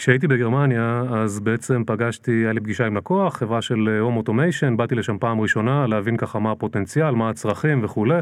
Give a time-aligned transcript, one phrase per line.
[0.00, 4.94] כשהייתי בגרמניה, אז בעצם פגשתי, היה לי פגישה עם לקוח, חברה של home automation, באתי
[4.94, 8.20] לשם פעם ראשונה להבין ככה מה הפוטנציאל, מה הצרכים וכולי.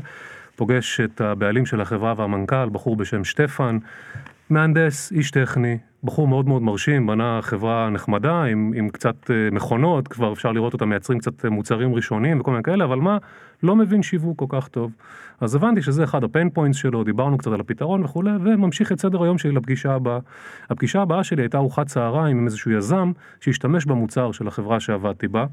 [0.57, 3.79] פוגש את הבעלים של החברה והמנכ"ל, בחור בשם שטפן,
[4.51, 10.09] מהנדס, איש טכני, בחור מאוד מאוד מרשים, בנה חברה נחמדה עם, עם קצת אה, מכונות,
[10.09, 13.19] כבר אפשר לראות אותם מייצרים קצת אה, מוצרים ראשונים וכל מיני כאלה, אבל מה,
[13.63, 14.93] לא מבין שיווק כל כך טוב.
[15.41, 19.01] אז הבנתי שזה אחד ה pain points שלו, דיברנו קצת על הפתרון וכולי, וממשיך את
[19.01, 20.19] סדר היום שלי לפגישה הבאה.
[20.71, 25.47] הפגישה הבאה שלי הייתה ארוחת צהריים עם איזשהו יזם שהשתמש במוצר של החברה שעבדתי בה,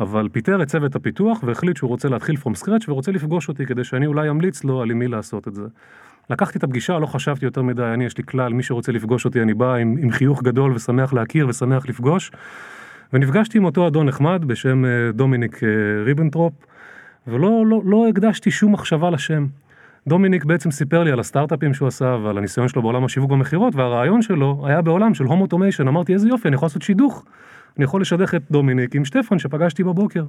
[0.00, 3.84] אבל פיטר את צוות הפיתוח והחליט שהוא רוצה להתחיל from scratch ורוצה לפגוש אותי כדי
[3.84, 5.64] שאני אולי אמליץ לו על עם מי לעשות את זה.
[6.32, 9.42] לקחתי את הפגישה, לא חשבתי יותר מדי, אני יש לי כלל, מי שרוצה לפגוש אותי
[9.42, 12.30] אני בא עם, עם חיוך גדול ושמח להכיר ושמח לפגוש.
[13.12, 15.68] ונפגשתי עם אותו אדון נחמד בשם אה, דומיניק אה,
[16.04, 16.52] ריבנטרופ,
[17.26, 19.46] ולא לא, לא הקדשתי שום מחשבה לשם.
[20.06, 24.22] דומיניק בעצם סיפר לי על הסטארט-אפים שהוא עשה ועל הניסיון שלו בעולם השיווק במכירות והרעיון
[24.22, 27.24] שלו היה בעולם של home automation, אמרתי איזה יופי אני יכול לעשות שידוך.
[27.76, 30.24] אני יכול לשדך את דומיניק עם שטפן שפגשתי בבוקר.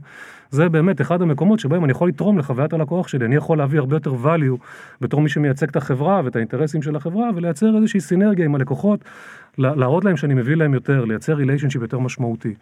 [0.49, 3.95] זה באמת אחד המקומות שבהם אני יכול לתרום לחוויית הלקוח שלי, אני יכול להביא הרבה
[3.95, 4.57] יותר value
[5.01, 8.99] בתור מי שמייצג את החברה ואת האינטרסים של החברה ולייצר איזושהי סינרגיה עם הלקוחות,
[9.57, 12.53] להראות להם שאני מביא להם יותר, לייצר relationship יותר משמעותי.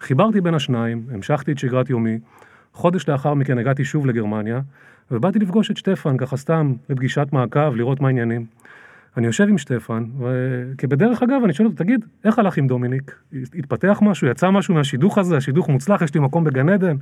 [0.00, 2.18] חיברתי בין השניים, המשכתי את שגרת יומי,
[2.72, 4.60] חודש לאחר מכן הגעתי שוב לגרמניה,
[5.10, 8.46] ובאתי לפגוש את שטפן ככה סתם לפגישת מעקב, לראות מה העניינים.
[9.16, 13.18] אני יושב עם שטפן, וכבדרך אגב אני שואל אותו, תגיד, איך הלך עם דומיניק?
[13.32, 14.26] התפתח משהו?
[14.26, 15.36] יצא משהו מהשידוך הזה?
[15.36, 16.02] השידוך מוצלח?
[16.02, 16.96] יש לי מקום בגן עדן?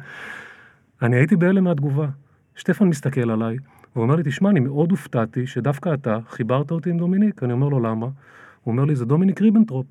[1.02, 2.08] אני הייתי בהלם מהתגובה.
[2.56, 3.56] שטפן מסתכל עליי,
[3.94, 7.42] והוא אומר לי, תשמע, אני מאוד הופתעתי שדווקא אתה חיברת אותי עם דומיניק.
[7.42, 8.06] אני אומר לו, למה?
[8.06, 9.86] הוא אומר לי, זה דומיניק ריבנטרופ.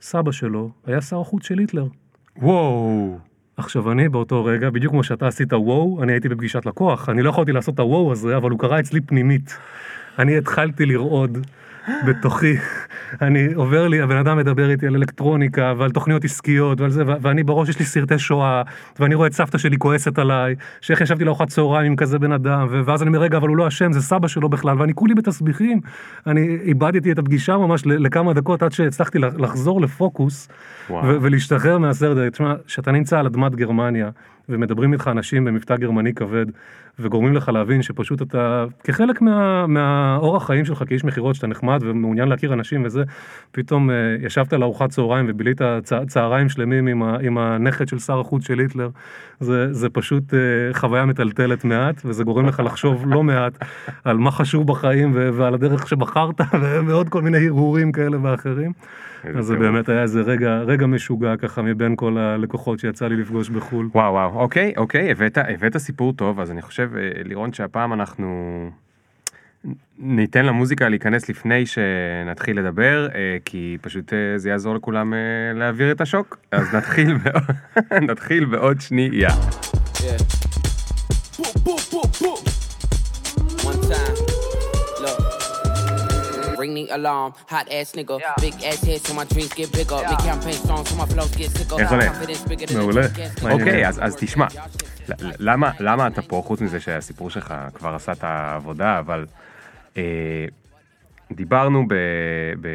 [0.00, 1.86] סבא שלו היה שר החוץ של היטלר.
[2.36, 3.18] וואו.
[3.56, 7.30] עכשיו אני באותו רגע, בדיוק כמו שאתה עשית וואו, אני הייתי בפגישת לקוח, אני לא
[7.30, 9.56] יכולתי לעשות את הוואו הזה, אבל הוא קרה אצלי פנימית.
[10.18, 11.38] אני התחלתי לרעוד
[12.06, 12.56] בתוכי,
[13.22, 17.42] אני עובר לי, הבן אדם מדבר איתי על אלקטרוניקה ועל תוכניות עסקיות ועל זה, ואני
[17.42, 18.62] בראש יש לי סרטי שואה,
[18.98, 22.66] ואני רואה את סבתא שלי כועסת עליי, שאיך ישבתי לארוחת צהריים עם כזה בן אדם,
[22.84, 25.80] ואז אני אומר, רגע, אבל הוא לא אשם, זה סבא שלו בכלל, ואני כולי בתסביכים.
[26.26, 30.48] אני איבדתי את הפגישה ממש לכמה דקות עד שהצלחתי לחזור לפוקוס
[30.90, 32.32] ולהשתחרר מהסרט.
[32.32, 34.10] תשמע, כשאתה נמצא על אדמת גרמניה,
[34.52, 36.46] ומדברים איתך אנשים במבטא גרמני כבד,
[36.98, 42.28] וגורמים לך להבין שפשוט אתה, כחלק מה, מהאורח חיים שלך כאיש מכירות, שאתה נחמד ומעוניין
[42.28, 43.02] להכיר אנשים וזה,
[43.52, 43.92] פתאום uh,
[44.26, 48.58] ישבת לארוחת צהריים ובילית צה, צהריים שלמים עם, ה, עם הנכד של שר החוץ של
[48.58, 48.90] היטלר,
[49.40, 53.58] זה, זה פשוט uh, חוויה מטלטלת מעט, וזה גורם לך לחשוב לא מעט
[54.04, 56.40] על מה חשוב בחיים ו, ועל הדרך שבחרת,
[56.86, 58.72] ועוד כל מיני הרהורים כאלה ואחרים.
[59.38, 63.48] אז זה באמת היה איזה רגע, רגע משוגע ככה מבין כל הלקוחות שיצא לי לפגוש
[63.48, 63.88] בחו"ל.
[63.94, 68.70] וואו וואו, אוקיי, אוקיי, הבאת, הבאת סיפור טוב, אז אני חושב, אה, לירון, שהפעם אנחנו
[69.98, 75.14] ניתן למוזיקה להיכנס לפני שנתחיל לדבר, אה, כי פשוט אה, זה יעזור לכולם
[75.54, 76.38] להעביר את השוק.
[76.52, 77.16] אז נתחיל,
[78.10, 79.28] נתחיל בעוד שנייה.
[79.94, 80.42] Yeah.
[86.62, 87.30] Ring the alarm.
[87.54, 88.44] Hot ass nigga, yeah.
[88.44, 89.98] big ass head so my dreams get bigger.
[90.00, 90.10] Yeah.
[90.10, 91.78] Make campaign songs so my flows get sicker.
[91.80, 92.12] איך הולך?
[92.74, 93.06] מעולה.
[93.52, 94.46] אוקיי, אז, תשמע,
[95.38, 99.26] למה, למה אתה פה, חוץ מזה שהסיפור שלך כבר עשה את העבודה, אבל
[99.96, 100.46] אה,
[101.32, 101.94] דיברנו, ב,
[102.60, 102.68] ב,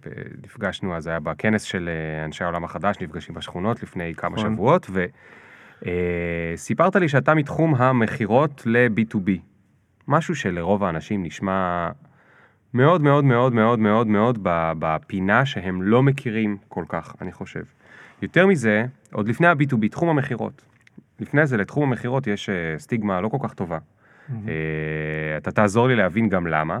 [0.00, 0.10] ב,
[0.44, 4.54] נפגשנו, אז היה בכנס של אה, אנשי העולם החדש, נפגשים בשכונות לפני כמה נכון.
[4.54, 4.90] שבועות,
[6.56, 9.30] וסיפרת אה, לי שאתה מתחום המכירות ל-B2B.
[10.08, 11.90] משהו שלרוב האנשים נשמע
[12.74, 14.38] מאוד מאוד מאוד מאוד מאוד מאוד
[14.78, 17.62] בפינה שהם לא מכירים כל כך, אני חושב.
[18.22, 20.62] יותר מזה, עוד לפני ה-B2B, תחום המכירות.
[21.20, 23.78] לפני זה, לתחום המכירות יש אה, סטיגמה לא כל כך טובה.
[23.78, 24.32] Mm-hmm.
[25.36, 26.80] אתה תעזור לי להבין גם למה,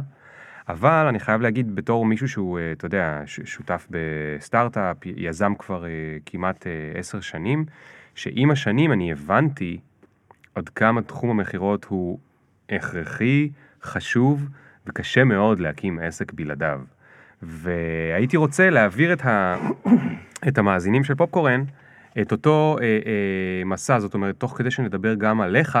[0.68, 5.84] אבל אני חייב להגיד בתור מישהו שהוא, אה, אתה יודע, שותף בסטארט-אפ, יזם כבר
[6.26, 7.64] כמעט עשר שנים,
[8.14, 9.80] שעם השנים אני הבנתי
[10.54, 12.18] עד כמה תחום המכירות הוא
[12.70, 13.50] הכרחי,
[13.82, 14.48] חשוב,
[14.86, 16.80] וקשה מאוד להקים עסק בלעדיו.
[17.42, 19.56] והייתי רוצה להעביר את, ה...
[20.48, 21.64] את המאזינים של פופקורן,
[22.20, 25.78] את אותו אה, אה, מסע, זאת אומרת, תוך כדי שנדבר גם עליך,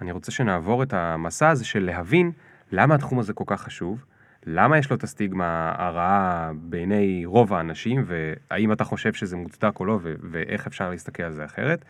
[0.00, 2.32] אני רוצה שנעבור את המסע הזה של להבין
[2.72, 4.04] למה התחום הזה כל כך חשוב,
[4.46, 9.84] למה יש לו את הסטיגמה הרעה בעיני רוב האנשים, והאם אתה חושב שזה מוצדק או
[9.84, 11.84] לא, ו- ואיך אפשר להסתכל על זה אחרת.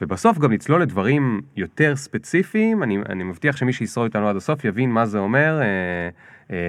[0.00, 4.90] ובסוף גם נצלול לדברים יותר ספציפיים, אני, אני מבטיח שמי שישרוד איתנו עד הסוף יבין
[4.90, 5.60] מה זה אומר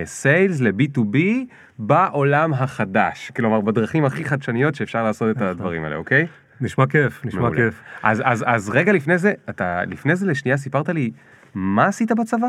[0.05, 1.17] סיילס uh, uh, ל-B2B
[1.79, 6.27] בעולם החדש, כלומר בדרכים הכי חדשניות שאפשר לעשות את הדברים האלה, אוקיי?
[6.61, 7.55] נשמע כיף, נשמע מעולה.
[7.55, 7.81] כיף.
[8.03, 11.11] אז, אז, אז רגע לפני זה, אתה לפני זה לשנייה סיפרת לי,
[11.55, 12.47] מה עשית בצבא?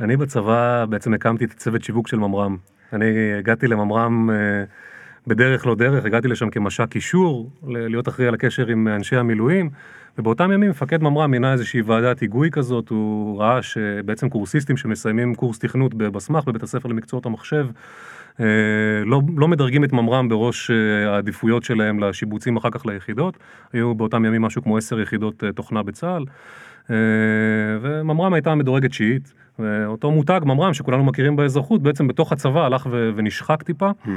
[0.00, 2.56] אני בצבא בעצם הקמתי את הצוות שיווק של ממר"ם.
[2.92, 4.30] אני הגעתי לממר"ם...
[4.30, 4.89] Uh,
[5.26, 9.70] בדרך לא דרך, הגעתי לשם כמש"ק קישור, להיות אחראי על הקשר עם אנשי המילואים,
[10.18, 15.58] ובאותם ימים מפקד ממר"ם מינה איזושהי ועדת היגוי כזאת, הוא ראה שבעצם קורסיסטים שמסיימים קורס
[15.58, 17.66] תכנות בבסמ"ח, בבית הספר למקצועות המחשב,
[18.40, 18.44] אה,
[19.04, 23.38] לא, לא מדרגים את ממר"ם בראש אה, העדיפויות שלהם לשיבוצים אחר כך ליחידות,
[23.72, 26.24] היו באותם ימים משהו כמו עשר יחידות אה, תוכנה בצה"ל,
[27.82, 29.32] וממר"ם הייתה מדורגת שיעית.
[29.62, 34.08] ואותו מותג ממר"ם שכולנו מכירים באזרחות בעצם בתוך הצבא הלך ו- ונשחק טיפה hmm.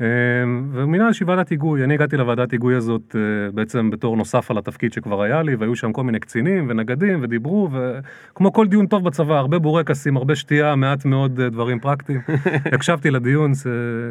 [0.00, 4.58] אמ, ומינה איזושהי ועדת היגוי, אני הגעתי לוועדת היגוי הזאת אה, בעצם בתור נוסף על
[4.58, 9.04] התפקיד שכבר היה לי והיו שם כל מיני קצינים ונגדים ודיברו וכמו כל דיון טוב
[9.04, 12.20] בצבא הרבה בורקסים, הרבה שתייה, מעט מאוד אה, דברים פרקטיים.
[12.74, 13.52] הקשבתי לדיון,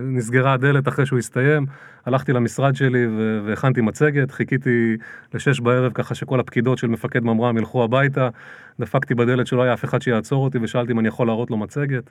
[0.04, 1.66] נסגרה הדלת אחרי שהוא הסתיים,
[2.06, 3.08] הלכתי למשרד שלי
[3.46, 4.98] והכנתי מצגת, חיכיתי
[5.34, 8.30] לשש בערב ככה שכל הפקידות של מפקד ממר"ם ילכו הביתה,
[8.80, 12.10] דפקתי בדלת שלא היה אף אחד שיעצור אותי ושאלתי אם אני יכול להראות לו מצגת.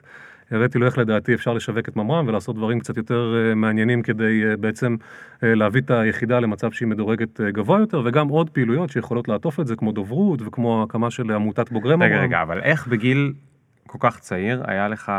[0.51, 4.43] הראיתי לו איך לדעתי אפשר לשווק את ממר"ם ולעשות דברים קצת יותר uh, מעניינים כדי
[4.43, 9.27] uh, בעצם uh, להביא את היחידה למצב שהיא מדורגת גבוה יותר וגם עוד פעילויות שיכולות
[9.27, 12.11] לעטוף את זה כמו דוברות וכמו הקמה של עמותת בוגרי ממר"ם.
[12.11, 13.33] רגע רגע אבל איך בגיל
[13.87, 15.11] כל כך צעיר היה לך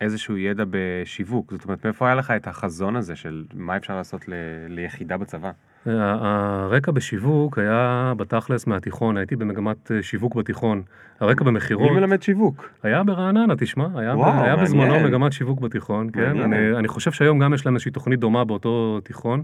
[0.00, 4.28] איזשהו ידע בשיווק זאת אומרת מאיפה היה לך את החזון הזה של מה אפשר לעשות
[4.28, 4.32] ל...
[4.68, 5.50] ליחידה בצבא.
[5.90, 10.82] הרקע בשיווק היה בתכלס מהתיכון, הייתי במגמת אה, שיווק בתיכון.
[11.20, 11.90] הרקע במכירות...
[11.90, 12.68] מי מלמד שיווק?
[12.82, 16.40] היה ברעננה, תשמע, היה, וואו, היה בזמנו מגמת שיווק בתיכון, כן?
[16.40, 19.42] אני, אני חושב שהיום גם יש להם איזושהי תוכנית דומה באותו תיכון.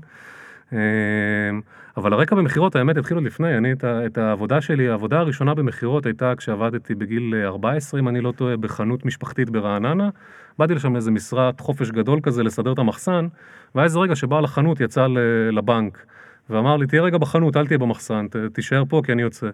[0.73, 0.79] אמ,
[1.97, 6.07] אבל הרקע במכירות, האמת, התחיל עוד לפני, אני את, את העבודה שלי, העבודה הראשונה במכירות
[6.07, 10.09] הייתה כשעבדתי בגיל 14, אם אני לא טועה, בחנות משפחתית ברעננה.
[10.59, 13.29] באתי לשם לאיזה משרת חופש גדול כזה, לסדר את המחסן,
[13.75, 15.07] והיה איזה רגע שבעל החנות יצא
[15.53, 16.07] לבנק.
[16.51, 19.51] ואמר לי, תהיה רגע בחנות, אל תהיה במחסן, ת, תישאר פה כי אני יוצא.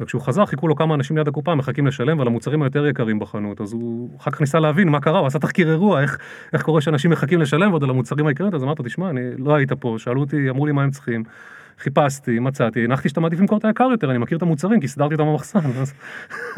[0.00, 3.60] וכשהוא חזר, חיכו לו כמה אנשים ליד הקופה, מחכים לשלם, ועל המוצרים היותר יקרים בחנות.
[3.60, 6.18] אז הוא אחר כך ניסה להבין מה קרה, הוא עשה תחקיר אירוע, איך,
[6.52, 9.72] איך קורה שאנשים מחכים לשלם ועוד על המוצרים היקרים, אז אמרת, תשמע, אני לא היית
[9.72, 11.24] פה, שאלו אותי, אמרו לי מה הם צריכים.
[11.80, 15.14] חיפשתי, מצאתי, הנחתי שאתה מעדיף למכור את היקר יותר, אני מכיר את המוצרים כי סידרתי
[15.14, 15.58] אותם במחסן.
[15.58, 15.94] אז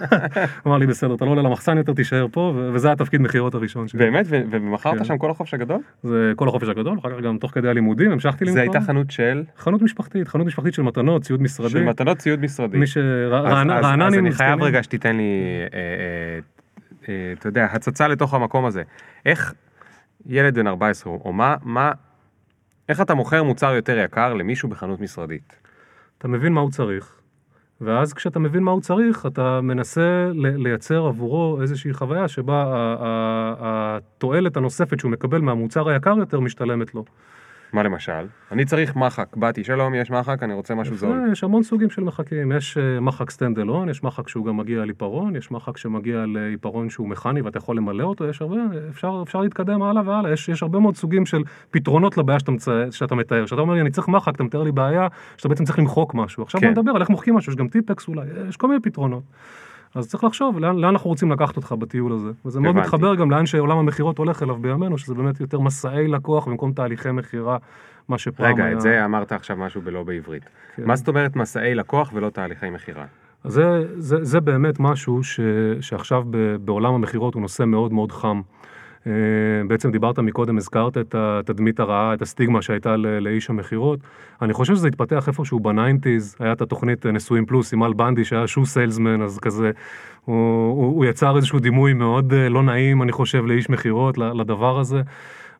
[0.67, 3.99] אמר לי בסדר, אתה לא עולה למחסן יותר, תישאר פה, וזה התפקיד מכירות הראשון שלי.
[3.99, 4.27] באמת?
[4.29, 5.05] ומכרת כן.
[5.05, 5.81] שם כל החופש הגדול?
[6.03, 8.55] זה כל החופש הגדול, אחר כך גם תוך כדי הלימודים המשכתי למכור.
[8.55, 9.45] זה הייתה חנות של?
[9.59, 11.71] חנות משפחתית, חנות משפחתית של מתנות, ציוד משרדי.
[11.71, 12.79] של מתנות, ציוד משרדי.
[12.79, 14.03] מי שרעננים...
[14.03, 15.23] אז אני חייב רגע שתיתן לי,
[15.73, 16.39] אה, אה,
[17.09, 18.83] אה, אתה יודע, הצצה לתוך המקום הזה.
[19.27, 19.55] איך
[20.27, 21.93] ילד בן 14, או מה...
[22.89, 25.57] איך אתה מוכר מוצר יותר יקר למישהו בחנות משרדית?
[26.19, 27.21] אתה מבין מה הוא צריך,
[27.81, 32.65] ואז כשאתה מבין מה הוא צריך, אתה מנסה לייצר עבורו איזושהי חוויה שבה
[33.61, 37.05] התועלת הנוספת שהוא מקבל מהמוצר היקר יותר משתלמת לו.
[37.73, 38.27] מה למשל?
[38.53, 41.29] אני צריך מחק, באתי, שלום, יש מחק, אני רוצה משהו זול.
[41.33, 44.85] יש המון סוגים של מחקים, יש אה, מחק stand alone, יש מחק שהוא גם מגיע
[44.85, 48.57] לעיפרון, יש מחק שמגיע לעיפרון שהוא מכני ואתה יכול למלא אותו, יש הרבה,
[48.91, 52.91] אפשר, אפשר להתקדם הלאה והלאה, יש, יש הרבה מאוד סוגים של פתרונות לבעיה שאתה, מצא,
[52.91, 55.79] שאתה מתאר, שאתה אומר לי, אני צריך מחק, אתה מתאר לי בעיה שאתה בעצם צריך
[55.79, 56.75] למחוק משהו, עכשיו כן.
[56.75, 59.23] בוא נדבר על איך מוחקים משהו, יש גם טיפקס אולי, יש כל מיני פתרונות.
[59.95, 62.31] אז צריך לחשוב לאן, לאן אנחנו רוצים לקחת אותך בטיול הזה.
[62.45, 66.49] וזה מאוד מתחבר גם לאן שעולם המכירות הולך אליו בימינו, שזה באמת יותר מסעי לקוח
[66.49, 67.57] במקום תהליכי מכירה
[68.09, 68.73] מה שפעם רגע, היה...
[68.73, 70.43] את זה אמרת עכשיו משהו בלה בעברית.
[70.77, 70.85] כן.
[70.87, 73.05] מה זאת אומרת מסעי לקוח ולא תהליכי מכירה?
[73.45, 75.41] זה, זה, זה באמת משהו ש,
[75.81, 78.41] שעכשיו ב, בעולם המכירות הוא נושא מאוד מאוד חם.
[79.03, 79.09] Uh,
[79.69, 84.01] בעצם דיברת מקודם, הזכרת את התדמית הרעה, את הסטיגמה שהייתה לאיש המכירות.
[84.43, 88.25] אני חושב שזה התפתח איפשהו ב nineties, היה את התוכנית נשואים פלוס עם אל בנדי
[88.25, 89.71] שהיה shoe salesman, אז כזה,
[90.25, 90.37] הוא,
[90.77, 95.03] הוא, הוא יצר איזשהו דימוי מאוד uh, לא נעים, אני חושב, לאיש מכירות, לדבר הזה.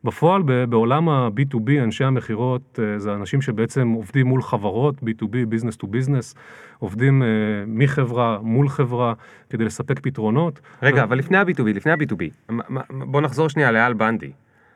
[0.03, 5.85] בפועל בעולם ה-B2B, אנשי המכירות אה, זה אנשים שבעצם עובדים מול חברות, B2B, Business to
[5.85, 6.37] Business,
[6.79, 7.27] עובדים אה,
[7.67, 9.13] מחברה מול חברה
[9.49, 10.59] כדי לספק פתרונות.
[10.81, 11.03] רגע, ו...
[11.03, 12.53] אבל לפני ה-B2B, לפני ה-B2B,
[12.89, 14.31] בוא נחזור שנייה לאל בנדי.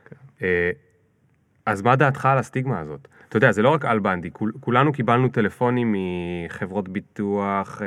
[0.10, 0.16] כן.
[0.42, 0.72] אה,
[1.66, 3.08] אז מה דעתך על הסטיגמה הזאת?
[3.30, 5.96] אתה יודע, זה לא רק אל בנדי, כול, כולנו קיבלנו טלפונים
[6.46, 7.82] מחברות ביטוח,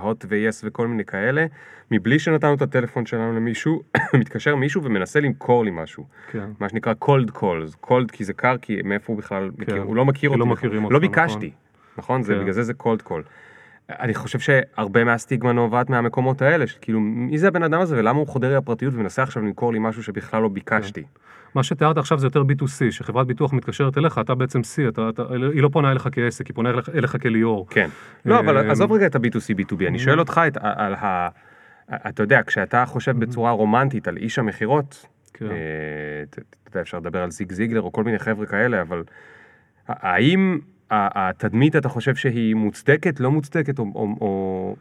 [0.00, 1.46] הוט ויס וכל מיני כאלה,
[1.90, 3.82] מבלי שנתנו את הטלפון שלנו למישהו,
[4.20, 6.06] מתקשר מישהו ומנסה למכור לי משהו.
[6.30, 6.50] כן.
[6.60, 9.62] מה שנקרא cold calls, cold כי זה קר, כי מאיפה הוא בכלל כן.
[9.62, 10.40] מכיר, הוא לא מכיר אותי.
[10.40, 11.50] לא מכירים אותך, לא ביקשתי, נכון?
[11.98, 12.22] נכון?
[12.22, 12.26] כן.
[12.26, 13.22] זה, בגלל זה זה cold call.
[13.90, 18.26] אני חושב שהרבה מהסטיגמה נובעת מהמקומות האלה, שכאילו, מי זה הבן אדם הזה ולמה הוא
[18.26, 21.02] חודר לי הפרטיות ומנסה עכשיו למכור לי משהו שבכלל לא ביקשתי.
[21.02, 21.08] כן.
[21.54, 25.22] מה שתיארת עכשיו זה יותר B2C, שחברת ביטוח מתקשרת אליך, אתה בעצם C, אתה, אתה,
[25.52, 27.66] היא לא פונה אליך כעסק, היא פונה אליך, אליך כליאור.
[27.70, 27.88] כן.
[28.24, 31.28] לא, אבל אה, עזוב רגע את ה-B2C, B2B, אני שואל אותך את, על ה...
[32.08, 35.46] אתה יודע, כשאתה חושב בצורה רומנטית על איש המכירות, כן.
[35.46, 35.50] אה,
[36.22, 39.02] אתה יודע, אפשר לדבר על זיג זיגלר או כל מיני חבר'ה כאלה, אבל
[39.88, 40.58] האם
[40.90, 44.76] התדמית אתה חושב שהיא מוצדקת, לא מוצדקת, או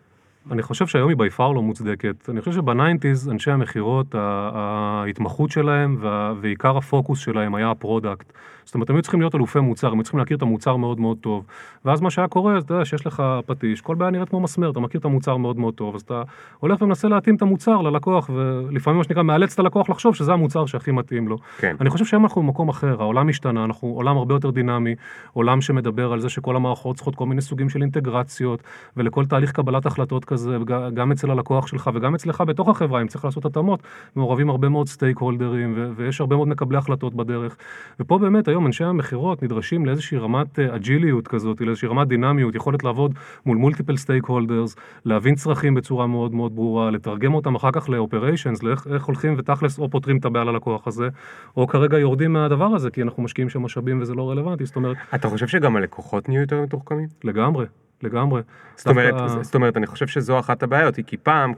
[0.52, 2.30] אני חושב שהיום היא by far לא מוצדקת.
[2.30, 5.98] אני חושב שב nineties אנשי המכירות, ההתמחות שלהם
[6.42, 8.34] ועיקר הפוקוס שלהם היה ה product.
[8.70, 11.00] זאת אומרת, הם היו צריכים להיות אלופי מוצר, הם היו צריכים להכיר את המוצר מאוד
[11.00, 11.46] מאוד טוב.
[11.86, 14.80] ואז מה שהיה קורה, אתה יודע שיש לך פטיש, כל בעיה נראית כמו מסמר, אתה
[14.80, 16.24] מכיר את המוצר מאוד מאוד טוב, אז אתה
[16.60, 20.66] הולך ומנסה להתאים את המוצר ללקוח, ולפעמים מה שנקרא מאלץ את הלקוח לחשוב שזה המוצר
[20.66, 21.38] שהכי מתאים לו.
[21.58, 21.76] כן.
[21.82, 24.96] אני חושב שהיום אנחנו במקום אחר, העולם השתנה, אנחנו עולם הרבה יותר דינמי,
[25.34, 28.64] עולם שמדבר על זה שכל המערכות צריכות כל מיני סוגים של אינטגרציות,
[28.98, 30.58] ולכל תהליך קבלת החלטות כזה,
[30.94, 33.80] גם אצל הלקוח שלך וגם אצלך בתוך החברה, אם צריך לעשות התאמות,
[34.16, 37.58] מעורבים הרבה מאוד stakeholder־ים, ויש הרבה מאוד מקבלי החלטות בדרך.
[38.00, 43.14] ופה באמת היום אנשי המכירות נדרשים לאיזושהי רמת agile־יות כזאת, לאיזושהי רמת דינמיות, יכולת לעבוד
[43.46, 44.76] מול multiple stakeholders,
[45.06, 49.80] להבין צרכים בצורה מאוד מאוד ברורה, לתרגם אותם אחר כך ל operations, לאיך הולכים ותכלס
[49.80, 51.10] או פותרים את הבעיה ללקוח הזה,
[51.58, 54.98] או כרגע יורדים מהדבר הזה, כי אנחנו משקיעים שם משאבים וזה לא רלוונטי, זאת אומרת...
[55.16, 57.08] אתה חושב שגם הלקוחות נהיו יותר מתוחכמים?
[57.24, 57.66] לגמרי.
[58.04, 58.42] לגמרי.
[58.76, 59.44] זאת אומרת, דווקא...
[59.44, 61.54] זאת אומרת, אני חושב שזו אחת הבעיות, כי פעם,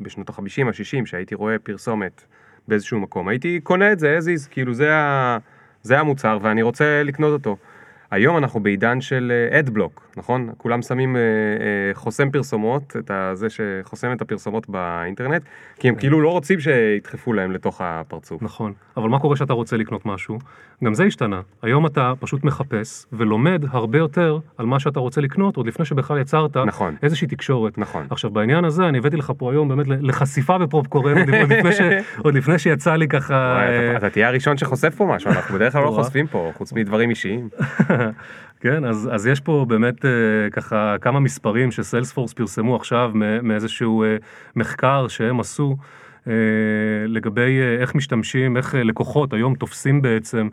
[0.00, 2.24] בשנות ה-50, ה-60, שהייתי רואה פרסומת
[2.68, 5.38] באיזשהו מקום, הייתי קונה את זה as is, כאילו זה, ה...
[5.82, 7.56] זה המוצר ואני רוצה לקנות אותו.
[8.12, 10.50] היום אנחנו בעידן של אדבלוק, אה, נכון?
[10.56, 15.42] כולם שמים אה, אה, חוסם פרסומות, את זה שחוסם את הפרסומות באינטרנט,
[15.78, 18.42] כי הם כאילו לא רוצים שידחפו להם לתוך הפרצוף.
[18.42, 20.38] נכון, אבל מה קורה כשאתה רוצה לקנות משהו?
[20.84, 21.40] גם זה השתנה.
[21.62, 26.18] היום אתה פשוט מחפש ולומד הרבה יותר על מה שאתה רוצה לקנות, עוד לפני שבכלל
[26.18, 26.94] יצרת נכון.
[27.02, 27.78] איזושהי תקשורת.
[27.78, 28.06] נכון.
[28.10, 31.80] עכשיו בעניין הזה אני הבאתי לך פה היום באמת לחשיפה בפופקורן, עוד, לפני ש...
[32.24, 33.54] עוד לפני שיצא לי ככה...
[33.56, 36.72] וואי, אתה, אתה תהיה הראשון שחושף פה משהו, אנחנו בדרך כלל לא חושפים פה, חוץ
[36.72, 37.48] מדברים אישיים.
[38.62, 40.08] כן, אז, אז יש פה באמת uh,
[40.50, 43.10] ככה כמה מספרים שסיילספורס פרסמו עכשיו
[43.42, 44.22] מאיזשהו uh,
[44.56, 45.76] מחקר שהם עשו
[46.24, 46.28] uh,
[47.06, 50.48] לגבי uh, איך משתמשים, איך uh, לקוחות היום תופסים בעצם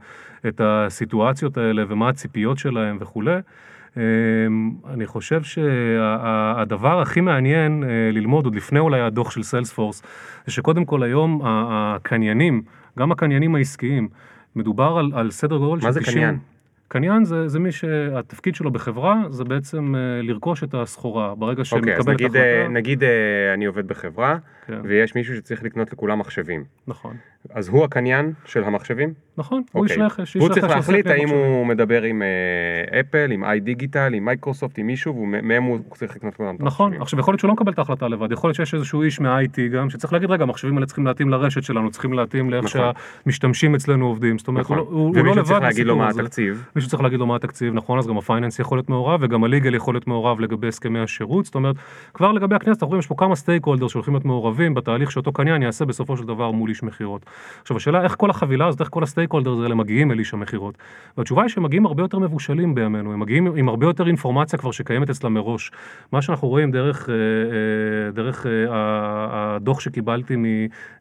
[0.47, 3.39] את הסיטואציות האלה ומה הציפיות שלהם וכולי.
[3.93, 3.97] Uh,
[4.93, 10.03] אני חושב שהדבר הכי מעניין uh, ללמוד עוד לפני אולי הדוח של סיילספורס,
[10.45, 12.61] זה שקודם כל היום הקניינים,
[12.99, 14.07] גם הקניינים העסקיים,
[14.55, 16.03] מדובר על, על סדר גודל של 90...
[16.03, 16.39] מה זה קניין?
[16.89, 21.89] קניין זה, זה מי שהתפקיד שלו בחברה זה בעצם uh, לרכוש את הסחורה ברגע שמקבל
[21.89, 22.25] okay, את ההחלטה.
[22.27, 23.05] אוקיי, אז נגיד uh,
[23.53, 24.37] אני עובד בחברה
[24.69, 24.81] כן.
[24.83, 26.63] ויש מישהו שצריך לקנות לכולם מחשבים.
[26.87, 27.15] נכון.
[27.49, 29.13] אז הוא הקניין של המחשבים?
[29.37, 29.71] נכון, okay.
[29.71, 30.37] הוא איש רכש.
[30.37, 34.87] הוא צריך להחליט האם הוא מדבר עם אה, אפל, עם איי דיגיטל, עם מייקרוסופט, עם
[34.87, 37.79] מישהו, ומהם הוא צריך לקנות כולם את נכון, עכשיו יכול להיות שהוא לא מקבל את
[37.79, 41.05] ההחלטה לבד, יכול להיות שיש איזשהו איש מה-IT גם, שצריך להגיד רגע, המחשבים האלה צריכים
[41.05, 42.81] להתאים לרשת שלנו, צריכים להתאים לאיך נכון.
[43.25, 44.77] שהמשתמשים אצלנו עובדים, זאת אומרת, נכון.
[44.77, 46.63] הוא, הוא, הוא לא לבד צריך להגיד לו מה התקציב.
[46.75, 49.43] מישהו צריך להגיד לו מה התקציב, נכון, אז גם ה finance יכול להיות מעורב, וגם
[49.43, 51.75] ה legal יכול להיות מעורב לגבי הסכמי השירות, זאת אומרת,
[52.13, 55.61] כבר לגבי הכנסת, אנחנו רואים, יש פה כמה stakeholder שהולכים להיות מעורבים בתהליך שאותו קניין
[55.61, 57.25] יעשה בסופו של דבר מול איש מכירות.
[57.61, 60.77] עכשיו השאלה איך כל החבילה הזאת, איך כל ה stakeholder האלה מגיעים אל איש המכירות.
[61.17, 64.71] והתשובה היא שהם מגיעים הרבה יותר מבושלים בימינו, הם מגיעים עם הרבה יותר אינפורמציה כבר
[64.71, 65.71] שקיימת אצלם מראש.
[66.11, 68.51] מה שאנחנו רואים דרך, אה, אה, דרך אה,
[69.55, 70.35] הדוח שקיבלתי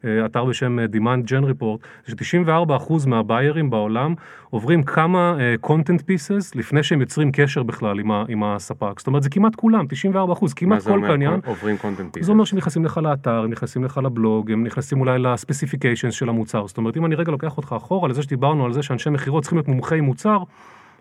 [0.03, 4.13] מאתר בשם Demand Gen Report, זה ש-94% מהביירים בעולם
[4.49, 8.99] עוברים כמה content pieces לפני שהם יוצרים קשר בכלל עם, עם הספק.
[8.99, 11.39] זאת אומרת, זה כמעט כולם, 94%, כמעט כל קניין.
[11.45, 12.23] עוברים content pieces?
[12.23, 16.29] זה אומר שהם נכנסים לך לאתר, הם נכנסים לך לבלוג, הם נכנסים אולי לספציפיקיישנס של
[16.29, 16.67] המוצר.
[16.67, 19.57] זאת אומרת, אם אני רגע לוקח אותך אחורה לזה שדיברנו על זה שאנשי מכירות צריכים
[19.57, 20.37] להיות מומחי מוצר,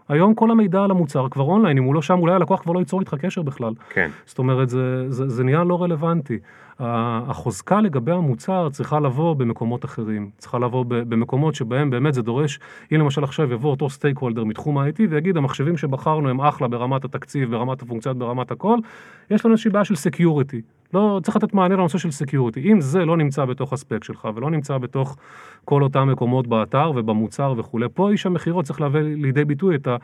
[0.09, 2.78] היום כל המידע על המוצר כבר אונליין, אם הוא לא שם, אולי הלקוח כבר לא
[2.78, 3.73] ייצור איתך קשר בכלל.
[3.90, 4.11] כן.
[4.26, 6.38] זאת אומרת, זה, זה, זה נהיה לא רלוונטי.
[6.80, 12.61] החוזקה לגבי המוצר צריכה לבוא במקומות אחרים, צריכה לבוא במקומות שבהם באמת זה דורש,
[12.92, 17.50] אם למשל עכשיו יבוא אותו stakeholder מתחום ה-IT ויגיד המחשבים שבחרנו הם אחלה ברמת התקציב,
[17.50, 18.78] ברמת הפונקציות, ברמת הכל,
[19.30, 20.62] יש לנו איזושהי בעיה של security.
[20.94, 22.73] לא, צריך לתת מענה לנושא של security.
[22.73, 25.16] אם זה לא נמצא בתוך הספק שלך ולא נמצא בתוך
[25.64, 29.97] כל אותם מקומות באתר ובמוצר וכולי, פה איש המכירות צריך להביא לידי ביטוי את ה,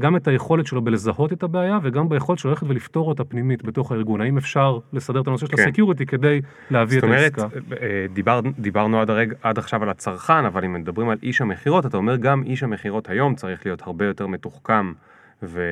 [0.00, 3.92] גם את היכולת שלו בלזהות את הבעיה וגם ביכולת שלו ללכת ולפתור אותה פנימית בתוך
[3.92, 4.20] הארגון.
[4.20, 5.62] האם אפשר לסדר את הנושא של כן.
[5.62, 6.40] ה security כדי
[6.70, 7.40] להביא את העסקה?
[7.40, 11.18] זאת אומרת, אה, דיבר, דיברנו עד, הרג, עד עכשיו על הצרכן, אבל אם מדברים על
[11.22, 14.92] איש המכירות, אתה אומר גם איש המכירות היום צריך להיות הרבה יותר מתוחכם
[15.42, 15.62] ו,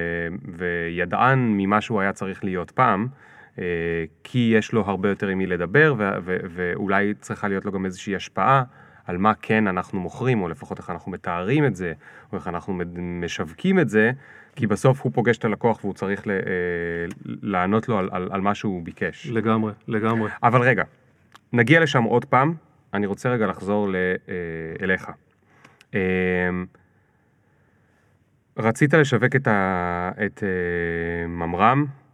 [0.58, 3.06] וידען ממה שהוא היה צריך להיות פעם.
[3.58, 3.64] אה,
[4.24, 7.84] כי יש לו הרבה יותר עם מי לדבר, ו- ו- ואולי צריכה להיות לו גם
[7.84, 8.62] איזושהי השפעה
[9.06, 11.92] על מה כן אנחנו מוכרים, או לפחות איך אנחנו מתארים את זה,
[12.32, 14.10] או איך אנחנו משווקים את זה,
[14.56, 16.36] כי בסוף הוא פוגש את הלקוח והוא צריך ל- אה,
[17.24, 19.26] לענות לו על, על, על מה שהוא ביקש.
[19.26, 20.30] לגמרי, לגמרי.
[20.42, 20.84] אבל רגע,
[21.52, 22.54] נגיע לשם עוד פעם,
[22.94, 23.94] אני רוצה רגע לחזור ל-
[24.28, 24.34] אה,
[24.82, 25.10] אליך.
[28.58, 30.42] רצית לשווק את, ה- את
[31.28, 32.05] ממר"ם, אה,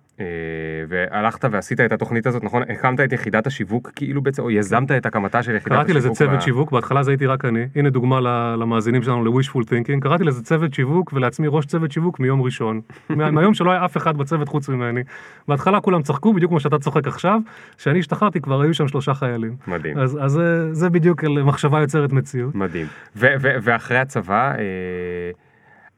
[0.88, 2.62] והלכת ועשית את התוכנית הזאת, נכון?
[2.62, 5.87] הקמת את יחידת השיווק כאילו בעצם, או יזמת את הקמתה של יחידת השיווק.
[5.87, 8.21] קראתי לזה צוות ב- שיווק, בהתחלה זה הייתי רק אני, הנה דוגמה
[8.57, 13.31] למאזינים שלנו ל-wishful thinking, קראתי לזה צוות שיווק ולעצמי ראש צוות שיווק מיום ראשון, מה-
[13.31, 15.00] מהיום שלא היה אף אחד בצוות חוץ ממני.
[15.49, 17.40] בהתחלה כולם צחקו בדיוק כמו שאתה צוחק עכשיו,
[17.78, 19.57] כשאני השתחררתי כבר היו שם שלושה חיילים.
[19.66, 19.99] מדהים.
[19.99, 22.54] אז, אז זה, זה בדיוק מחשבה יוצרת מציאות.
[22.54, 22.87] מדהים.
[23.16, 25.31] ו- ו- ואחרי הצבא, אה,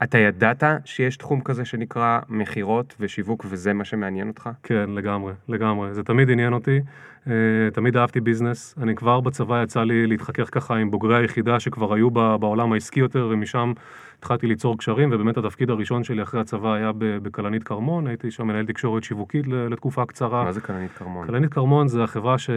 [0.05, 4.51] אתה ידעת שיש תחום כזה שנקרא מכירות ושיווק וזה מה שמעניין אותך?
[4.63, 5.95] כן, לגמרי, לגמרי.
[5.95, 6.81] זה תמיד עניין אותי,
[7.27, 7.33] אה,
[7.73, 8.75] תמיד אהבתי ביזנס.
[8.83, 13.29] אני כבר בצבא יצא לי להתחכך ככה עם בוגרי היחידה שכבר היו בעולם העסקי יותר,
[13.31, 13.73] ומשם
[14.19, 18.67] התחלתי ליצור קשרים, ובאמת התפקיד הראשון שלי אחרי הצבא היה בכלנית כרמון, הייתי שם מנהל
[18.67, 20.45] תקשורת שיווקית לתקופה קצרה.
[20.45, 21.27] מה זה כלנית כרמון?
[21.27, 22.51] כלנית כרמון זה החברה ש...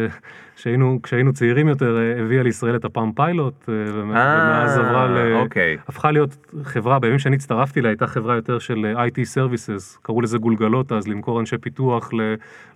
[0.55, 5.33] שהיינו, כשהיינו צעירים יותר, אה, הביאה לישראל את הפעם פיילוט, אה, ומ- ומאז עברה ל...
[5.33, 5.77] אוקיי.
[5.87, 10.21] הפכה להיות חברה, בימים שאני הצטרפתי לה, הייתה חברה יותר של אה, IT Services, קראו
[10.21, 12.09] לזה גולגלות אז, למכור אנשי פיתוח,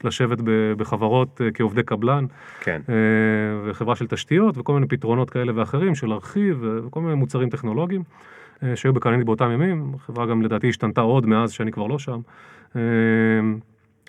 [0.04, 0.38] לשבת
[0.78, 2.26] בחברות אה, כעובדי קבלן,
[2.62, 2.82] כן.
[2.90, 2.96] אה,
[3.66, 8.02] וחברה של תשתיות וכל מיני פתרונות כאלה ואחרים, של ארכיב אה, וכל מיני מוצרים טכנולוגיים,
[8.02, 8.41] אה,
[8.76, 12.20] שהיו בקלנית באותם ימים, החברה גם לדעתי השתנתה עוד מאז שאני כבר לא שם.
[12.76, 12.82] אה,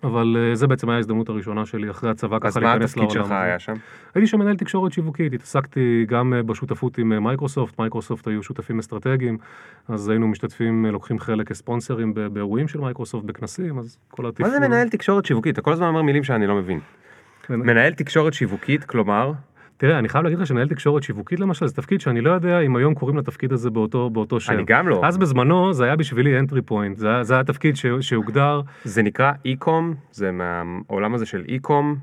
[0.04, 3.11] אבל אה, זה בעצם היה ההזדמנות הראשונה שלי אחרי הצבא אז ככה מה להיכנס לעולם.
[3.11, 3.32] התפקיד שלך.
[3.32, 3.75] היה שם?
[4.14, 8.78] הייתי שם מנהל תקשורת שיווקית, התעסקתי גם אה, בשותפות עם אה, מייקרוסופט, מייקרוסופט היו שותפים
[8.78, 9.38] אסטרטגיים,
[9.88, 14.50] אז היינו משתתפים, אה, לוקחים חלק כספונסרים באירועים של מייקרוסופט, בכנסים, אז כל מה התפעול.
[14.50, 15.54] זה מנהל תקשורת שיווקית?
[15.54, 16.80] אתה כל הזמן אומר מילים שאני לא מבין.
[17.42, 17.54] כן.
[17.54, 19.32] מנהל תקשורת שיווקית, כלומר,
[19.76, 22.76] תראה, אני חייב להגיד לך שמנהל תקשורת שיווקית למשל, זה תפקיד שאני לא יודע אם
[22.76, 24.52] היום קוראים לתפקיד הזה באותו, באותו שם.
[24.52, 25.00] אני גם לא.
[25.05, 29.33] אז בזמנו זה היה בשבילי entry point, זה, זה היה תפקיד ש, שהוגדר, זה נקרא
[29.45, 31.97] e-com, זה מהעולם הזה של e-com,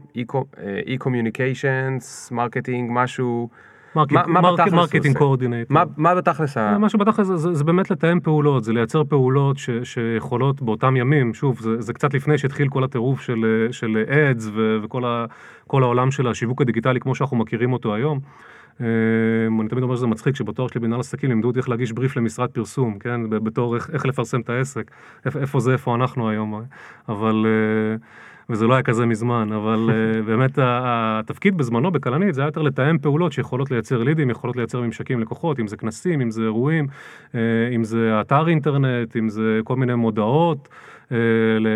[0.88, 3.50] e-communications, marketing, משהו.
[3.96, 5.19] marketing עושה?
[5.20, 5.78] coordinator.
[5.98, 6.58] מה בתכלס.
[6.58, 12.13] מה שבתכל'ס זה, באמת לתאם פעולות, זה לייצר פעולות שיכולות באותם ימים, שוב, זה, קצת
[12.13, 13.22] לפני שהתחיל כל הטירוף
[13.72, 14.50] של, ads
[14.84, 18.19] וכל העולם של השיווק הדיגיטלי כמו שאנחנו מכירים אותו היום.
[18.81, 18.86] אה,
[19.60, 22.50] אני תמיד אומר שזה מצחיק שבתואר שלי במנהל עסקים לימדו אותי איך להגיש בריף למשרד
[22.50, 24.91] פרסום, כן, בתור איך, איך לפרסם את העסק,
[25.25, 26.62] איפה, זה, איפה אנחנו היום,
[27.10, 27.96] אבל, אה,
[28.50, 32.98] וזה לא היה כזה מזמן, אבל אה, באמת התפקיד בזמנו בכלנית זה היה יותר לתאם
[32.98, 36.88] פעולות שיכולות לייצר לידים, יכולות לייצר ממשקים לקוחות, אם זה כנסים, אם זה אירועים,
[37.36, 37.39] אה,
[37.75, 40.70] אם זה אתר אינטרנט, אם זה כל מיני מודעות,
[41.12, 41.18] אה,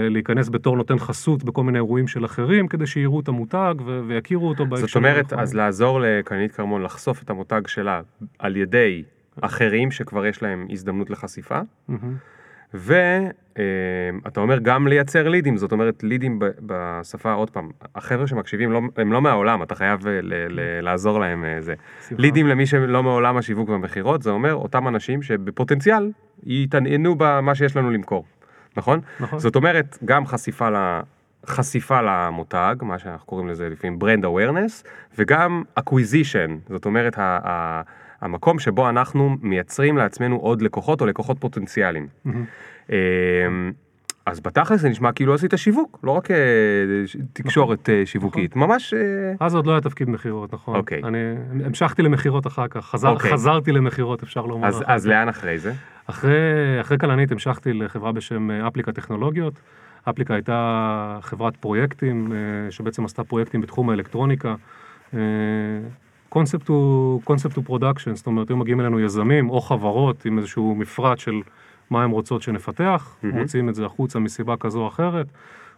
[0.10, 4.50] להיכנס בתור נותן חסות בכל מיני אירועים של אחרים, כדי שיראו את המותג ו- ויכירו
[4.50, 4.88] אותו בהקשר.
[4.88, 5.34] זאת אומרת.
[5.34, 8.02] אז לעזור לקלנית כרמון לחשוף את המותג שלה
[8.40, 9.04] על ידי
[9.42, 12.16] אחרים שכבר יש להם הזדמנות לחשיפה, מהמם.
[12.74, 19.12] ואתה אומר גם לייצר לידים, זאת אומרת לידים בשפה, עוד פעם, החבר'ה שמקשיבים לא, הם
[19.14, 21.74] לא מהעולם, אתה חייב אה, ל- ל- לעזור להם אה, זה.
[22.02, 22.22] סליחה.
[22.22, 26.12] לידים למי שלא מעולם השיווק והמכירות, זה אומר אותם אנשים שבפוטנציאל
[26.46, 28.26] יתעניינו במה שיש לנו למכור,
[28.78, 29.00] נכון?
[29.20, 29.40] נכון.
[29.40, 30.76] זאת אומרת, גם חשיפה ל...
[31.46, 37.82] חשיפה למותג, מה שאנחנו קוראים לזה לפעמים ברנד awareness, וגם acquisition, זאת אומרת ה- ה-
[38.24, 42.08] המקום שבו אנחנו מייצרים לעצמנו עוד לקוחות או לקוחות פוטנציאליים.
[42.90, 42.96] אמ,
[44.26, 46.38] אז בתכלס זה נשמע כאילו עשית שיווק, לא רק אה,
[47.34, 48.94] תקשורת אה, שיווקית, ממש...
[48.94, 49.00] אה,
[49.40, 50.76] אז עוד לא היה תפקיד מכירות, נכון.
[50.76, 51.02] אוקיי.
[51.04, 51.18] אני
[51.66, 53.32] המשכתי למכירות אחר כך, חזר, אוקיי.
[53.32, 54.68] חזרתי למכירות, אפשר לומר.
[54.68, 55.08] אז, אז.
[55.08, 55.74] לאן אחרי זה?
[56.08, 56.32] אחרי,
[56.82, 59.54] אחרי כלנית המשכתי לחברה בשם אפליקה טכנולוגיות.
[60.10, 62.34] אפליקה הייתה חברת פרויקטים,
[62.70, 64.56] שבעצם עשתה פרויקטים בתחום האלקטרוניקה.
[66.34, 70.76] קונספט הוא, קונספט הוא production, זאת אומרת, היו מגיעים אלינו יזמים או חברות עם איזשהו
[70.76, 71.42] מפרט של
[71.90, 73.40] מה הן רוצות שנפתח, מהמם.
[73.40, 75.28] מוציאים את זה החוצה מסיבה כזו או אחרת,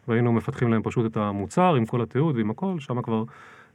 [0.07, 3.23] והיינו מפתחים להם פשוט את המוצר עם כל התיעוד ועם הכל, שם כבר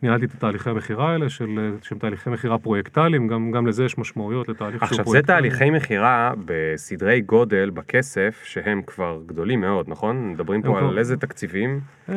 [0.03, 4.49] ניהלתי את התהליכי המכירה האלה, של, שהם תהליכי מכירה פרויקטליים, גם, גם לזה יש משמעויות
[4.49, 5.37] לתהליך שהוא עכשיו זה פרויקטלי.
[5.37, 10.31] תהליכי מכירה בסדרי גודל בכסף שהם כבר גדולים מאוד, נכון?
[10.31, 11.81] מדברים פה על כבר- איזה תקציבים?
[12.09, 12.15] אה,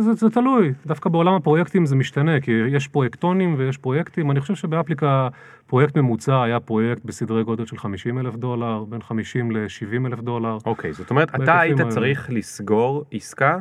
[0.00, 4.54] זה, זה תלוי, דווקא בעולם הפרויקטים זה משתנה, כי יש פרויקטונים ויש פרויקטים, אני חושב
[4.54, 5.28] שבאפליקה
[5.66, 10.58] פרויקט ממוצע היה פרויקט בסדרי גודל של 50 אלף דולר, בין 50 ל-70 אלף דולר.
[10.66, 11.90] אוקיי, זאת אומרת, אתה היית האלה.
[11.90, 13.58] צריך לסגור עסקה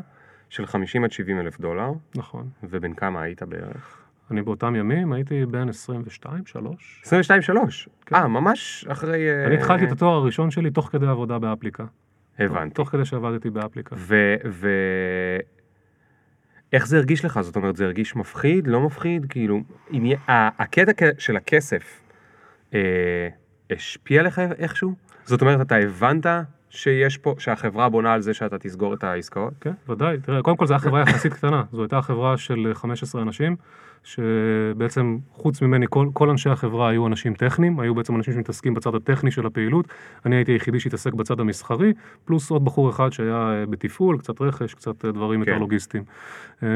[0.52, 2.50] של 50 עד 70 אלף דולר, נכון.
[2.64, 4.02] ובין כמה היית בערך?
[4.32, 7.02] אני באותם ימים הייתי בין 22, 3.
[7.06, 8.16] 22 3 כן.
[8.16, 9.30] אה, ממש אחרי...
[9.30, 11.86] אה, אני התחלתי את התואר הראשון שלי תוך כדי עבודה באפליקה.
[12.40, 12.74] הבנתי.
[12.74, 13.96] תוך כדי שעבדתי באפליקה.
[14.00, 14.36] ו...
[14.50, 14.70] ו...
[16.74, 17.42] איך זה הרגיש לך?
[17.42, 19.26] זאת אומרת, זה הרגיש מפחיד, לא מפחיד?
[19.30, 20.16] כאילו, עני...
[20.16, 22.02] ה- הקטע של הכסף
[22.74, 23.28] אה,
[23.72, 24.94] השפיע לך איכשהו?
[25.26, 26.26] זאת אומרת, אתה הבנת
[26.72, 29.54] שיש פה, שהחברה בונה על זה שאתה תסגור את העסקאות?
[29.62, 30.18] כן, ודאי.
[30.18, 31.64] תראה, קודם כל זו הייתה חברה יחסית קטנה.
[31.72, 33.56] זו הייתה חברה של 15 אנשים,
[34.04, 38.96] שבעצם חוץ ממני כל, כל אנשי החברה היו אנשים טכניים, היו בעצם אנשים שמתעסקים בצד
[38.96, 39.88] הטכני של הפעילות.
[40.26, 41.94] אני הייתי היחידי שהתעסק בצד המסחרי,
[42.26, 45.50] פלוס עוד בחור אחד שהיה אה, בתפעול, קצת רכש, קצת אה, דברים כן.
[45.50, 46.04] יותר לוגיסטיים.
[46.64, 46.68] אמ,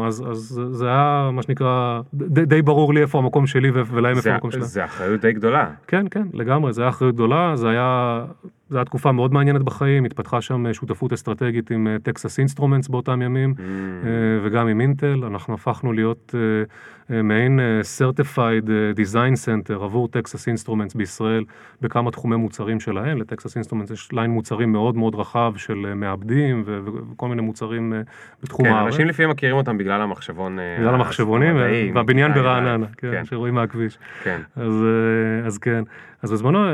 [0.00, 4.20] אז, אז זה היה מה שנקרא, די, די ברור לי איפה המקום שלי ולהם איפה
[4.20, 4.64] זה, המקום שלהם.
[4.64, 5.70] זה אחריות די גדולה.
[5.86, 8.24] כן, כן, לגמרי, זו הייתה אחריות גדולה, זה היה,
[8.68, 13.22] זו הייתה תקופה מאוד מעניינת בחיים, התפתחה שם אה, שותפות אסטרטגית עם טקסס אינסטרומנטס באותם
[13.22, 13.60] ימים, Mm.
[14.06, 14.10] אה,
[14.42, 16.64] וגם עם אינטל, אנחנו הפכנו להיות אה, אה,
[17.10, 21.44] מעין אה, Certified אה, Design Center עבור טקסס אינסטרומנטס בישראל
[21.80, 26.62] בכמה תחומי מוצרים שלהם, לטקסס אינסטרומנטס יש line מוצרים מאוד מאוד רחב של אה, מעבדים
[26.66, 26.80] ו-
[27.12, 28.00] וכל מיני מוצרים אה,
[28.42, 28.92] בתחום כן, הארץ.
[28.92, 30.58] אנשים לפעמים מכירים אותם בגלל המחשבון.
[30.58, 31.56] אה, בגלל המחשבונים
[31.94, 32.94] והבניין ברעננה, י"א.
[32.96, 33.98] כן, כן, שרואים מהכביש.
[34.22, 34.40] כן.
[34.56, 35.84] אז, אה, אז כן,
[36.24, 36.72] אז בזמנו אה,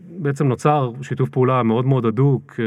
[0.00, 2.64] בעצם נוצר שיתוף פעולה מאוד מאוד הדוק, אה,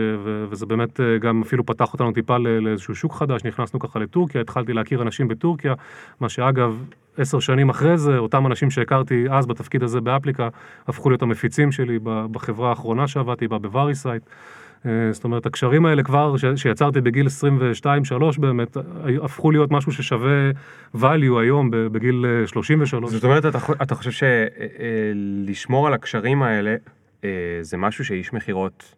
[0.50, 4.74] וזה באמת אה, גם אפילו פתח אותנו טיפה לאיזשהו שוק חדש, נכנסנו ככה לטורקיה, התחלתי
[4.74, 5.74] להכיר אנשים בטורקיה,
[6.20, 6.84] מה שאגב,
[7.18, 10.50] עשר שנים אחרי זה, אותם אנשים שהכרתי אז בתפקיד הזה באפליקה,
[10.88, 14.24] הפכו להיות המפיצים שלי בחברה האחרונה שעבדתי בה, בווריסייט.
[14.86, 17.28] אה, זאת אומרת, הקשרים האלה כבר, שיצרתי בגיל
[18.38, 18.78] 22-3 באמת,
[19.24, 20.52] הפכו להיות משהו ששווה
[20.96, 23.12] value היום, בגיל אה, 33.
[23.12, 24.28] זאת אומרת, אתה, אתה חושב
[25.46, 26.76] שלשמור על הקשרים האלה,
[27.24, 27.30] אה,
[27.62, 28.96] זה משהו שאיש מכירות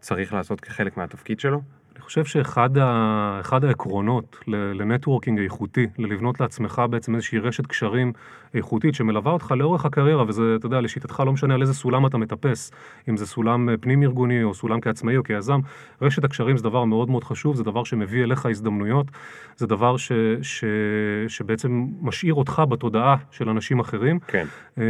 [0.00, 1.60] צריך לעשות כחלק מהתפקיד שלו?
[2.02, 3.40] אני חושב שאחד ה...
[3.52, 8.12] העקרונות ל networking איכותי, ללבנות לעצמך בעצם איזושהי רשת קשרים
[8.54, 12.18] איכותית שמלווה אותך לאורך הקריירה, וזה, אתה יודע, לשיטתך לא משנה על איזה סולם אתה
[12.18, 12.70] מטפס,
[13.08, 15.60] אם זה סולם אה, פנים-ארגוני או סולם כעצמאי או כיזם,
[16.02, 19.06] רשת הקשרים זה דבר מאוד מאוד חשוב, זה דבר שמביא אליך הזדמנויות,
[19.56, 20.12] זה דבר ש...
[20.42, 20.64] ש...
[21.28, 24.18] שבעצם משאיר אותך בתודעה של אנשים אחרים.
[24.26, 24.46] כן.
[24.78, 24.84] אה,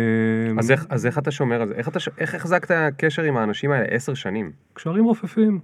[0.59, 1.75] אז איך, אז איך אתה שומר על זה?
[1.75, 4.53] איך, אתה, איך החזקת קשר עם האנשים האלה עשר שנים?
[4.75, 5.61] קשרים רופפים,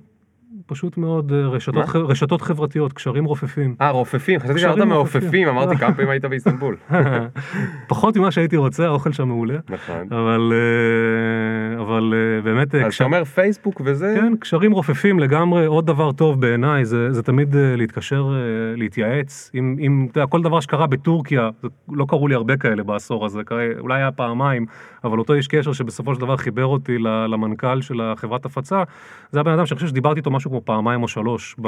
[0.67, 1.85] פשוט מאוד, אה, רשתות?
[1.85, 1.97] ח...
[1.97, 3.75] רשתות חברתיות, קשרים רופפים.
[3.81, 4.79] אה, רופפים, חשבתי שאמרת.
[4.79, 6.77] מעופפים, אמרתי כמה פעמים היית באיסטנבול.
[7.89, 9.59] פחות ממה שהייתי רוצה, האוכל שם מעולה.
[9.69, 10.07] נכון.
[10.11, 14.15] אבל, אה, אבל אה, באמת, אז אתה אומר פייסבוק וזה?
[14.21, 18.33] כן, קשרים רופפים לגמרי, עוד דבר טוב בעיניי, זה, זה תמיד להתקשר,
[18.77, 19.51] להתייעץ.
[19.55, 21.51] אם, אם, אתה יודע, כל דבר שקרה בטורקיה,
[21.93, 24.67] לא קרו לי הרבה כאלה בעשור הזה, קרה, אולי היה פעמיים,
[25.05, 28.83] אבל אותו איש קשר שבסופו של דבר חיבר אותי למנכ"ל של החברת הפצה,
[29.31, 31.61] זה הבן אדם שאני חושב שדיברתי איתו משהו כמו פעמיים או שלוש כן.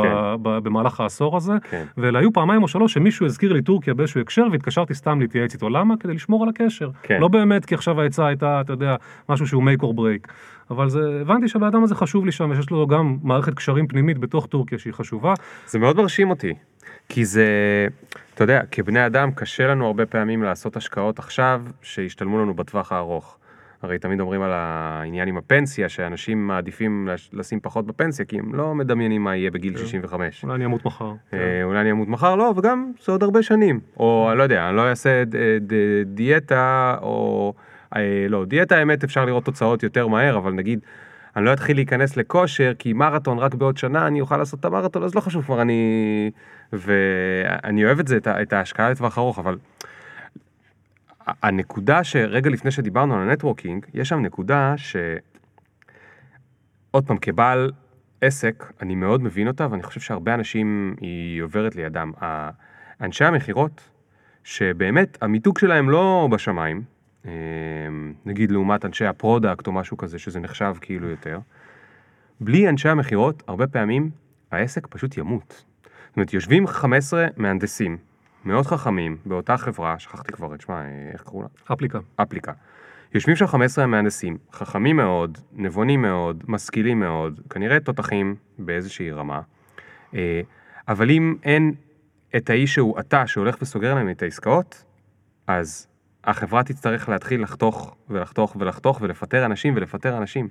[0.42, 1.84] ב, במהלך העשור הזה, כן.
[1.96, 5.68] ואלה היו פעמיים או שלוש שמישהו הזכיר לי טורקיה באיזשהו הקשר והתקשרתי סתם להתייעץ איתו.
[5.68, 5.94] למה?
[6.00, 6.90] כדי לשמור על הקשר.
[7.02, 7.20] כן.
[7.20, 8.96] לא באמת כי עכשיו העצה הייתה, אתה יודע,
[9.28, 10.32] משהו שהוא make or break.
[10.70, 14.18] אבל זה, הבנתי שהבן אדם הזה חשוב לי שם, ויש לו גם מערכת קשרים פנימית
[14.18, 15.34] בתוך טורקיה שהיא חשובה.
[15.66, 16.54] זה מאוד מרשים אותי,
[17.08, 17.46] כי זה,
[18.34, 23.36] אתה יודע, כבני אדם קשה לנו הרבה פעמים לעשות השקעות עכשיו שישתלמו לנו בטווח הארוך.
[23.82, 28.54] הרי תמיד אומרים על העניין עם הפנסיה, שאנשים מעדיפים לש- לשים פחות בפנסיה, כי הם
[28.54, 29.78] לא מדמיינים מה יהיה בגיל כן.
[29.78, 30.44] 65.
[30.44, 31.12] אולי אני אמות מחר.
[31.32, 33.80] אה, אולי אני אמות מחר, לא, וגם זה עוד הרבה שנים.
[33.96, 35.36] או אני לא יודע, אני לא אעשה ד-
[35.72, 37.54] ד- דיאטה, או...
[37.96, 40.80] אה, לא, דיאטה האמת אפשר לראות תוצאות יותר מהר, אבל נגיד,
[41.36, 45.02] אני לא אתחיל להיכנס לכושר, כי מרתון רק בעוד שנה אני אוכל לעשות את המרתון,
[45.02, 46.30] אז לא חשוב כבר, אני...
[46.72, 49.56] ואני אוהב את זה, את ההשקעה לטווח ארוך, אבל...
[51.26, 54.96] הנקודה שרגע לפני שדיברנו על ה networking, יש שם נקודה ש...
[56.90, 57.72] עוד פעם, כבעל
[58.20, 62.12] עסק, אני מאוד מבין אותה, ואני חושב שהרבה אנשים היא עוברת לידם.
[63.00, 63.90] אנשי המכירות,
[64.44, 66.82] שבאמת המיתוג שלהם לא בשמיים,
[67.26, 67.32] אה,
[68.26, 71.38] נגיד לעומת אנשי ה product או משהו כזה, שזה נחשב כאילו יותר,
[72.40, 74.10] בלי אנשי המכירות, הרבה פעמים
[74.50, 75.64] העסק פשוט ימות.
[76.08, 77.96] זאת אומרת, יושבים 15 מהנדסים,
[78.44, 81.48] מאוד חכמים, באותה חברה, שכחתי כבר את שמה, אה, איך קראו לה?
[81.72, 81.98] אפליקה.
[82.16, 82.52] אפליקה.
[83.14, 89.40] יושבים שם 15 מהנדסים, חכמים מאוד, נבונים מאוד, משכילים מאוד, כנראה תותחים באיזושהי רמה,
[90.14, 90.40] אה,
[90.88, 91.74] אבל אם אין
[92.36, 94.84] את האיש שהוא אתה, שהולך וסוגר להם את העסקאות,
[95.46, 95.86] אז
[96.24, 100.48] החברה תצטרך להתחיל לחתוך ולחתוך ולחתוך ולפטר אנשים ולפטר אנשים.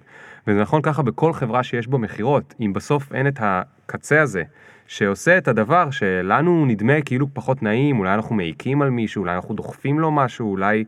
[0.47, 4.43] וזה נכון ככה בכל חברה שיש בו מכירות, אם בסוף אין את הקצה הזה,
[4.87, 9.55] שעושה את הדבר שלנו נדמה כאילו פחות נעים, אולי אנחנו מעיקים על מישהו, אולי אנחנו
[9.55, 10.83] דוחפים לו משהו, אולי...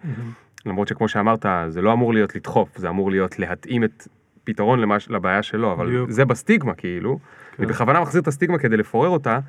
[0.65, 4.07] למרות שכמו שאמרת, זה לא אמור להיות לדחוף, זה אמור להיות להתאים את
[4.43, 5.09] פתרון למש...
[5.09, 6.09] לבעיה שלו, אבל בדיוק.
[6.09, 7.17] זה בסטיגמה כאילו.
[7.17, 7.63] כן.
[7.63, 9.39] אני בכוונה מחזיר את הסטיגמה כדי לפורר אותה.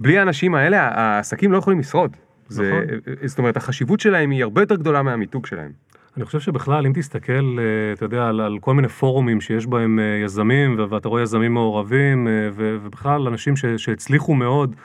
[0.00, 2.16] בלי האנשים האלה, העסקים לא יכולים לשרוד.
[2.48, 2.80] זה,
[3.24, 5.72] זאת אומרת, החשיבות שלהם היא הרבה יותר גדולה מהמיתוג שלהם.
[6.16, 9.98] אני חושב שבכלל, אם תסתכל, אה, אתה יודע, על, על כל מיני פורומים שיש בהם
[9.98, 14.76] אה, יזמים, ואתה רואה יזמים מעורבים, אה, ובכלל אנשים ש- שהצליחו מאוד,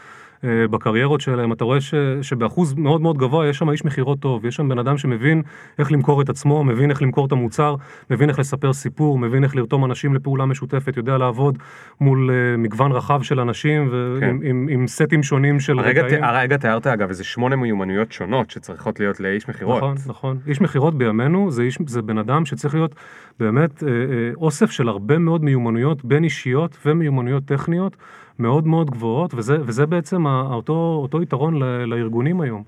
[0.44, 4.56] בקריירות שלהם, אתה רואה ש, שבאחוז מאוד מאוד גבוה יש שם איש מכירות טוב, יש
[4.56, 5.42] שם בן אדם שמבין
[5.80, 7.76] איך למכור את עצמו, מבין איך למכור את המוצר,
[8.10, 11.58] מבין איך לספר סיפור, מבין איך לרתום אנשים לפעולה משותפת, יודע לעבוד
[12.02, 14.30] מול uh, מגוון רחב של אנשים ועם כן.
[14.30, 16.24] עם, עם, עם סטים שונים של הרגע רגעים.
[16.24, 19.78] הרגע תיארת אגב איזה שמונה מיומנויות שונות שצריכות להיות לאיש מכירות.
[19.78, 20.38] נכון, נכון.
[20.48, 22.96] איש מכירות בימינו זה, איש, זה בן אדם שצריך להיות
[23.40, 23.96] באמת אה, אה,
[24.36, 27.98] אוסף של הרבה מאוד מיומנויות בין אישיות ומיומנויות טכניות.
[28.40, 32.64] מאוד מאוד גבוהות, וזה, וזה בעצם אותו, אותו יתרון לארגונים היום.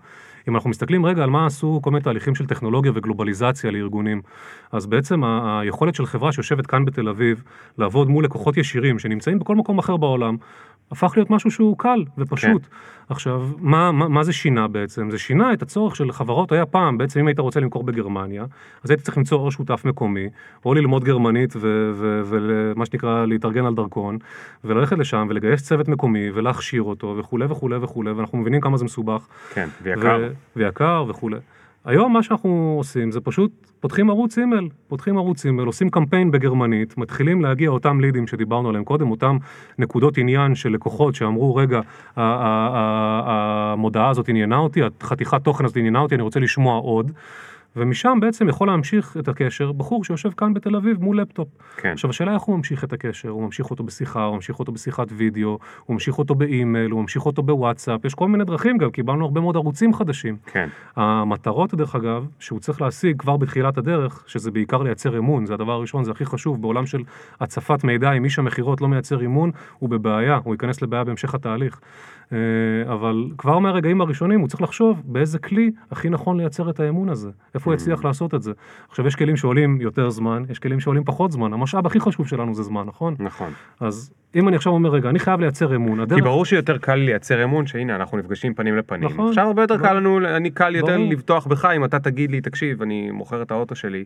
[0.49, 4.21] אם אנחנו מסתכלים רגע על מה עשו כל מיני תהליכים של טכנולוגיה וגלובליזציה לארגונים,
[4.71, 7.43] אז בעצם היכולת של חברה שיושבת כאן בתל אביב,
[7.77, 10.37] לעבוד מול לקוחות ישירים שנמצאים בכל מקום אחר בעולם,
[10.91, 12.61] הפך להיות משהו שהוא קל ופשוט.
[12.61, 12.69] כן.
[13.09, 15.11] עכשיו, מה, מה, מה זה שינה בעצם?
[15.11, 18.45] זה שינה את הצורך של חברות, היה פעם, בעצם אם היית רוצה למכור בגרמניה,
[18.83, 20.27] אז היית צריך למצוא או שותף מקומי,
[20.65, 24.17] או ללמוד גרמנית ומה שנקרא להתארגן על דרכון,
[24.63, 29.27] וללכת לשם ולגייס צוות מקומי ולהכשיר אותו וכולי וכולי וכולי, ואנחנו מבינים כמה זה מסובך.
[29.53, 30.17] כן, ויקר.
[30.21, 31.37] ו- ויקר וכולי.
[31.85, 36.97] היום מה שאנחנו עושים זה פשוט פותחים ערוץ אימייל, פותחים ערוץ אימייל, עושים קמפיין בגרמנית,
[36.97, 39.37] מתחילים להגיע אותם לידים שדיברנו עליהם קודם, אותם
[39.79, 41.81] נקודות עניין של לקוחות שאמרו רגע,
[43.25, 47.11] המודעה הזאת עניינה אותי, החתיכת תוכן הזאת עניינה אותי, אני רוצה לשמוע עוד.
[47.75, 51.47] ומשם בעצם יכול להמשיך את הקשר בחור שיושב כאן בתל אביב מול לפטופ.
[51.77, 51.89] כן.
[51.91, 55.07] עכשיו השאלה איך הוא ממשיך את הקשר, הוא ממשיך אותו בשיחה, הוא ממשיך אותו בשיחת
[55.11, 59.25] וידאו, הוא ממשיך אותו באימייל, הוא ממשיך אותו בוואטסאפ, יש כל מיני דרכים גם, קיבלנו
[59.25, 60.37] הרבה מאוד ערוצים חדשים.
[60.45, 60.67] כן.
[60.95, 65.71] המטרות דרך אגב, שהוא צריך להשיג כבר בתחילת הדרך, שזה בעיקר לייצר אמון, זה הדבר
[65.71, 67.01] הראשון, זה הכי חשוב בעולם של
[67.39, 71.79] הצפת מידע, אם איש המכירות לא מייצר אמון, הוא בבעיה, הוא ייכנס לבעיה בהמשך התהליך.
[72.33, 72.37] אה,
[72.93, 77.29] אבל כבר מהרגעים הראשונים הוא צריך לחשוב באיזה כלי הכי נכון לייצר את האמון הזה,
[77.55, 78.03] איפה הוא יצליח mm.
[78.03, 78.51] לעשות את זה.
[78.89, 82.53] עכשיו יש כלים שעולים יותר זמן, יש כלים שעולים פחות זמן, המשאב הכי חשוב שלנו
[82.53, 83.15] זה זמן, נכון?
[83.19, 83.51] נכון.
[83.79, 86.19] אז אם אני עכשיו אומר רגע, אני חייב לייצר אמון, הדרך...
[86.19, 89.09] כי ברור שיותר קל לייצר אמון, שהנה אנחנו נפגשים פנים לפנים.
[89.09, 89.29] נכון.
[89.29, 92.81] עכשיו הרבה יותר קל לנו, אני קל יותר לבטוח בך אם אתה תגיד לי, תקשיב,
[92.81, 94.05] אני מוכר את האוטו שלי.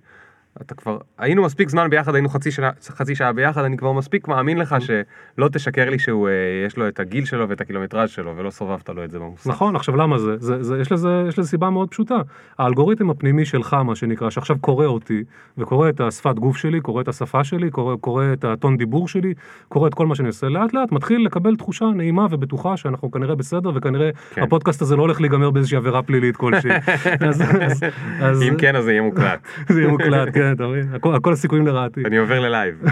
[0.61, 4.27] אתה כבר, היינו מספיק זמן ביחד, היינו חצי שעה, חצי שעה ביחד, אני כבר מספיק
[4.27, 6.33] מאמין לך שלא תשקר לי שהוא, אה,
[6.67, 9.47] יש לו את הגיל שלו ואת הקילומטראז' שלו ולא סובבת לו את זה במוסך.
[9.47, 10.37] נכון, עכשיו למה זה?
[10.37, 12.17] זה, זה יש, לזה, יש לזה סיבה מאוד פשוטה.
[12.57, 15.23] האלגוריתם הפנימי שלך, מה שנקרא, שעכשיו קורא אותי,
[15.57, 19.33] וקורא את השפת גוף שלי, קורא את השפה שלי, קורא, קורא את הטון דיבור שלי,
[19.67, 23.35] קורא את כל מה שאני עושה, לאט לאט מתחיל לקבל תחושה נעימה ובטוחה שאנחנו כנראה
[23.35, 24.43] בסדר, וכנראה כן.
[24.43, 26.71] הפודקאסט הזה לא הולך להיגמר באיזושהי עבירה פלילית כלשהי.
[27.29, 27.83] אז, אז,
[28.21, 29.39] אז, אם כן, אז זה יהיה מוקלט.
[29.69, 30.87] זה יהיה מוקלט, כן, אתה מבין?
[31.15, 32.01] הכל הסיכויים לרעתי.
[32.05, 32.75] אני עובר ללייב.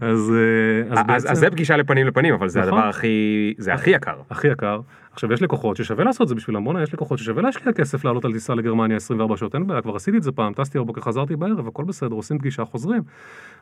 [0.00, 0.32] אז,
[0.96, 1.28] אה, בעצם...
[1.28, 2.72] אז זה פגישה לפנים לפנים, אבל זה נכון.
[2.72, 4.16] הדבר הכי, זה הכי יקר.
[4.30, 4.80] הכי יקר.
[5.12, 8.24] עכשיו יש לקוחות ששווה לעשות את זה בשבילם, בואנה יש לקוחות ששווה להשקיע כסף לעלות
[8.24, 11.36] על טיסה לגרמניה 24 שעות, אין בעיה, כבר עשיתי את זה פעם, טסתי בבוקר, חזרתי
[11.36, 13.02] בערב, הכל בסדר, עושים פגישה, חוזרים.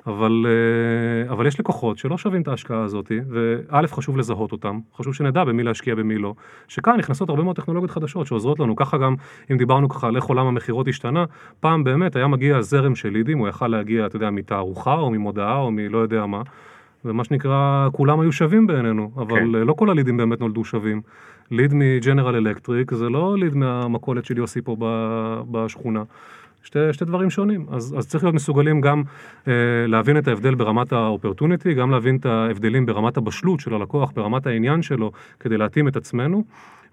[0.07, 5.15] אבל, אה, אבל יש לקוחות שלא שווים את ההשקעה הזאת, וא' חשוב לזהות אותם, חשוב
[5.15, 6.35] שנדע במי להשקיע במי לא,
[6.69, 9.15] שכאן נכנסות הרבה מאוד טכנולוגיות חדשות שעוזרות לנו, ככה גם
[9.51, 11.25] אם דיברנו ככה על איך עולם המכירות השתנה,
[11.61, 15.59] פעם באמת היה מגיע זרם של לידים, הוא יכל להגיע, אתה יודע, מתערוכה או ממודעה
[15.59, 16.43] או מלא יודע מה.
[17.05, 19.47] ומה שנקרא, כולם היו שווים בעינינו, אבל כן.
[19.47, 21.01] לא כל הלידים באמת נולדו שווים.
[21.51, 24.77] ליד מג'נרל אלקטריק זה לא ליד מהמכולת של יוסי פה
[25.51, 26.03] בשכונה.
[26.63, 29.03] שתי, שתי דברים שונים, אז, אז צריך להיות מסוגלים גם
[29.49, 29.53] אה,
[29.87, 34.47] להבין את ההבדל ברמת ה opportunity, גם להבין את ההבדלים ברמת הבשלות של הלקוח, ברמת
[34.47, 36.45] העניין שלו, כדי להתאים את עצמנו,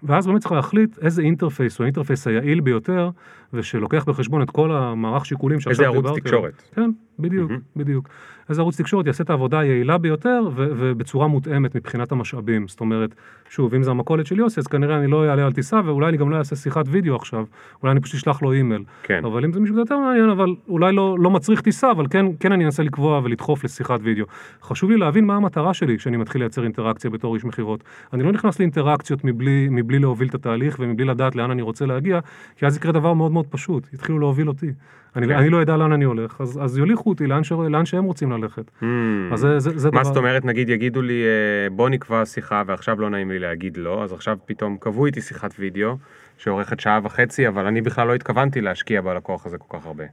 [0.02, 3.10] ואז באמת צריך להחליט איזה interface הוא ה interface היעיל ביותר,
[3.52, 5.98] ושלוקח בחשבון את כל המערך שיקולים שעכשיו דיברתי.
[5.98, 6.62] איזה ערוץ תקשורת.
[6.74, 7.76] כן, בדיוק, mm-hmm.
[7.76, 8.08] בדיוק.
[8.50, 12.68] איזה ערוץ תקשורת יעשה את העבודה היעילה ביותר ו- ובצורה מותאמת מבחינת המשאבים.
[12.68, 13.14] זאת אומרת,
[13.48, 16.16] שוב, אם זה המכולת של יוסי, אז כנראה אני לא אעלה על טיסה ואולי אני
[16.16, 17.44] גם לא אעשה שיחת וידאו עכשיו,
[17.82, 18.84] אולי אני פשוט אשלח לו אימייל.
[19.02, 19.24] כן.
[19.24, 22.52] אבל אם זה מישהו יותר מעניין, אבל אולי לא, לא מצריך טיסה, אבל כן, כן
[22.52, 24.24] אני אנסה לקבוע ולדחוף לשיחת וידאו.
[24.62, 27.84] חשוב לי להבין מה המטרה שלי כשאני מתחיל לייצר אינטראקציה בתור איש מכירות.
[28.12, 32.20] אני לא נכנס לאינטראקציות מבלי, מבלי להוביל את התהליך ומבלי לדעת לאן אני רוצה להגיע,
[32.56, 34.72] כי אז יקרה דבר מאוד מאוד פשוט, יתחילו להוביל אותי.
[35.16, 35.32] אני, כן.
[35.32, 38.32] אני לא יודע לאן אני הולך, אז, אז יוליכו אותי לאן, ש, לאן שהם רוצים
[38.32, 38.70] ללכת.
[38.80, 38.84] Mm.
[39.32, 40.04] אז זה, זה, זה מה דבר...
[40.04, 44.04] זאת אומרת, נגיד יגידו לי, אה, בוא נקבע שיחה ועכשיו לא נעים לי להגיד לא,
[44.04, 45.96] אז עכשיו פתאום קבעו איתי שיחת וידאו,
[46.38, 50.04] שאורכת שעה וחצי, אבל אני בכלל לא התכוונתי להשקיע בלקוח הזה כל כך הרבה.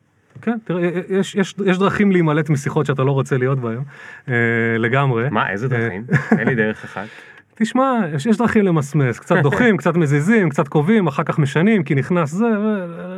[0.41, 3.81] כן, תראה, יש, יש, יש דרכים להימלט משיחות שאתה לא רוצה להיות בהן,
[4.27, 4.33] אה,
[4.79, 5.29] לגמרי.
[5.29, 6.03] מה, איזה דרכים?
[6.39, 7.07] אין לי דרך אחת.
[7.55, 11.95] תשמע, יש, יש דרכים למסמס, קצת דוחים, קצת מזיזים, קצת קובעים, אחר כך משנים, כי
[11.95, 12.45] נכנס זה,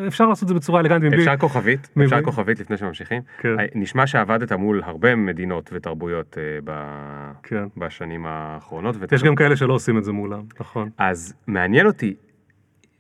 [0.08, 1.14] אפשר לעשות את זה בצורה אלגנטית.
[1.14, 2.06] אפשר כוכבית, מבלי...
[2.06, 3.22] אפשר כוכבית לפני שממשיכים.
[3.38, 3.60] כן.
[3.60, 6.72] אה, נשמע שעבדת מול הרבה מדינות ותרבויות uh, ב...
[7.44, 7.64] כן.
[7.78, 8.96] בשנים האחרונות.
[9.12, 10.90] יש גם כאלה שלא עושים את זה מולם, נכון.
[10.98, 12.16] אז מעניין אותי,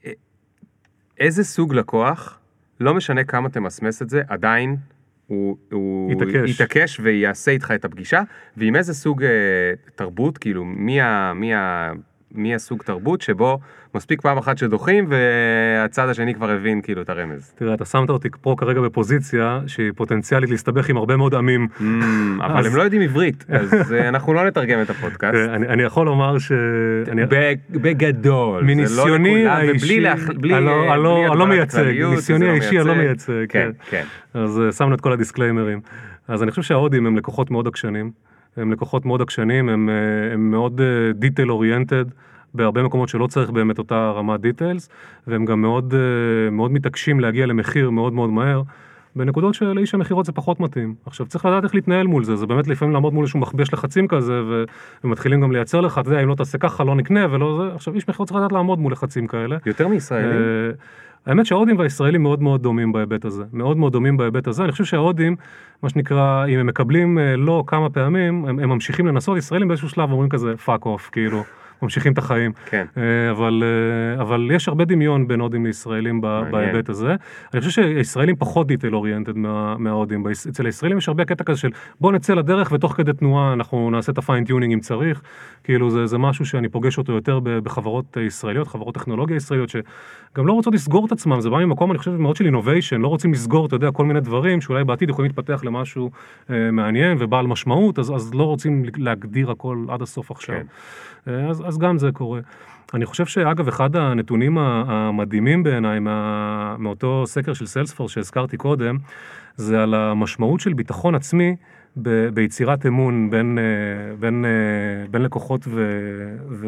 [0.05, 0.11] אה,
[1.19, 2.39] איזה סוג לקוח,
[2.79, 4.77] לא משנה כמה תמסמס את זה, עדיין
[5.27, 6.49] הוא, הוא יתעקש.
[6.49, 8.21] יתעקש ויעשה איתך את הפגישה,
[8.57, 9.29] ועם איזה סוג אה,
[9.95, 11.51] תרבות, כאילו, מי, ה, מי
[12.37, 13.59] מי הסוג תרבות שבו
[13.95, 17.53] מספיק פעם אחת שדוחים והצד השני כבר הבין כאילו את הרמז.
[17.57, 21.67] תראה, אתה שמת אותי פה כרגע בפוזיציה שהיא פוטנציאלית להסתבך עם הרבה מאוד עמים.
[21.79, 21.83] Mm,
[22.45, 25.35] אבל הם לא יודעים עברית, אז אה, אנחנו לא נתרגם את הפודקאסט.
[25.49, 26.51] אני אני יכול לומר ש...
[27.71, 32.83] בגדול, מניסיוני האישי, לא- אה, לא- לא הגבלת מייצג, הכלליות, ניסיוני זה לא האישי לא
[32.95, 33.31] מייצג.
[33.31, 34.03] מייצג, כן, כן.
[34.33, 34.39] כן.
[34.39, 35.79] אז אה, שמנו את כל הדיסקליימרים.
[36.27, 38.11] אז אני חושב שההודים הם לקוחות מאוד עקשנים.
[38.57, 40.81] הם לקוחות מאוד עקשנים, הם, אה, הם מאוד
[41.13, 42.05] detail oriented.
[42.53, 44.89] בהרבה מקומות שלא צריך באמת אותה רמת details,
[45.27, 48.61] והם גם מאוד, אה, מאוד מתעקשים להגיע למחיר מאוד מאוד מהר,
[49.15, 50.95] בנקודות שלאיש המכירות זה פחות מתאים.
[51.05, 54.07] עכשיו צריך לדעת איך להתנהל מול זה, זה באמת לפעמים לעמוד מול איזשהו מכבש לחצים
[54.07, 54.63] כזה, ו-
[55.03, 57.95] ומתחילים גם לייצר לך, אתה יודע, אם לא תעשה ככה לא נקנה ולא זה, עכשיו
[57.95, 59.57] איש מכירות צריך לדעת לעמוד מול לחצים כאלה.
[59.65, 60.41] יותר מישראלים?
[61.25, 64.83] האמת שההודים והישראלים מאוד מאוד דומים בהיבט הזה, מאוד מאוד דומים בהיבט הזה, אני חושב
[64.83, 65.35] שההודים,
[65.83, 69.89] מה שנקרא, אם הם מקבלים אה, לא כמה פעמים, הם, הם ממשיכים לנסות, ישראלים באיזשהו
[69.89, 71.43] שלב אומרים כזה fuck off, כאילו,
[71.81, 72.51] ממשיכים את החיים.
[72.65, 72.85] כן.
[72.97, 76.21] אה, אבל, אה, אבל יש הרבה דמיון בין הודים לישראלים.
[76.51, 77.15] בהיבט הזה.
[77.53, 80.23] אני חושב שהישראלים פחות detail oriented מה, מההודים.
[80.49, 81.69] אצל הישראלים יש הרבה קטע כזה של
[82.01, 85.21] בוא נצא לדרך ותוך כדי תנועה אנחנו נעשה את ה fine-tuning אם צריך.
[85.63, 90.53] כאילו זה, זה משהו שאני פוגש אותו יותר בחברות ישראליות, חברות טכנולוגיה ישראליות שגם לא
[90.53, 93.65] רוצות לסגור את עצמם, זה בא ממקום אני חושב מאוד של innovation, לא רוצים לסגור,
[93.65, 96.11] אתה יודע, כל מיני דברים שאולי בעתיד יכולים להתפתח למשהו
[96.49, 100.55] אה, מעניין ובעל משמעות, אז, אז לא רוצים להגדיר הכל עד הסוף עכשיו.
[100.55, 100.65] כן.
[101.27, 102.39] אה, אז, אז גם זה קורה.
[102.93, 108.97] אני חושב שאגב, אחד הנתונים המדהימים בעיניי מה, מאותו סקר של סיילספורס שהזכרתי קודם,
[109.55, 111.55] זה על המשמעות של ביטחון עצמי
[111.97, 115.81] ב, ביצירת אמון בין, אה, בין, אה, בין לקוחות ו,
[116.49, 116.67] ו,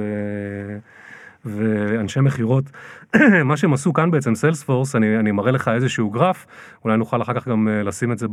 [1.46, 2.64] ואנשי מכירות.
[3.46, 6.46] מה שהם עשו כאן בעצם, סיילספורס, אני, אני מראה לך איזשהו גרף,
[6.86, 8.28] אולי נוכל אחר כך גם אה, לשים את זה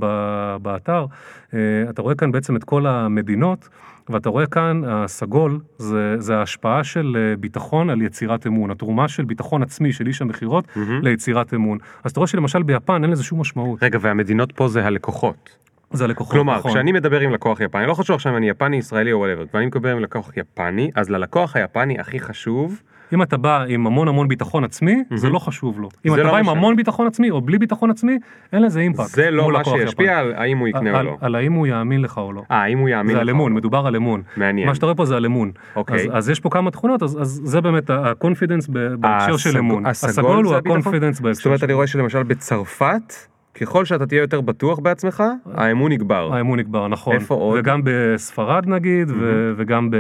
[0.62, 1.06] באתר.
[1.54, 1.58] אה,
[1.90, 3.68] אתה רואה כאן בעצם את כל המדינות,
[4.08, 9.24] ואתה רואה כאן, הסגול, זה, זה ההשפעה של אה, ביטחון על יצירת אמון, התרומה של
[9.24, 11.02] ביטחון עצמי של איש המכירות מהמם.
[11.02, 11.78] ליצירת אמון.
[12.04, 15.56] אז אתה רואה שלמשל ביפן אין לזה שום משמעות, רגע, והמדינות פה זה הלקוחות.
[15.92, 16.70] זה הלקוחות, כלומר, נכון.
[16.70, 19.66] כשאני מדבר עם לקוח יפני, לא חשוב עכשיו אם אני יפני, ישראלי או whatever, ואני
[19.66, 22.82] מדבר עם לקוח יפני, אז ללקוח היפני הכי חשוב,
[23.14, 25.88] אם אתה בא עם המון המון ביטחון עצמי, זה לא חשוב לו.
[26.06, 26.56] אם זה אתה לא בא עם משנה.
[26.58, 28.18] המון ביטחון עצמי או בלי ביטחון עצמי,
[28.52, 29.06] אין לזה אימפקט.
[29.08, 30.18] זה לא מה שישפיע.
[30.18, 31.16] על האם הוא יקנה או על- לא.
[31.20, 32.42] על האם הוא יאמין לך או לא.
[32.50, 33.56] אה, האם הוא יאמין זה לך על או אמון, לא.
[33.56, 34.22] מדובר על אמון.
[34.36, 34.68] מעניין.
[34.68, 35.50] מה שאתה רואה פה זה על אמון.
[35.76, 35.96] אוקיי.
[35.96, 39.86] אז, אז יש פה כמה תכונות, אז, אז זה באמת ה-confidence בהקשר של אמון.
[39.86, 40.56] הסגול הסגול הוא זה?
[40.56, 43.12] ה-confidence בהקשר זאת אומרת, של אני רואה שלמשל בצרפת,
[43.60, 45.22] ככל שאתה תהיה יותר בטוח בעצמך,
[45.54, 46.34] האמון יגבר.
[46.34, 47.14] האמון נקבר, נכון.
[47.14, 47.58] איפה עוד?
[47.60, 49.96] וגם בספרד נגיד, ו- וגם ב-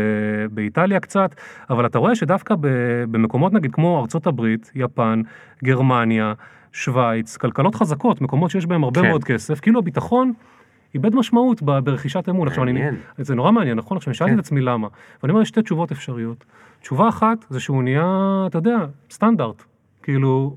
[0.50, 1.34] באיטליה קצת,
[1.70, 2.68] אבל אתה רואה שדווקא ב-
[3.10, 5.22] במקומות נגיד כמו ארצות הברית, יפן,
[5.64, 6.32] גרמניה,
[6.72, 9.08] שווייץ, כלכלות חזקות, מקומות שיש בהם הרבה כן.
[9.08, 10.32] מאוד כסף, כאילו הביטחון
[10.94, 12.48] איבד משמעות ב- ברכישת אמון.
[12.48, 12.80] עכשיו, אני.
[13.18, 13.96] זה נורא מעניין, נכון?
[13.96, 14.38] עכשיו, אני שאלתי כן.
[14.38, 14.88] את עצמי למה,
[15.22, 16.44] ואני אומר, יש שתי תשובות אפשריות.
[16.80, 18.04] תשובה אחת זה שהוא נהיה,
[18.46, 18.76] אתה יודע,
[19.10, 19.62] סטנדרט.
[20.02, 20.56] כאילו,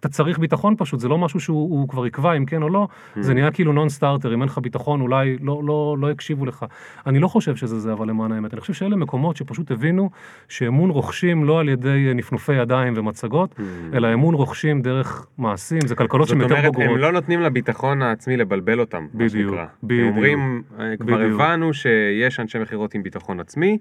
[0.00, 2.88] אתה צריך ביטחון פשוט, זה לא משהו שהוא הוא כבר יקבע אם כן או לא,
[3.16, 3.20] Mm.
[3.20, 6.66] זה נהיה כאילו נון סטארטר, אם אין לך ביטחון אולי לא, לא, לא יקשיבו לך.
[7.06, 10.10] אני לא חושב שזה זה, אבל למען האמת, אני חושב שאלה מקומות שפשוט הבינו
[10.48, 13.60] שאמון רוכשים לא על ידי נפנופי ידיים ומצגות,
[13.94, 16.28] אלא אמון רוכשים דרך מעשים, זה כלכלות Mm.
[16.28, 16.90] זאת שהן יותר אומרת, בוגרות.
[16.90, 19.64] הם לא נותנים לביטחון העצמי לבלבל אותם, מה בדיוק, שנקרא.
[19.82, 20.02] בדיוק.
[20.08, 21.40] הם אומרים, "אה, כבר בדיוק.
[21.40, 23.78] הבנו שיש אנשי מכירות עם ביטחון עצמי,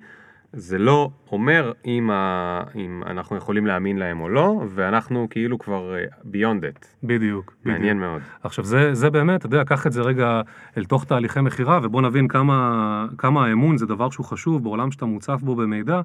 [0.54, 2.62] זה לא אומר אם, ה...
[2.76, 6.86] אם אנחנו יכולים להאמין להם או לא, ואנחנו כאילו כבר אה, beyond it.
[7.04, 7.54] בדיוק, בדיוק.
[7.66, 8.22] מעניין מאוד.
[8.44, 10.42] עכשיו זה, זה באמת, אתה יודע, קח את זה רגע
[10.78, 15.06] אל תוך תהליכי מכירה ובוא נבין כמה, כמה האמון זה דבר שהוא חשוב בעולם שאתה
[15.06, 16.02] מוצף בו במידע.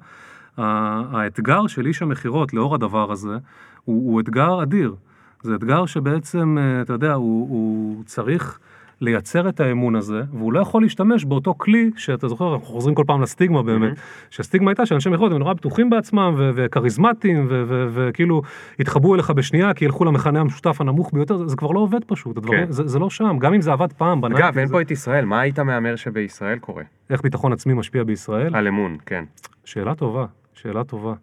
[0.57, 3.37] האתגר של איש המכירות לאור הדבר הזה
[3.85, 4.95] הוא, הוא אתגר אדיר.
[5.43, 8.59] זה אתגר שבעצם, אה, אתה יודע, הוא, הוא צריך
[9.03, 13.05] לייצר את האמון הזה, והוא לא יכול להשתמש באותו כלי שאתה זוכר, אנחנו חוזרים כל
[13.07, 13.93] פעם לסטיגמה באמת,
[14.31, 18.43] שהסטיגמה הייתה שאנשי מכירות הם נורא בטוחים בעצמם וכריזמטיים ו- ו- וכאילו
[18.79, 22.37] יתחברו אליך בשנייה כי ילכו למכנה המשותף הנמוך ביותר, זה, זה כבר לא עובד פשוט,
[22.37, 22.73] הדברים, כן.
[22.73, 24.91] זה, זה לא שם, גם אם זה עבד פעם אגב, בנייטיז, אין זה- פה את
[24.91, 26.83] ישראל, מה היית מהמר שבישראל קורה?
[27.11, 28.57] איך ביטחון עצמי משפיע בישראל?
[28.57, 29.25] על אמון, כן.
[29.65, 31.15] שאלה טובה, שאלה טובה.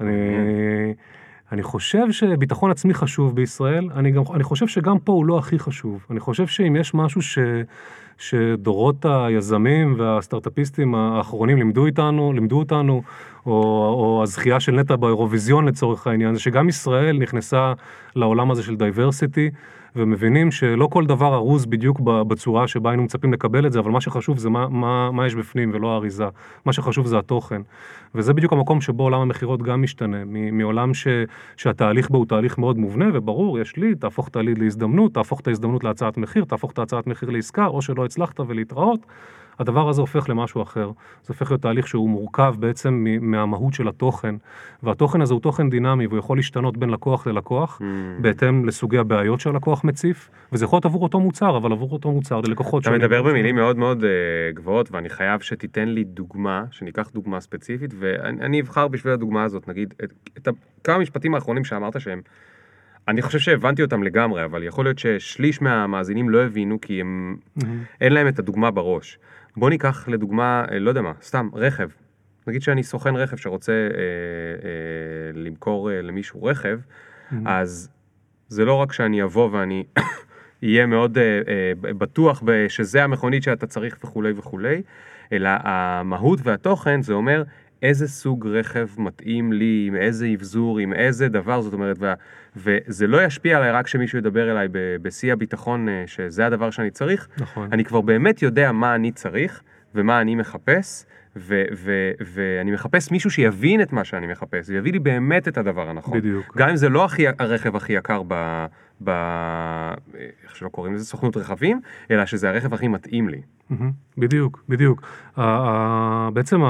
[0.00, 0.12] אני,
[1.52, 5.58] אני חושב שביטחון עצמי חשוב בישראל, אני, גם, אני חושב שגם פה הוא לא הכי
[5.58, 6.06] חשוב.
[6.10, 7.38] אני חושב שאם יש משהו ש,
[8.18, 13.02] שדורות היזמים והסטארט-אפיסטים האחרונים לימדו איתנו, לימדו אותנו,
[13.46, 13.52] או,
[13.98, 17.72] או הזכייה של נטע באירוויזיון לצורך העניין, זה שגם ישראל נכנסה
[18.16, 19.50] לעולם הזה של diversity,
[19.96, 24.00] ומבינים שלא כל דבר ארוז בדיוק בצורה שבה היינו מצפים לקבל את זה, אבל מה
[24.00, 26.24] שחשוב זה מה, מה, מה יש בפנים ולא האריזה.
[26.64, 27.62] מה שחשוב זה התוכן.
[28.14, 31.06] וזה בדיוק המקום שבו עולם המכירות גם משתנה, מעולם ש,
[31.56, 35.48] שהתהליך בו הוא תהליך מאוד מובנה, וברור, יש לי, תהפוך את הליד להזדמנות, תהפוך את
[35.48, 39.00] ההזדמנות להצעת מחיר, תהפוך את ההצעת מחיר לעסקה, או שלא הצלחת ולהתראות.
[39.58, 40.90] הדבר הזה הופך למשהו אחר.
[41.22, 44.34] זה הופך להיות תהליך שהוא מורכב בעצם מהמהות של התוכן,
[44.82, 47.84] והתוכן הזה הוא תוכן דינמי, והוא יכול להשתנות בין לקוח ללקוח, mm.
[48.22, 52.40] בהתאם לסוגי הבעיות שהלקוח מציף, וזה יכול להיות עבור אותו מוצר, אבל עבור אותו מוצר
[52.40, 53.00] ללקוחות שונים.
[53.00, 54.06] אתה מדבר במילים מאוד מאוד uh,
[54.54, 59.94] גבוהות, ואני חייב שתיתן לי דוגמה, שניקח דוגמה ספציפית, ואני אבחר בשביל הדוגמה הזאת, נגיד,
[60.04, 60.48] את, את
[60.84, 62.20] כמה משפטים האחרונים שאמרת שהם
[63.08, 67.64] אני חושב שהבנתי אותם לגמרי, אבל יכול להיות ששליש מהמאזינים לא הבינו כי הם, mm-hmm.
[68.00, 69.18] אין להם את הדוגמה בראש.
[69.56, 71.88] בוא ניקח לדוגמה, אה, לא יודע מה, סתם, רכב.
[72.46, 77.34] נגיד שאני סוכן רכב שרוצה אה, אה, למכור אה, למישהו רכב, mm-hmm.
[77.46, 77.90] אז
[78.48, 79.84] זה לא רק שאני אבוא ואני
[80.64, 84.82] אהיה מאוד אה, אה, בטוח שזה המכונית שאתה צריך וכולי וכולי,
[85.32, 87.42] אלא המהות והתוכן זה אומר
[87.82, 92.14] איזה סוג רכב מתאים לי, עם איזה אבזור, עם איזה דבר, זאת אומרת, וה,
[92.56, 94.68] וזה לא ישפיע עליי רק כשמישהו ידבר אליי
[95.02, 97.28] בשיא הביטחון, אה, שזה הדבר שאני צריך.
[97.38, 97.68] נכון.
[97.72, 99.62] אני כבר באמת יודע מה אני צריך
[99.94, 101.04] ומה אני מחפש,
[101.36, 105.90] ו- ו- ואני מחפש מישהו שיבין את מה שאני מחפש, ויביא לי באמת את הדבר
[105.90, 106.18] הנכון.
[106.18, 106.56] בדיוק.
[106.56, 108.66] גם אם זה לא הכי, הרכב הכי יקר ב...
[109.04, 109.10] ב...
[110.44, 111.80] איך שלא קוראים לזה, סוכנות רכבים,
[112.10, 113.40] אלא שזה הרכב הכי מתאים לי.
[114.18, 115.02] בדיוק, בדיוק.
[116.32, 116.60] בעצם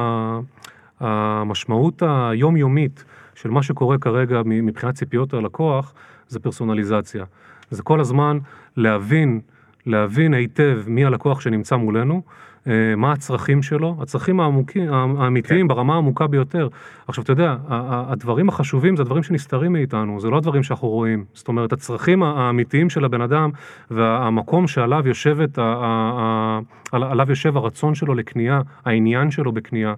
[1.00, 3.04] המשמעות היומיומית
[3.36, 5.94] של מה שקורה כרגע מבחינת ציפיות הלקוח
[6.28, 7.24] זה פרסונליזציה.
[7.70, 8.38] זה כל הזמן
[8.76, 9.40] להבין,
[9.86, 12.22] להבין היטב מי הלקוח שנמצא מולנו,
[12.66, 15.68] אה, מה הצרכים שלו, הצרכים העמוקים, האמיתיים כן.
[15.68, 16.68] ברמה העמוקה ביותר.
[17.08, 21.24] עכשיו, אתה יודע, הדברים החשובים זה הדברים שנסתרים מאיתנו, זה לא הדברים שאנחנו רואים.
[21.34, 23.50] זאת אומרת, הצרכים האמיתיים של הבן אדם
[23.90, 25.58] והמקום שעליו יושבת,
[26.92, 29.94] עליו יושב הרצון שלו לקנייה, העניין שלו בקנייה.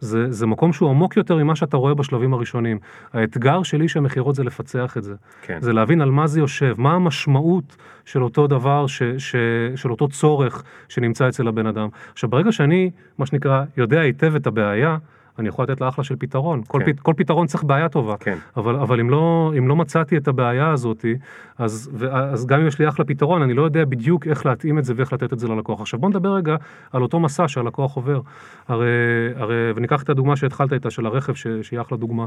[0.00, 2.78] זה, זה מקום שהוא עמוק יותר ממה שאתה רואה בשלבים הראשונים.
[3.12, 5.14] האתגר של איש המכירות זה לפצח את זה.
[5.42, 5.58] כן.
[5.60, 9.36] זה להבין על מה זה יושב, מה המשמעות של אותו דבר, ש, ש,
[9.76, 11.88] של אותו צורך שנמצא אצל הבן אדם.
[12.12, 14.96] עכשיו, ברגע שאני, מה שנקרא, יודע היטב את הבעיה,
[15.38, 16.62] אני יכול לתת לה אחלה של פתרון.
[16.66, 16.92] כל, כן.
[16.92, 18.16] פ, כל פתרון צריך בעיה טובה.
[18.20, 18.38] כן.
[18.56, 21.04] אבל, אבל אם, לא, אם לא מצאתי את הבעיה הזאת,
[21.58, 24.84] אז, אז גם אם יש לי אחלה פתרון, אני לא יודע בדיוק איך להתאים את
[24.84, 25.80] זה ואיך לתת את זה ללקוח.
[25.80, 26.56] עכשיו בוא נדבר רגע
[26.92, 28.20] על אותו מסע שהלקוח עובר.
[28.68, 28.86] הרי,
[29.36, 32.26] הרי וניקח את הדוגמה שהתחלת איתה, של הרכב, שהיא אחלה דוגמה.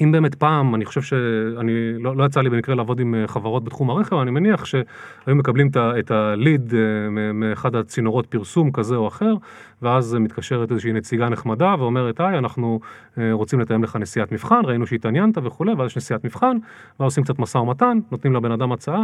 [0.00, 3.64] אם באמת פעם, אני חושב שאני, לא, לא יצא לי במקרה לעבוד עם אה, חברות
[3.64, 4.84] בתחום הרכב, אני מניח שהיו
[5.26, 9.34] מקבלים את הליד אה, מאחד הצינורות פרסום כזה או אחר,
[9.82, 12.80] ואז מתקשרת איזושהי נציגה נחמדה ואומרת, היי, אנחנו
[13.18, 16.56] אה, רוצים לתאם לך נסיעת מבחן, ראינו שהתעניינת וכולי, ואז יש נסיעת מבחן,
[17.00, 19.02] ואז עושים קצת משא ומתן, נותנים לבן אדם הצעה,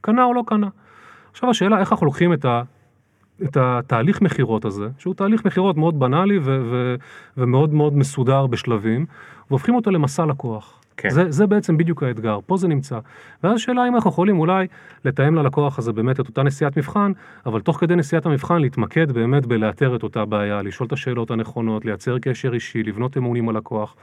[0.00, 0.68] קנה או לא קנה.
[1.30, 2.62] עכשיו השאלה, איך אנחנו לוקחים את ה...
[3.42, 6.94] את התהליך מכירות הזה, שהוא תהליך מכירות מאוד בנאלי ו- ו-
[7.36, 9.06] ומאוד מאוד מסודר בשלבים,
[9.50, 10.80] והופכים אותו למסע לקוח.
[10.96, 11.10] כן.
[11.10, 12.98] זה, זה בעצם בדיוק האתגר, פה זה נמצא.
[13.44, 14.66] ואז השאלה אם אנחנו יכולים אולי
[15.04, 17.12] לתאם ללקוח הזה באמת את אותה נסיעת מבחן,
[17.46, 21.84] אבל תוך כדי נסיעת המבחן להתמקד באמת בלאתר את אותה בעיה, לשאול את השאלות הנכונות,
[21.84, 23.96] לייצר קשר אישי, לבנות אמון עם הלקוח.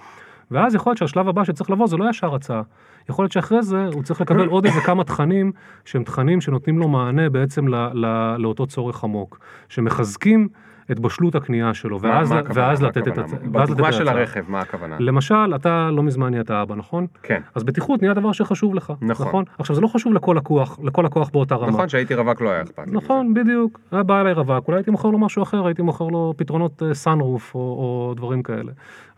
[0.51, 2.61] ואז יכול להיות שהשלב הבא שצריך לבוא זה לא ישר הצעה.
[3.09, 5.51] יכול להיות שאחרי זה הוא צריך לקבל עוד איזה כמה תכנים
[5.85, 9.39] שהם תכנים שנותנים לו מענה בעצם לא, לא, לאותו צורך עמוק,
[9.69, 10.47] שמחזקים
[10.91, 13.39] את בשלות הקנייה שלו, ואז, מה, מה ואז לתת את ההצעה.
[13.43, 14.95] בדוגמה של הרכב, מה הכוונה?
[14.99, 17.07] למשל, אתה לא מזמן נהיית אבא, נכון?
[17.23, 17.41] כן.
[17.55, 18.93] אז בטיחות נהיה דבר שחשוב לך.
[19.01, 19.27] נכון.
[19.27, 19.43] נכון?
[19.59, 21.67] עכשיו, זה לא חשוב לכל לקוח, לכל לקוח באותה רמה.
[21.67, 22.93] נכון, שהייתי רווק לא היה אכפת לי.
[22.93, 23.79] נכון, בדיוק.
[23.91, 27.55] היה בא אליי רווק, אולי הייתי מוכר לו משהו אחר, הייתי מוכר לו פתרונות סאנרוף
[27.55, 28.71] או, או דברים כאלה.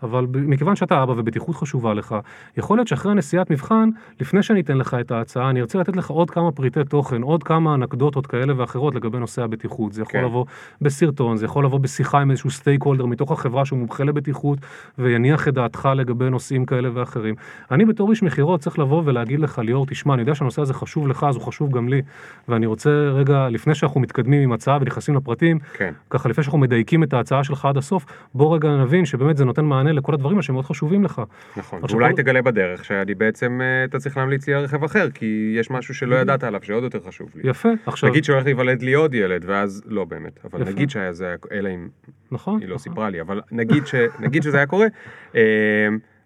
[0.04, 2.16] אבל מכיוון שאתה אבא ובטיחות חשובה לך,
[2.58, 3.90] יכול להיות שאחרי הנסיעת מבחן,
[4.20, 7.44] לפני שאני אתן לך את ההצעה, אני ארצה לתת לך עוד כמה פריטי תוכן, עוד
[7.44, 9.94] כמה אנקדוטות כאלה ואחרות לגבי נושא הבטיחות.
[9.94, 10.26] זה יכול כן.
[10.26, 10.46] לבוא
[10.82, 14.60] בסרטון, זה יכול לבוא בשיחה עם איזשהו סטייק הולדר מתוך החברה שהוא מומחה לבטיחות,
[14.98, 17.36] ויניח את דעתך לגבי נושאים כאלה ואחרים.
[17.72, 21.08] אני בתור איש מכירות צריך לבוא ולהגיד לך, ליאור, תשמע, אני יודע שהנושא הזה חשוב
[21.08, 22.02] לך, אז הוא חשוב גם לי,
[22.48, 25.94] ואני רוצה רגע, לפני שאנחנו מתקדמים עם הצעה ונכנסים לפרטים, כן.
[26.10, 29.66] ככה לפני שאנחנו מדייקים את ההצעה שלך עד הסוף, בוא רגע נבין שבאמת זה נותן
[29.66, 31.22] מענה לכל הדברים האלה שמאוד חשובים לך.
[31.58, 32.18] נכון, ואולי כל...
[32.18, 35.94] תגלה בדרך שאני בעצם, אה, אתה צריך להמליץ לי על רכב אחר, כי יש משהו
[35.94, 37.50] שלא ידעת עליו שעוד יותר חשוב לי.
[37.50, 38.10] יפה, עכשיו...
[38.10, 40.72] נגיד שהולך להיוולד לי עוד ילד, ואז לא באמת, אבל יפה.
[40.72, 41.88] נגיד שהיה זה, אלא אם...
[42.32, 42.60] נכון.
[42.60, 42.92] היא לא נכון.
[42.92, 43.96] סיפרה לי, אבל נגיד, ש...
[44.24, 44.88] נגיד שזה היה קורה.
[45.36, 45.42] אה,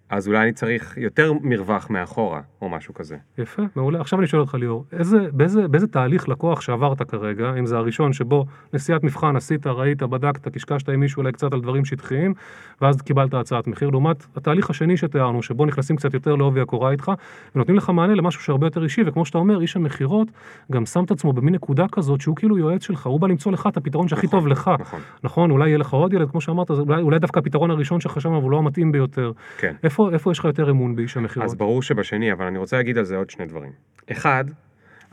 [0.10, 3.18] אז אולי אני צריך יותר מרווח מאחורה, או משהו כזה.
[3.38, 4.02] יפה, מעולה.
[4.02, 8.14] עכשיו אני שואל אותך ליאור, איזה, באיזה, באיזה תהליך לקוח שעברת כרגע, אם זה הראשון
[8.14, 12.34] שבו נסיעת מבחן עשית, ראית, בדקת, קשקשת עם מישהו אולי קצת על דברים שטחיים,
[12.82, 17.12] ואז קיבלת הצעת מחיר, לעומת התהליך השני שתיארנו, שבו נכנסים קצת יותר לעובי הקורה איתך,
[17.56, 20.28] ונותנים לך מענה למשהו שהרבה יותר אישי, וכמו שאתה אומר, איש המכירות
[20.72, 23.68] גם שם את עצמו במין נקודה כזאת שהוא כאילו יועץ שלך, הוא בא למצוא לך
[23.68, 24.72] את הפתרון שהכי נכון, טוב לך.
[24.80, 25.00] נכון.
[25.24, 28.50] נכון, אולי יהיה לך עוד ילד, כמו שאמרת, אולי, אולי דווקא הפתרון הראשון שחשבנו, אבל
[28.50, 29.32] לא המתאים ביותר.
[29.58, 29.76] כן.
[29.84, 31.50] איפה, איפה יש לך יותר אמון באיש המכירות?
[31.50, 33.72] אז ברור שבשני, אבל אני רוצה להגיד על זה עוד שני דברים.
[34.12, 34.46] אחד,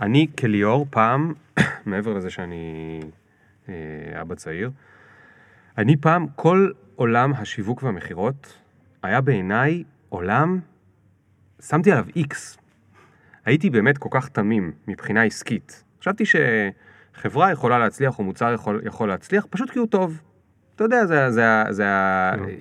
[0.01, 1.33] אני כליאור פעם,
[1.87, 3.01] מעבר לזה שאני
[3.69, 3.75] אה,
[4.21, 4.71] אבא צעיר.
[5.79, 8.59] אני פעם, כל עולם השיווק והמכירות
[9.03, 10.61] היה בעיניי עולם,
[11.63, 12.59] שמתי עליו איקס.
[13.45, 15.85] הייתי באמת כל כך תמים מבחינה עסקית.
[16.01, 20.21] חשבתי שחברה יכולה להצליח או מוצר יכול, יכול להצליח פשוט כי הוא טוב.
[20.77, 21.85] אתה יודע, זה, זה, זה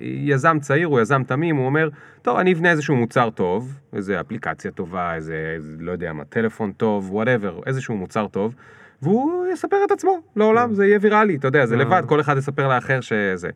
[0.00, 1.88] היזם צעיר, הוא יזם תמים, הוא אומר,
[2.22, 7.12] טוב, אני אבנה איזשהו מוצר טוב, איזה אפליקציה טובה, איזה, לא יודע מה, טלפון טוב,
[7.12, 8.54] whatever, איזשהו מוצר טוב,
[9.02, 10.74] והוא יספר את עצמו לעולם, כן.
[10.74, 13.50] זה יהיה ויראלי, אתה יודע, זה לבד, כל אחד יספר לאחר שזה.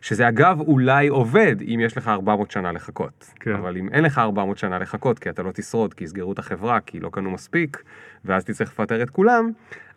[0.00, 3.32] שזה אגב אולי עובד אם יש לך 400 שנה לחכות.
[3.40, 3.54] כן.
[3.54, 6.80] אבל אם אין לך 400 שנה לחכות, כי אתה לא תשרוד, כי יסגרו את החברה,
[6.80, 7.82] כי לא קנו מספיק,
[8.24, 9.50] ואז תצטרך לפטר את כולם,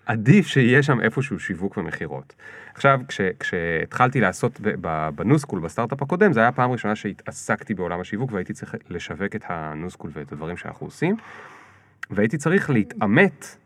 [0.07, 2.35] עדיף שיהיה שם איפשהו שיווק ומכירות.
[2.73, 4.59] עכשיו, כש, כשהתחלתי לעשות
[5.15, 10.11] בניוסקול, בסטארט-אפ הקודם, זה היה הפעם הראשונה שהתעסקתי בעולם השיווק והייתי צריך לשווק את הניוסקול
[10.13, 11.15] ואת הדברים שאנחנו עושים,
[12.11, 13.57] והייתי צריך להתעמק,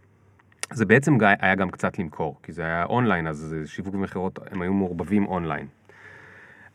[0.74, 4.74] זה בעצם היה גם קצת למכור, כי זה היה אונליין, אז שיווק ומכירות, הם היו
[4.74, 5.68] מעורבבים אונליין.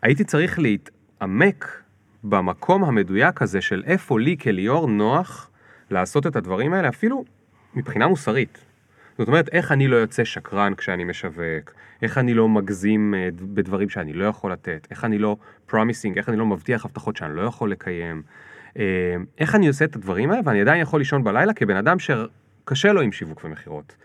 [0.02, 1.82] הייתי צריך להתעמק
[2.24, 5.50] במקום המדויק הזה של איפה לי כ ליאור נוח
[5.90, 7.24] לעשות את הדברים האלה, אפילו
[7.74, 8.65] מבחינה מוסרית.
[9.18, 13.88] זאת אומרת, איך אני לא יוצא שקרן כשאני משווק, איך אני לא מגזים אה, בדברים
[13.88, 15.36] שאני לא יכול לתת, איך אני לא
[15.66, 18.22] promising, איך אני לא מבטיח הבטחות שאני לא יכול לקיים,
[18.78, 22.92] אה, איך אני עושה את הדברים האלה ואני עדיין יכול לישון בלילה כבן אדם שקשה
[22.92, 23.96] לו עם שיווק ומכירות.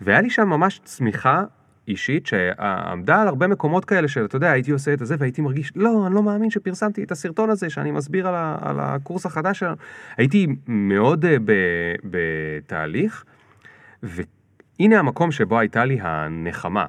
[0.00, 1.44] והיה לי שם ממש צמיחה
[1.88, 5.72] אישית שעמדה על הרבה מקומות כאלה של, אתה יודע, הייתי עושה את זה והייתי מרגיש,
[5.76, 9.58] לא, אני לא מאמין שפרסמתי את הסרטון הזה שאני מסביר על, ה, על הקורס החדש
[9.58, 9.76] שלנו.
[10.16, 11.52] הייתי מאוד ב,
[12.04, 13.24] בתהליך,
[14.82, 16.86] והנה המקום שבו הייתה לי הנחמה.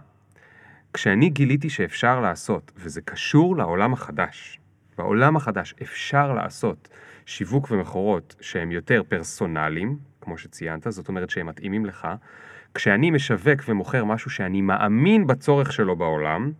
[0.94, 4.60] כשאני גיליתי שאפשר לעשות, וזה קשור לעולם החדש,
[4.98, 6.90] בעולם החדש אפשר לעשות
[7.26, 12.08] שיווק ומכורות שהם יותר פרסונליים, כמו שציינת, זאת אומרת שהם מתאימים לך,
[12.74, 16.52] כשאני משווק ומוכר משהו שאני מאמין בצורך שלו בעולם,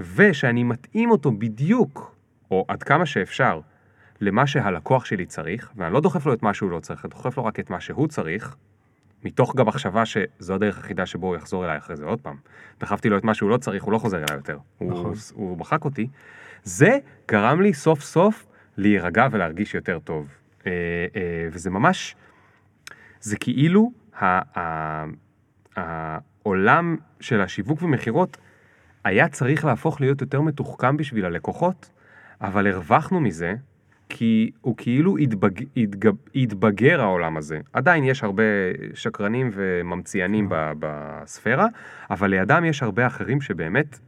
[0.00, 2.16] ושאני מתאים אותו בדיוק,
[2.50, 3.60] או עד כמה שאפשר,
[4.20, 7.36] למה שהלקוח שלי צריך, ואני לא דוחף לו את מה שהוא לא צריך, אני דוחף
[7.36, 8.56] לו רק את מה שהוא צריך,
[9.24, 12.36] מתוך גם מחשבה שזו הדרך היחידה שבו הוא יחזור אליי אחרי זה עוד פעם.
[12.80, 14.58] דחפתי לו את מה שהוא לא צריך, הוא לא חוזר אליי יותר.
[14.80, 15.04] נכון.
[15.04, 16.08] הוא, הוא מחק אותי.
[16.62, 16.98] זה
[17.28, 18.46] גרם לי סוף סוף
[18.76, 20.28] להירגע ולהרגיש יותר טוב.
[20.66, 20.72] אה,
[21.16, 22.16] אה, וזה ממש,
[23.20, 23.92] זה כאילו
[25.76, 28.36] העולם של השיווק ומכירות
[29.04, 31.90] היה צריך להפוך להיות יותר מתוחכם בשביל הלקוחות,
[32.40, 33.54] אבל הרווחנו מזה,
[34.08, 35.64] כי הוא כאילו התבג...
[35.76, 36.14] התגב...
[36.34, 37.60] התבגר העולם הזה.
[37.72, 38.42] עדיין יש הרבה
[38.94, 40.48] שקרנים וממציינים
[40.78, 41.66] בספירה,
[42.10, 43.98] אבל לידם יש הרבה אחרים שבאמת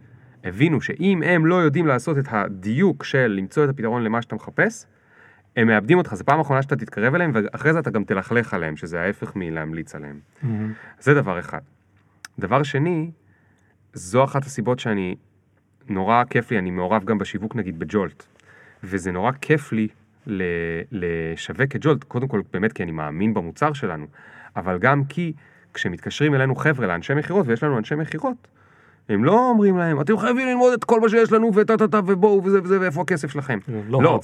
[0.45, 4.87] הבינו שאם הם לא יודעים לעשות את הדיוק של למצוא את הפתרון למה שאתה מחפש,
[5.57, 8.77] הם מאבדים אותך, זו פעם אחרונה שאתה תתקרב אליהם, ואחרי זה אתה גם תלכלך עליהם,
[8.77, 10.21] שזה ההפך מלהמליץ עליהם.
[10.43, 10.47] Mm-hmm.
[11.01, 11.61] זה דבר אחד.
[12.39, 13.11] דבר שני,
[13.93, 15.15] זו אחת הסיבות שאני,
[15.89, 18.27] נורא כיף לי, אני מעורב גם בשיווק נגיד בג'ולט,
[18.87, 19.89] וזה נורא כיף לי
[20.93, 24.07] לשווק את ג'ולט, קודם כל באמת כי אני מאמין במוצר שלנו,
[24.57, 25.33] אבל גם כי
[25.75, 28.49] כשמתקשרים אלינו חבר'ה לאנשי מכירות, ויש לנו אנשי מכירות,
[29.09, 32.01] הם לא אומרים להם, אתם חייבים ללמוד את כל מה שיש לנו וטה טה טה
[32.07, 33.59] ובואו וזה וזה ואיפה הכסף שלכם.
[33.89, 34.21] לא, לא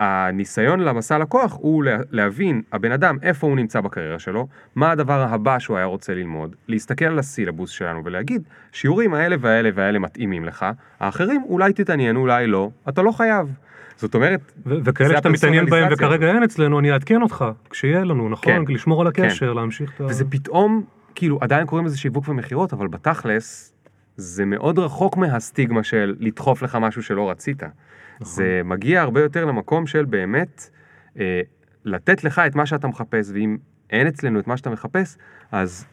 [0.00, 5.58] הניסיון למסע לקוח הוא להבין הבן אדם איפה הוא נמצא בקריירה שלו, מה הדבר הבא
[5.58, 8.42] שהוא היה רוצה ללמוד, להסתכל על הסילבוס שלנו ולהגיד,
[8.72, 10.66] שיעורים האלה והאלה והאלה מתאימים לך,
[11.00, 13.48] האחרים אולי תתעניין, אולי לא, אתה לא חייב.
[13.96, 18.66] זאת אומרת, וכאלה שאתה מתעניין בהם וכרגע אין אצלנו, אני אעדכן אותך, כשיהיה לנו, נכון?
[18.66, 19.56] כן, לשמור על הקשר, כן.
[19.56, 20.04] להמשיך את ה...
[20.04, 20.84] וזה פתאום,
[21.14, 23.74] כאילו, עדיין קוראים לזה שיווק ומכירות, אבל בתכלס,
[24.16, 27.62] זה מאוד רחוק מהסטיגמה של לדחוף לך משהו שלא רצית.
[27.62, 27.72] נכון.
[28.20, 30.70] זה מגיע הרבה יותר למקום של באמת
[31.18, 31.40] אה,
[31.84, 33.56] לתת לך את מה שאתה מחפש, ואם
[33.90, 35.16] אין אצלנו את מה שאתה מחפש,
[35.52, 35.86] אז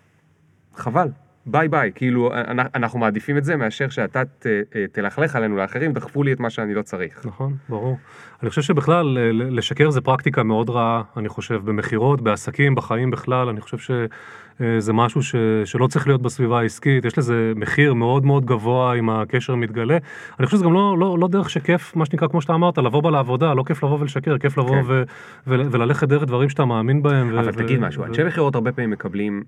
[0.75, 1.07] חבל,
[1.45, 2.31] ביי ביי, כאילו
[2.75, 6.49] אנחנו מעדיפים את זה מאשר שאתה ת, אה, תלכלך עלינו לאחרים, דחפו לי את מה
[6.49, 7.25] שאני לא צריך.
[7.25, 7.97] נכון, ברור.
[8.41, 13.61] אני חושב שבכלל לשקר זה פרקטיקה מאוד רעה, אני חושב, במכירות, בעסקים, בחיים בכלל, אני
[13.61, 15.35] חושב שזה משהו ש,
[15.65, 19.97] שלא צריך להיות בסביבה העסקית, יש לזה מחיר מאוד מאוד גבוה אם הקשר מתגלה.
[20.39, 23.03] אני חושב שזה גם לא, לא, לא דרך שכיף, מה שנקרא, כמו שאתה אמרת, לבוא
[23.03, 24.81] בה לעבודה, לא כיף לבוא ולשקר, כיף לבוא כן.
[24.85, 25.03] ו,
[25.47, 27.37] ו, וללכת דרך דברים שאתה מאמין בהם.
[27.37, 28.05] אבל ו, תגיד ו, משהו, ו...
[28.05, 29.43] אנשי מכירות הרבה פעמים מקבלים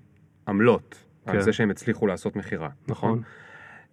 [0.48, 1.04] עמלות.
[1.26, 1.32] כן.
[1.32, 3.10] על זה שהם הצליחו לעשות מכירה, נכון?
[3.10, 3.22] נכון?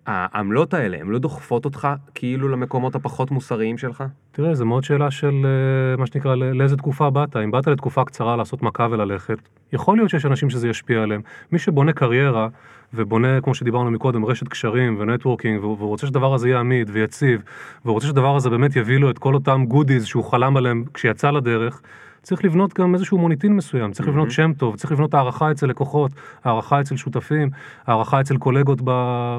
[0.06, 4.04] העמלות האלה, הן לא דוחפות אותך כאילו למקומות הפחות מוסריים שלך?
[4.32, 7.36] תראה, זו מאוד שאלה של אה, מה שנקרא, לאיזה תקופה באת.
[7.36, 9.38] אם באת לתקופה קצרה לעשות מכה וללכת,
[9.74, 11.22] יכול להיות שיש אנשים שזה ישפיע עליהם.
[11.52, 12.48] מי שבונה קריירה
[12.94, 17.44] ובונה, כמו שדיברנו מקודם, רשת קשרים ו networking, והוא רוצה שהדבר הזה יהיה עמיד ויציב,
[17.86, 21.32] והוא רוצה שהדבר הזה באמת יביא לו את כל אותם goodies שהוא חלם עליהם כשיצא
[21.32, 21.82] לדרך,
[22.24, 26.12] צריך לבנות גם איזשהו מוניטין מסוים, צריך לבנות שם טוב, צריך לבנות הערכה אצל לקוחות,
[26.44, 27.50] הערכה אצל שותפים,
[27.88, 28.80] הערכה אצל קולגות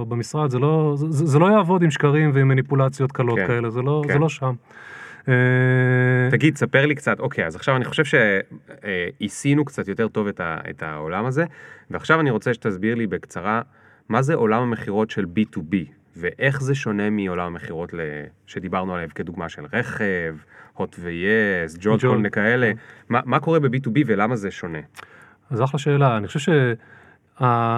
[0.09, 3.83] במשרד, זה לא, זה, זה לא יעבוד עם שקרים ועם מניפולציות קלות כן, כאלה, זה
[3.83, 4.13] לא, כן.
[4.13, 4.55] זה לא שם.
[5.29, 5.35] אה,
[6.31, 10.59] תגיד, ספר לי קצת, אוקיי, אז עכשיו אני חושב שעשינו קצת יותר טוב את, ה,
[10.71, 11.45] את העולם הזה,
[11.91, 13.63] ועכשיו אני רוצה שתסביר לי בקצרה,
[14.09, 15.77] מה זה עולם המכירות של B2B,
[16.17, 17.95] ואיך זה שונה מעולם המכירות
[18.47, 20.37] שדיברנו עליו כדוגמה של רכב,
[20.75, 22.73] הוט ו-yes, ג'ולט, כל מיני כאלה,
[23.09, 24.79] מה, מה קורה ב-B2B ולמה זה שונה?
[25.51, 26.49] אז אחלה שאלה, אני חושב ש...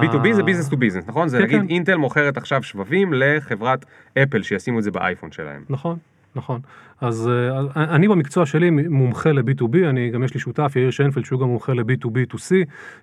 [0.02, 1.28] B2B זה business to business, נכון?
[1.28, 1.68] זה כן, נגיד כן.
[1.68, 3.84] אינטל מוכרת עכשיו שבבים לחברת
[4.18, 5.64] אפל שישימו את זה באייפון שלהם.
[5.68, 5.98] נכון.
[6.36, 6.60] נכון.
[7.00, 11.40] אז uh, אני במקצוע שלי מומחה ל-B2B, אני גם יש לי שותף, יאיר שיינפלד, שהוא
[11.40, 12.52] גם מומחה ל-B2B2C,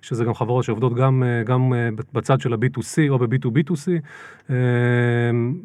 [0.02, 1.72] שזה גם חברות שעובדות גם, uh, גם
[2.12, 3.88] בצד של ה-B2C או ב-B2B2C.
[4.48, 4.52] Uh,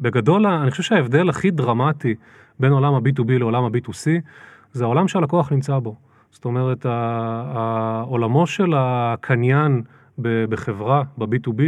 [0.00, 2.14] בגדול, אני חושב שההבדל הכי דרמטי
[2.60, 4.06] בין עולם ה-B2B לעולם ה-B2C,
[4.72, 5.96] זה העולם שהלקוח נמצא בו.
[6.30, 9.82] זאת אומרת, העולמו של הקניין
[10.22, 11.62] בחברה, ב-B2B,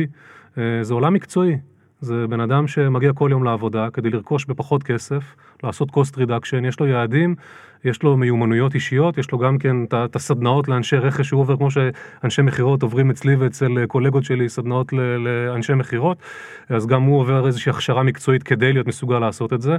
[0.83, 1.59] זה עולם מקצועי.
[2.01, 6.81] זה בן אדם שמגיע כל יום לעבודה כדי לרכוש בפחות כסף, לעשות cost reduction, יש
[6.81, 7.35] לו יעדים,
[7.85, 11.69] יש לו מיומנויות אישיות, יש לו גם כן את הסדנאות לאנשי רכש שהוא עובר, כמו
[11.71, 16.19] שאנשי מכירות עוברים אצלי ואצל קולגות שלי, סדנאות לאנשי מכירות,
[16.69, 19.77] אז גם הוא עובר איזושהי הכשרה מקצועית כדי להיות מסוגל לעשות את זה.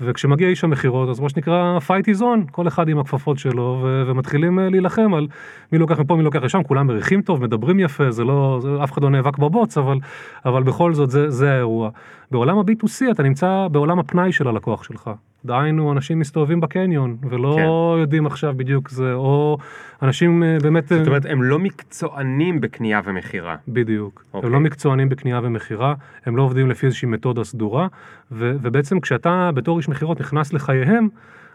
[0.00, 4.02] וכשמגיע איש המכירות, אז מה שנקרא fight is on, כל אחד עם הכפפות שלו, ו-
[4.06, 5.26] ומתחילים אה, להילחם על
[5.72, 8.92] מי לוקח מפה, מי לוקח לשם, כולם מריחים טוב, מדברים יפה, זה לא, זה, אף
[8.92, 9.98] אחד לא נאבק בבוץ, אבל,
[10.44, 11.90] אבל בכל זאת זה, זה האירוע.
[12.30, 15.10] בעולם ה-B2C אתה נמצא בעולם הפנאי של הלקוח שלך.
[15.44, 18.00] דהיינו, אנשים מסתובבים בקניון, ולא כן.
[18.00, 19.58] יודעים עכשיו בדיוק זה, או
[20.02, 20.88] אנשים אה, באמת...
[20.88, 23.56] זאת אומרת, הם לא מקצוענים בקנייה ומכירה.
[23.68, 24.20] בדיוק.
[24.20, 24.28] Okay.
[24.32, 24.50] הם אוקיי.
[24.50, 25.94] לא מקצוענים בקנייה ומכירה,
[26.26, 27.86] הם לא עובדים לפי איזושהי מתודה סדורה,
[28.32, 31.08] ו- ובעצם כשאתה בתור איש מכירות נכנס לחייהם,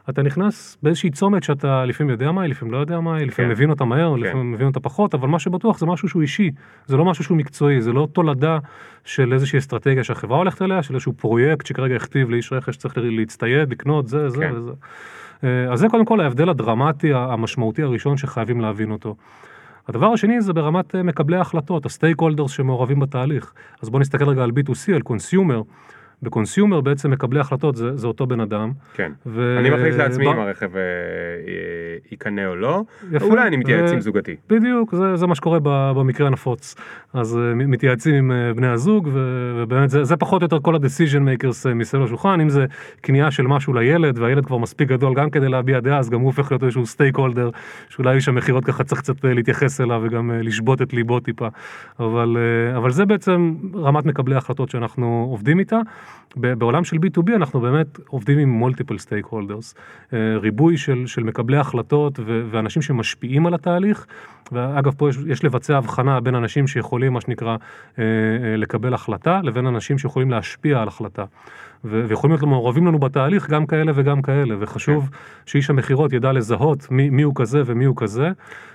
[0.09, 3.49] אתה נכנס באיזושהי צומת שאתה לפעמים יודע מה היא, לפעמים לא יודע מה היא, לפעמים
[3.49, 3.55] כן.
[3.55, 4.19] מבין אותה מהר, כן.
[4.19, 6.51] לפעמים מבין אותה פחות, אבל מה שבטוח זה משהו שהוא אישי,
[6.85, 8.57] זה לא משהו שהוא מקצועי, זה לא תולדה
[9.05, 13.71] של איזושהי אסטרטגיה שהחברה הולכת אליה, של איזשהו פרויקט שכרגע הכתיב לאיש רכש שצריך להצטייד,
[13.71, 14.53] לקנות, זה, זה כן.
[14.55, 14.71] וזה.
[15.43, 19.15] אה, אז זה קודם כל ההבדל הדרמטי, המשמעותי הראשון שחייבים להבין אותו.
[19.87, 23.53] הדבר השני זה ברמת אה, מקבלי ההחלטות, ה stakeholders שמעורבים בתהליך.
[23.81, 25.61] אז בואו נסתכל רגע על B2C, על consumer.
[26.23, 28.71] ב consumer בעצם מקבלי החלטות זה, זה אותו בן אדם.
[28.93, 29.57] כן, ו...
[29.59, 30.27] אני מחליט לעצמי ב...
[30.27, 30.81] אם הרכב אה,
[32.11, 33.93] יקנה או לא, יפה, אולי אני מתייעץ ו...
[33.93, 34.35] עם זוגתי.
[34.49, 35.59] בדיוק, זה, זה מה שקורה
[35.93, 36.75] במקרה הנפוץ.
[37.13, 39.19] אז אה, מתייעצים עם אה, בני הזוג, ו...
[39.57, 42.65] ובאמת זה, זה פחות או יותר כל ה-decision makers מסביב לשולחן, אם זה
[43.01, 46.27] קנייה של משהו לילד, והילד כבר מספיק גדול גם כדי להביע דעה, אז גם הוא
[46.27, 47.49] הופך להיות איזשהו stakeholder,
[47.89, 51.47] שאולי איש המכירות ככה צריך קצת להתייחס אליו וגם לשבות את ליבו טיפה.
[51.99, 52.37] אבל,
[52.77, 55.79] אבל זה בעצם רמת מקבלי ההחלטות שאנחנו עובדים איתה.
[56.35, 59.75] בעולם של B2B אנחנו באמת עובדים עם מולטיפל סטייק הולדרס,
[60.13, 64.05] ריבוי של, של מקבלי החלטות ו, ואנשים שמשפיעים על התהליך,
[64.51, 67.49] ואגב פה יש, יש לבצע הבחנה בין אנשים שיכולים מה שנקרא
[67.99, 71.25] אה, אה, לקבל החלטה לבין אנשים שיכולים להשפיע על החלטה.
[71.83, 75.17] ויכולים להיות מעורבים לנו בתהליך גם כאלה וגם כאלה, וחשוב כן.
[75.45, 78.29] שאיש המכירות ידע לזהות מי, מי הוא כזה ומי הוא כזה.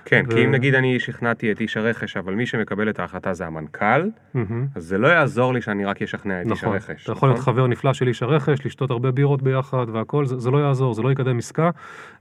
[0.05, 0.31] כן, ו...
[0.31, 4.09] כי אם נגיד אני שכנעתי את איש הרכש, אבל מי שמקבל את ההחלטה זה המנכ"ל,
[4.35, 4.39] mm-hmm.
[4.75, 7.03] אז זה לא יעזור לי שאני רק אשכנע את נכון, איש הרכש.
[7.03, 7.53] אתה יכול להיות נכון?
[7.53, 11.01] חבר נפלא של איש הרכש, לשתות הרבה בירות ביחד והכל, זה, זה לא יעזור, זה
[11.01, 11.69] לא יקדם עסקה.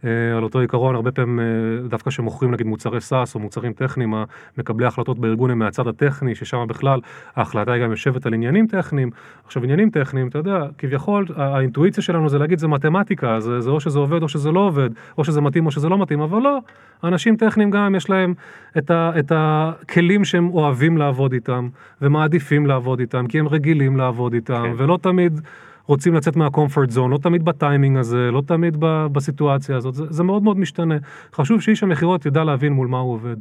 [0.05, 4.15] אה, על אותו עיקרון, הרבה פעמים אה, דווקא שמוכרים נגיד מוצרי סאס או מוצרים טכניים,
[4.59, 7.01] מקבלי ההחלטות בארגון הם מהצד הטכני, ששם בכלל
[7.37, 9.11] ההחלטה היא גם יושבת על עניינים טכניים.
[9.45, 13.81] עכשיו עניינים טכניים, אתה יודע, כביכול האינטואיציה שלנו זה להגיד זה מתמטיקה, זה, זה או
[13.81, 16.59] שזה עובד או שזה לא עובד, או שזה מתאים או שזה לא מתאים, אבל לא,
[17.05, 18.35] אנשים טכניים גם יש להם
[18.79, 21.69] את, ה, את הכלים שהם אוהבים לעבוד איתם,
[22.03, 24.73] ומעדיפים לעבוד איתם, כי הם רגילים לעבוד איתם, כן.
[24.77, 25.41] ולא תמיד...
[25.89, 28.77] רוצים לצאת מהקומפורט זון, לא תמיד בטיימינג הזה, לא תמיד
[29.13, 30.95] בסיטואציה הזאת, זה, זה מאוד מאוד משתנה.
[31.35, 33.37] חשוב שאיש המכירות ידע להבין מול מה הוא עובד.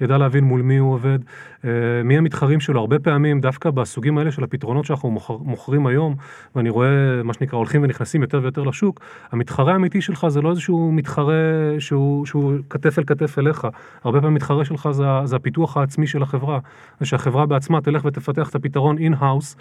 [0.00, 1.18] ידע להבין מול מי הוא עובד,
[1.64, 1.70] אה,
[2.04, 2.80] מי המתחרים שלו.
[2.80, 6.14] הרבה פעמים, דווקא בסוגים האלה של הפתרונות שאנחנו מוכר, מוכרים היום,
[6.56, 9.00] ואני רואה, מה שנקרא, הולכים ונכנסים יותר ויותר לשוק,
[9.32, 11.34] המתחרה האמיתי שלך זה לא איזשהו מתחרה
[11.78, 13.66] שהוא, שהוא כתף אל כתף אליך.
[14.04, 16.58] הרבה פעמים המתחרה שלך זה, זה הפיתוח העצמי של החברה.
[17.00, 19.56] זה שהחברה בעצמה תלך ותפתח את הפתרון in-house,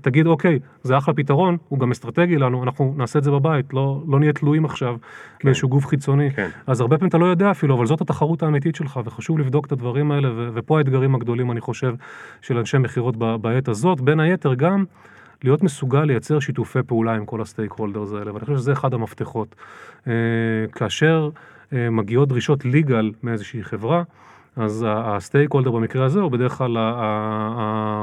[0.00, 4.02] תגיד, אוקיי, זה אחלה פתרון, הוא גם אסטרטגי לנו, אנחנו נעשה את זה בבית, לא,
[4.08, 4.96] לא נהיה תלויים עכשיו
[5.44, 5.46] כן.
[5.46, 6.30] באיזשהו גוף חיצוני.
[6.30, 6.48] כן.
[6.66, 9.72] אז הרבה פעמים אתה לא יודע אפילו, אבל זאת התחרות האמיתית שלך, וחשוב לבדוק את
[9.72, 11.94] הדברים האלה, ו- ופה האתגרים הגדולים, אני חושב,
[12.42, 14.84] של אנשי מכירות בעת הזאת, בין היתר גם
[15.44, 19.54] להיות מסוגל לייצר שיתופי פעולה עם כל ה stakeholders האלה, ואני חושב שזה אחד המפתחות.
[20.06, 20.12] אה,
[20.72, 21.30] כאשר
[21.72, 24.02] אה, מגיעות דרישות legal מאיזושהי חברה,
[24.56, 26.76] אז ה stakeholder במקרה הזה הוא בדרך כלל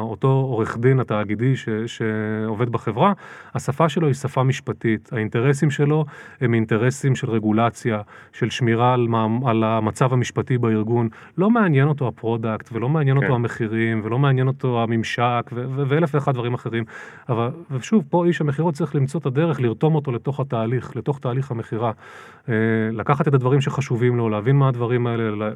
[0.02, 3.14] אותו עורך דין התאגידי ש, שעובד בחברה,
[3.56, 6.06] השפה שלו היא שפה משפטית, האינטרסים שלו
[6.41, 8.02] הם אינטרסים של רגולציה,
[8.34, 9.08] של שמירה על,
[9.45, 13.24] על המצב המשפטי בארגון, לא מעניין אותו ה product ולא מעניין כן.
[13.24, 16.84] אותו המחירים ולא מעניין אותו הממשק ואלף ואחד דברים אחרים,
[17.30, 21.52] אבל ושוב פה איש המכירות צריך למצוא את הדרך לרתום אותו לתוך התהליך, לתוך תהליך
[21.52, 21.91] המכירה,
[22.49, 22.54] אה,
[22.91, 25.49] לקחת את הדברים שחשובים לו, להבין מה הדברים האלה,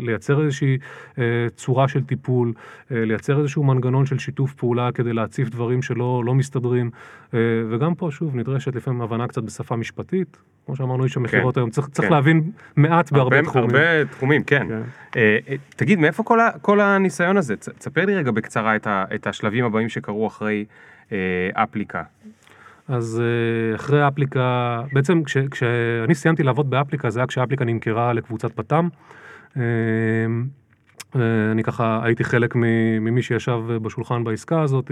[0.00, 0.78] לייצר לייצר איזושהי
[1.18, 1.24] אה,
[1.56, 2.52] צורה של טיפול,
[2.92, 6.90] אה, לייצר איזשהו מנגנון של שיתוף פעולה כדי להציף דברים שלא לא מסתדרים,
[7.34, 7.38] אה,
[7.70, 11.70] וגם פה שוב נדרשת לפעמים הבנה קצת בשפה משפטית, כמו שאמרנו איש המכירות כן, היום,
[11.70, 11.92] צריך, כן.
[11.92, 13.70] צריך להבין מעט בהרבה הרבה, תחומים.
[13.70, 14.66] הרבה תחומים, כן.
[14.68, 14.82] כן.
[15.16, 17.56] אה, אה, תגיד, מאיפה כל, ה, כל הניסיון הזה?
[17.56, 20.64] תספר לי רגע בקצרה את, ה, את השלבים הבאים שקרו אחרי
[21.12, 21.16] אה,
[21.54, 22.02] אפליקה.
[22.88, 28.52] אז אה, אחרי אפליקה, בעצם כש, כשאני סיימתי לעבוד באפליקה, זה היה כשאפליקה נמכרה לקבוצת
[28.52, 28.88] פת"ם.
[29.56, 29.62] אמ,
[31.16, 32.54] אה, אני ככה הייתי חלק
[33.00, 34.90] ממי שישב בשולחן בעסקה הזאת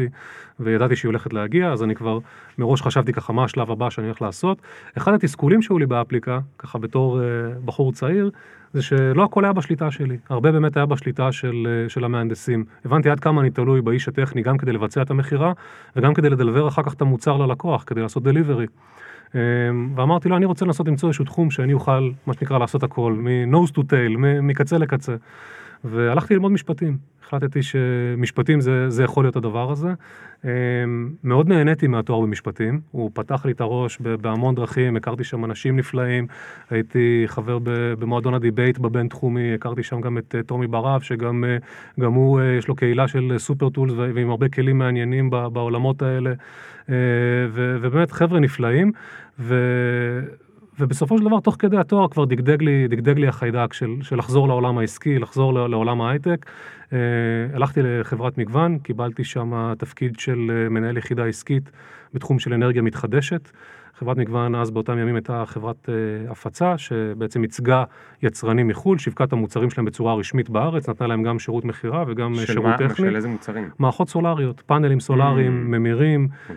[0.60, 2.18] וידעתי שהיא הולכת להגיע אז אני כבר
[2.58, 4.58] מראש חשבתי ככה מה השלב הבא שאני הולך לעשות.
[4.98, 7.24] אחד התסכולים שהיו לי באפליקה ככה בתור אה,
[7.64, 8.30] בחור צעיר
[8.72, 13.10] זה שלא הכל היה בשליטה שלי הרבה באמת היה בשליטה של, אה, של המהנדסים הבנתי
[13.10, 15.52] עד כמה אני תלוי באיש הטכני גם כדי לבצע את המכירה
[15.96, 18.66] וגם כדי לדלבר אחר כך את המוצר ללקוח כדי לעשות דליברי.
[19.34, 19.38] אמ,
[19.94, 23.70] ואמרתי לו, אני רוצה לנסות למצוא איזשהו תחום שאני אוכל, מה שנקרא, לעשות הכל, מ-nose
[23.70, 25.14] to tail, מקצה לקצה.
[25.84, 26.98] והלכתי ללמוד משפטים.
[27.26, 29.88] החלטתי שמשפטים זה, זה יכול להיות הדבר הזה.
[30.44, 30.50] אמ,
[31.24, 36.26] מאוד נהניתי מהתואר במשפטים, הוא פתח לי את הראש בהמון דרכים, הכרתי שם אנשים נפלאים,
[36.70, 37.58] הייתי חבר
[37.98, 42.68] במועדון הדיבייט בבינתחומי, הכרתי שם גם את אה, טומי ברב, שגם אה, הוא, אה, יש
[42.68, 46.32] לו קהילה של Super Tools ועם הרבה כלים מעניינים בעולמות האלה,
[47.52, 48.92] ובאמת חבר'ה נפלאים.
[49.38, 49.54] ו...
[50.80, 54.48] ובסופו של דבר, תוך כדי התואר כבר דגדג לי, דגדג לי החיידק של, של לחזור
[54.48, 56.46] לעולם העסקי, לחזור לעולם ההייטק.
[56.92, 56.98] אה,
[57.54, 61.70] הלכתי לחברת מגוון, קיבלתי שם תפקיד של אה, מנהל יחידה עסקית
[62.14, 63.50] בתחום של אנרגיה מתחדשת.
[63.98, 67.84] חברת מגוון אז באותם ימים הייתה חברת uh, הפצה שבעצם ייצגה
[68.22, 72.34] יצרנים מחו"ל, שיווקה את המוצרים שלהם בצורה רשמית בארץ, נתנה להם גם שירות מכירה וגם
[72.34, 72.78] של שירות מה?
[72.78, 73.08] טכני.
[73.08, 73.70] של איזה מוצרים?
[73.78, 76.54] מערכות סולריות, פאנלים סולריים, mm, ממירים, uh, uh,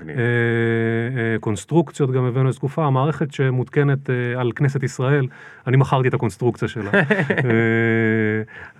[1.40, 5.28] קונסטרוקציות גם הבאנו לתקופה, המערכת שמותקנת uh, על כנסת ישראל,
[5.68, 6.92] אני מכרתי את הקונסטרוקציה שלה.
[6.92, 6.96] uh,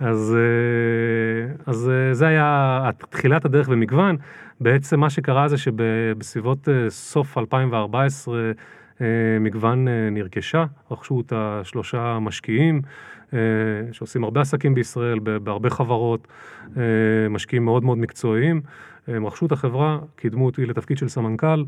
[0.00, 4.16] אז, uh, אז uh, זה היה תחילת הדרך במגוון.
[4.60, 8.52] בעצם מה שקרה זה שבסביבות אה, סוף 2014
[9.00, 9.06] אה,
[9.40, 12.82] מגוון אה, נרכשה, רכשו אותה שלושה משקיעים
[13.92, 16.28] שעושים הרבה עסקים בישראל, בהרבה חברות,
[17.30, 18.60] משקיעים מאוד מאוד מקצועיים.
[19.06, 21.64] הם רכשו את החברה, קידמו אותי לתפקיד של סמנכ"ל,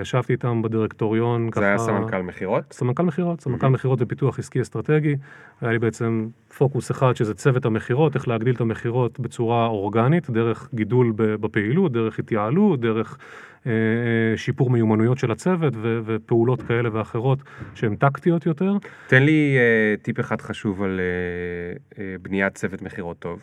[0.00, 1.44] ישבתי איתם בדירקטוריון.
[1.44, 1.66] זה ככה...
[1.66, 2.72] היה סמנכ"ל מכירות?
[2.72, 5.16] סמנכ"ל מכירות, סמנכ"ל מכירות ופיתוח עסקי אסטרטגי.
[5.60, 6.28] היה לי בעצם
[6.58, 12.18] פוקוס אחד שזה צוות המכירות, איך להגדיל את המכירות בצורה אורגנית, דרך גידול בפעילות, דרך
[12.18, 13.18] התייעלות, דרך
[13.66, 17.38] אה, אה, שיפור מיומנויות של הצוות ו- ופעולות כאלה ואחרות
[17.74, 18.76] שהן טקטיות יותר.
[19.06, 23.42] תן לי אה, טיפ אחד חשוב על אה, אה, בניית צוות מכירות טוב.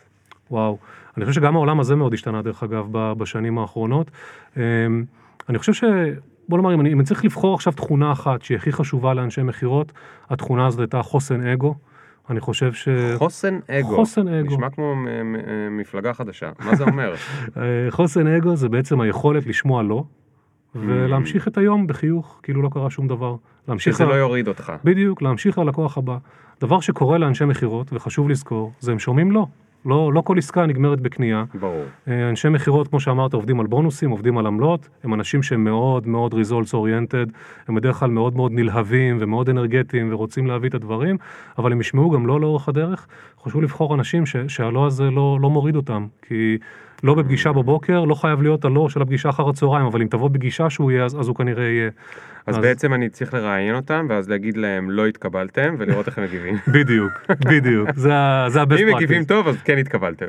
[0.51, 0.77] וואו,
[1.17, 4.11] אני חושב שגם העולם הזה מאוד השתנה דרך אגב בשנים האחרונות.
[4.57, 4.63] אה,
[5.49, 5.83] אני חושב ש...
[6.49, 9.41] בוא נאמר, אם אני, אם אני צריך לבחור עכשיו תכונה אחת שהיא הכי חשובה לאנשי
[9.43, 9.91] מכירות,
[10.29, 11.75] התכונה הזאת הייתה חוסן אגו.
[12.29, 12.87] אני חושב ש...
[13.15, 13.95] חוסן אגו.
[13.95, 14.47] חוסן אגו.
[14.47, 14.95] נשמע כמו
[15.71, 17.13] מפלגה חדשה, מה זה אומר?
[17.57, 20.03] אה, חוסן אגו זה בעצם היכולת לשמוע לא,
[20.75, 23.35] ולהמשיך את היום בחיוך, כאילו לא קרה שום דבר.
[23.77, 24.73] שזה לא יוריד אותך.
[24.83, 26.17] בדיוק, להמשיך ללקוח הבא.
[26.61, 29.45] דבר שקורה לאנשי מכירות, וחשוב לזכור, זה הם שומעים לא.
[29.85, 31.43] לא, לא כל עסקה נגמרת בקנייה.
[31.59, 31.83] ברור.
[32.07, 36.07] אה, אנשי מכירות, כמו שאמרת, עובדים על בונוסים, עובדים על עמלות, הם אנשים שהם מאוד
[36.07, 37.29] מאוד results oriented,
[37.67, 41.17] הם בדרך כלל מאוד מאוד נלהבים ומאוד אנרגטיים ורוצים להביא את הדברים,
[41.57, 43.07] אבל הם ישמעו גם לא לאורך הדרך.
[43.43, 46.57] חשוב לבחור אנשים שהלא הזה לא, לא מוריד אותם, כי
[47.03, 50.69] לא בפגישה בבוקר, לא חייב להיות הלא של הפגישה אחר הצהריים, אבל אם תבוא בפגישה
[50.69, 51.89] שהוא יהיה, אז, אז הוא כנראה יהיה.
[52.47, 56.23] אז, אז בעצם אני צריך לראיין אותם, ואז להגיד להם לא התקבלתם, ולראות איך הם
[56.23, 56.55] מגיבים.
[56.75, 58.81] בדיוק, בדיוק, זה ה-best practice.
[58.81, 60.25] אם מגיבים טוב, אז כן התקבלתם.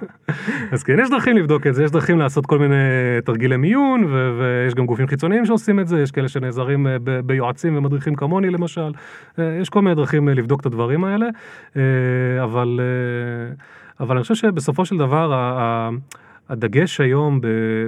[0.72, 2.74] אז כן, יש דרכים לבדוק את זה, יש דרכים לעשות כל מיני
[3.24, 4.04] תרגילי מיון,
[4.38, 8.92] ויש גם גופים חיצוניים שעושים את זה, יש כאלה שנעזרים אה, ביועצים ומדריכים כמוני למשל,
[9.38, 11.26] אה, יש כל מיני דרכים אה, לבדוק את הדברים האלה,
[12.42, 12.80] אבל...
[14.00, 15.32] אבל אני חושב שבסופו של דבר,
[16.48, 17.40] הדגש היום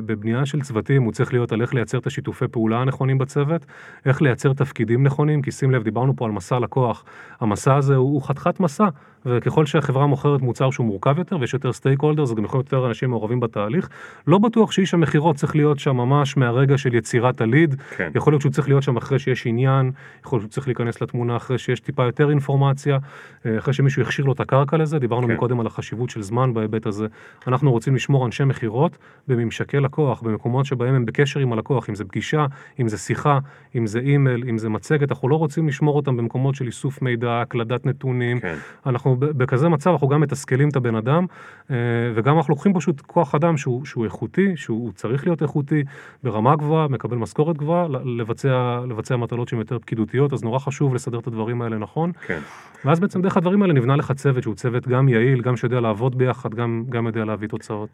[0.06, 3.66] בבנייה של צוותים הוא צריך להיות על איך לייצר את השיתופי פעולה הנכונים בצוות,
[4.06, 7.04] איך לייצר תפקידים נכונים, כי שים לב, דיברנו פה על מסע לקוח,
[7.40, 8.88] המסע הזה הוא חתיכת מסע,
[9.26, 13.11] וככל שהחברה מוכרת מוצר שהוא מורכב יותר ויש יותר סטייק הולדרס, גם יכולים יותר אנשים
[13.11, 13.88] מעורבים בתהליך,
[14.26, 18.11] לא בטוח שאיש המכירות צריך להיות שם ממש מהרגע של יצירת הליד, כן.
[18.14, 19.90] יכול להיות שהוא צריך להיות שם אחרי שיש עניין,
[20.24, 22.98] יכול להיות שהוא צריך להיכנס לתמונה אחרי שיש טיפה יותר אינפורמציה,
[23.46, 25.32] אה, אחרי שמישהו הכשיר לו את הקרקע לזה, דיברנו כן.
[25.32, 27.06] מקודם על החשיבות של זמן בהיבט הזה,
[27.46, 32.05] אנחנו רוצים לשמור אנשי מכירות בממשקי לקוח, במקומות שבהם הם בקשר עם הלקוח, אם זה
[32.05, 32.46] פגישה,
[32.80, 33.38] אם זה שיחה,
[33.76, 37.40] אם זה אימייל, אם זה מצגת, אנחנו לא רוצים לשמור אותם במקומות של איסוף מידע,
[37.40, 38.55] הקלדת נתונים, כן.
[38.86, 41.26] אנחנו בכזה מצב אנחנו גם מתסכלים את הבן אדם,
[41.70, 41.76] אה,
[42.14, 45.84] וגם אנחנו לוקחים פשוט כוח אדם שהוא, שהוא איכותי, שהוא צריך להיות איכותי,
[46.22, 51.18] ברמה גבוהה, מקבל משכורת גבוהה, לבצע, לבצע מטלות שהן יותר פקידותיות, אז נורא חשוב לסדר
[51.18, 52.12] את הדברים האלה נכון.
[52.26, 52.40] כן.
[52.84, 56.18] ואז בעצם דרך הדברים האלה נבנה לך צוות שהוא צוות גם יעיל, גם שיודע לעבוד
[56.18, 57.88] ביחד, גם, גם יודע להביא תוצאות.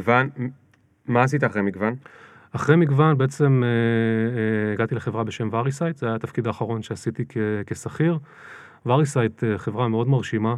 [0.00, 0.30] במגוון,
[1.06, 1.94] מה עשית אחרי מגוון?
[2.52, 7.24] אחרי מגוון בעצם אה, אה, הגעתי לחברה בשם Variscite, זה היה התפקיד האחרון שעשיתי
[7.66, 8.18] כשכיר.
[8.86, 10.54] Variscite אה, חברה מאוד מרשימה,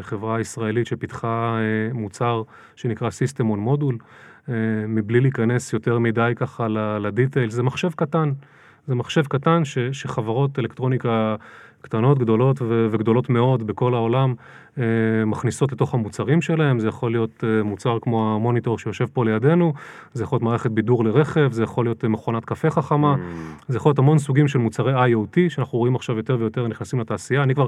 [0.00, 1.58] חברה ישראלית שפיתחה
[1.92, 2.42] מוצר
[2.76, 4.04] שנקרא System on Module,
[4.88, 8.32] מבלי להיכנס יותר מדי ככה ל detail, זה מחשב קטן,
[8.86, 11.36] זה מחשב קטן ש, שחברות אלקטרוניקה
[11.86, 14.34] קטנות, גדולות ו- וגדולות מאוד בכל העולם
[14.78, 14.84] אה,
[15.26, 19.72] מכניסות לתוך המוצרים שלהם, זה יכול להיות אה, מוצר כמו המוניטור שיושב פה לידינו,
[20.12, 23.18] זה יכול להיות מערכת בידור לרכב, זה יכול להיות אה, מכונת קפה חכמה, mm.
[23.68, 27.42] זה יכול להיות המון סוגים של מוצרי IoT שאנחנו רואים עכשיו יותר ויותר נכנסים לתעשייה,
[27.42, 27.66] אני כבר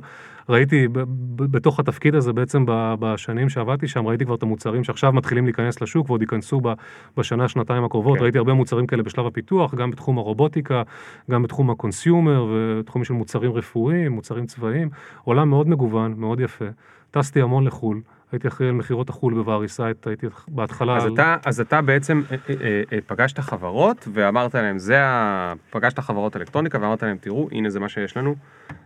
[0.48, 0.98] ראיתי ב-
[1.36, 5.80] ב- בתוך התפקיד הזה בעצם בשנים שעבדתי שם, ראיתי כבר את המוצרים שעכשיו מתחילים להיכנס
[5.82, 6.72] לשוק ועוד ייכנסו ב-
[7.16, 8.18] בשנה, שנתיים הקרובות.
[8.18, 8.24] כן.
[8.24, 10.82] ראיתי הרבה מוצרים כאלה בשלב הפיתוח, גם בתחום הרובוטיקה,
[11.30, 14.90] גם בתחום ה consumer ותחומים של מוצרים רפואיים, מוצרים צבאיים,
[15.24, 16.64] עולם מאוד מגוון, מאוד יפה.
[17.10, 18.00] טסתי המון לחו"ל,
[18.32, 20.96] הייתי אחראי על מכירות החו"ל ב Variscite, הייתי בהתחלה...
[20.96, 21.14] אז, על...
[21.14, 25.52] אתה, אז אתה בעצם אה, אה, אה, פגשת חברות ואמרת להם, זה ה...
[25.70, 28.34] פגשת חברות אלקטרוניקה ואמרת להם, תראו, הנה זה מה שיש לנו,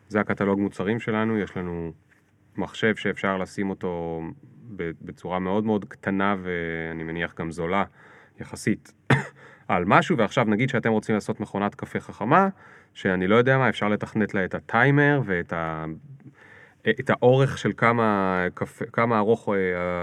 [0.09, 1.93] זה הקטלוג מוצרים שלנו, יש לנו
[2.57, 4.23] מחשב שאפשר לשים אותו
[4.77, 7.85] בצורה מאוד מאוד קטנה ואני מניח גם זולה
[8.41, 8.93] יחסית
[9.69, 12.49] על משהו, ועכשיו נגיד שאתם רוצים לעשות מכונת קפה חכמה,
[12.95, 15.85] שאני לא יודע מה, אפשר לתכנת לה את הטיימר ואת ה...
[16.91, 18.39] את האורך של כמה,
[18.93, 19.55] כמה ארוך אה,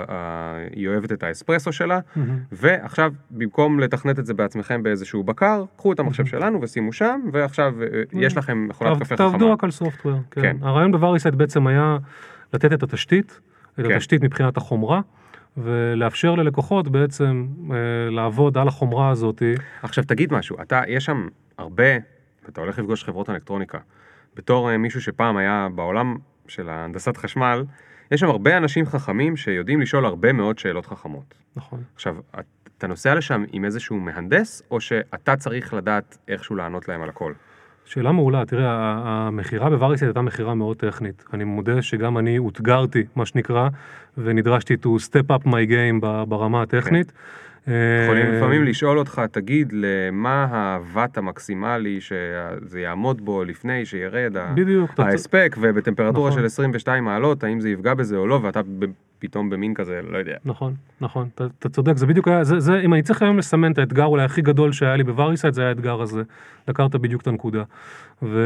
[0.09, 2.19] אה, היא אוהבת את האספרסו שלה, mm-hmm.
[2.51, 6.29] ועכשיו במקום לתכנת את זה בעצמכם באיזשהו בקר, קחו את המחשב mm-hmm.
[6.29, 8.17] שלנו ושימו שם, ועכשיו mm-hmm.
[8.19, 9.17] יש לכם מכונת קפה חכמה.
[9.17, 10.41] תעבדו רק על סופטוור, כן.
[10.41, 10.57] כן.
[10.61, 11.97] הרעיון בווריסט בעצם היה
[12.53, 13.39] לתת את התשתית,
[13.79, 13.91] את כן.
[13.91, 15.01] התשתית מבחינת החומרה.
[15.57, 19.43] ולאפשר ללקוחות בעצם אה, לעבוד על החומרה הזאת.
[19.81, 21.27] עכשיו תגיד משהו, אתה, יש שם
[21.57, 21.83] הרבה,
[22.49, 23.77] אתה הולך לפגוש חברות אלקטרוניקה,
[24.35, 27.63] בתור מישהו שפעם היה בעולם של ההנדסת חשמל,
[28.11, 31.33] יש שם הרבה אנשים חכמים שיודעים לשאול הרבה מאוד שאלות חכמות.
[31.55, 31.83] נכון.
[31.95, 32.15] עכשיו,
[32.77, 37.33] אתה נוסע לשם עם איזשהו מהנדס, או שאתה צריך לדעת איכשהו לענות להם על הכל?
[37.85, 38.71] שאלה מעולה, תראה,
[39.05, 41.25] המכירה בווריסט הייתה מכירה מאוד טכנית.
[41.33, 43.69] אני מודה שגם אני אותגרתי, מה שנקרא,
[44.17, 47.07] ונדרשתי to step up my game ברמה הטכנית.
[47.07, 47.11] Okay.
[47.11, 47.17] כן.
[48.03, 50.43] יכולים אה, לפעמים לשאול אותך, תגיד, מה
[50.75, 54.37] הוואט המקסימלי שזה יעמוד בו לפני שירד
[54.97, 56.41] ההספק, ובטמפרטורה נכון.
[56.41, 58.61] של 22 מעלות, האם זה יפגע בזה או לא, ואתה
[59.19, 60.35] פתאום במין כזה, לא יודע.
[60.45, 63.71] נכון, נכון, אתה, אתה צודק, זה בדיוק היה, זה, זה, אם אני צריך היום לסמן
[63.71, 66.23] את האתגר אולי הכי גדול שהיה לי ב Variscite, זה היה האתגר הזה.
[66.69, 67.63] דקרת בדיוק את הנקודה.
[68.23, 68.39] ו...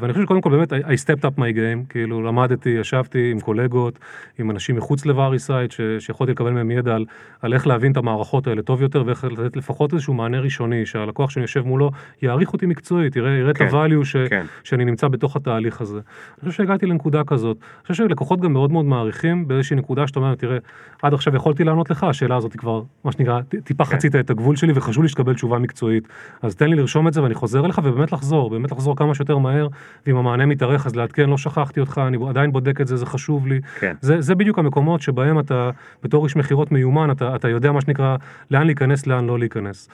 [0.00, 3.98] ואני חושב שקודם כל באמת, I stepped up my game, כאילו למדתי, ישבתי עם קולגות,
[4.38, 5.80] עם אנשים מחוץ ל Variscite, ש...
[5.98, 7.04] שיכולתי לקבל מהם ידע על,
[7.42, 11.30] על איך להבין את המערכות האלה טוב יותר, ואיך לתת לפחות איזשהו מענה ראשוני, שהלקוח
[11.30, 11.90] שאני יושב מולו
[12.22, 14.16] יעריך אותי מקצועית, יראה, יראה כן, את ה value ש...
[14.16, 14.46] כן.
[14.64, 15.98] שאני נמצא בתוך התהליך הזה.
[15.98, 17.56] אני חושב שהגעתי לנקודה כזאת.
[17.60, 20.58] אני חושב שלקוחות גם מאוד מאוד מעריכים באיזושהי נקודה שאתה אומר, תראה,
[21.02, 23.96] עד עכשיו יכולתי לענות לך, השאלה הזאת כבר, מה שנקרא, טיפה כן.
[23.96, 26.08] חצית את הגבול שלי וחשוב לי שתקבל תשובה מקצועית.
[26.42, 29.38] אז תן לי לרשום את זה ואני חוזר אליך ובאמת לחזור, באמת לחזור כמה שיותר
[29.38, 29.68] מהר,
[30.06, 33.46] ואם המענה מתארך אז לעדכן, לא שכחתי אותך, אני עדיין בודק את זה, זה חשוב
[33.46, 33.60] לי.
[33.80, 33.94] כן.
[34.00, 35.70] זה, זה בדיוק המקומות שבהם אתה,
[36.02, 38.16] בתור איש מכירות מיומן, אתה, אתה יודע מה שנקרא,
[38.50, 39.88] לאן להיכנס, לאן לא להיכנס.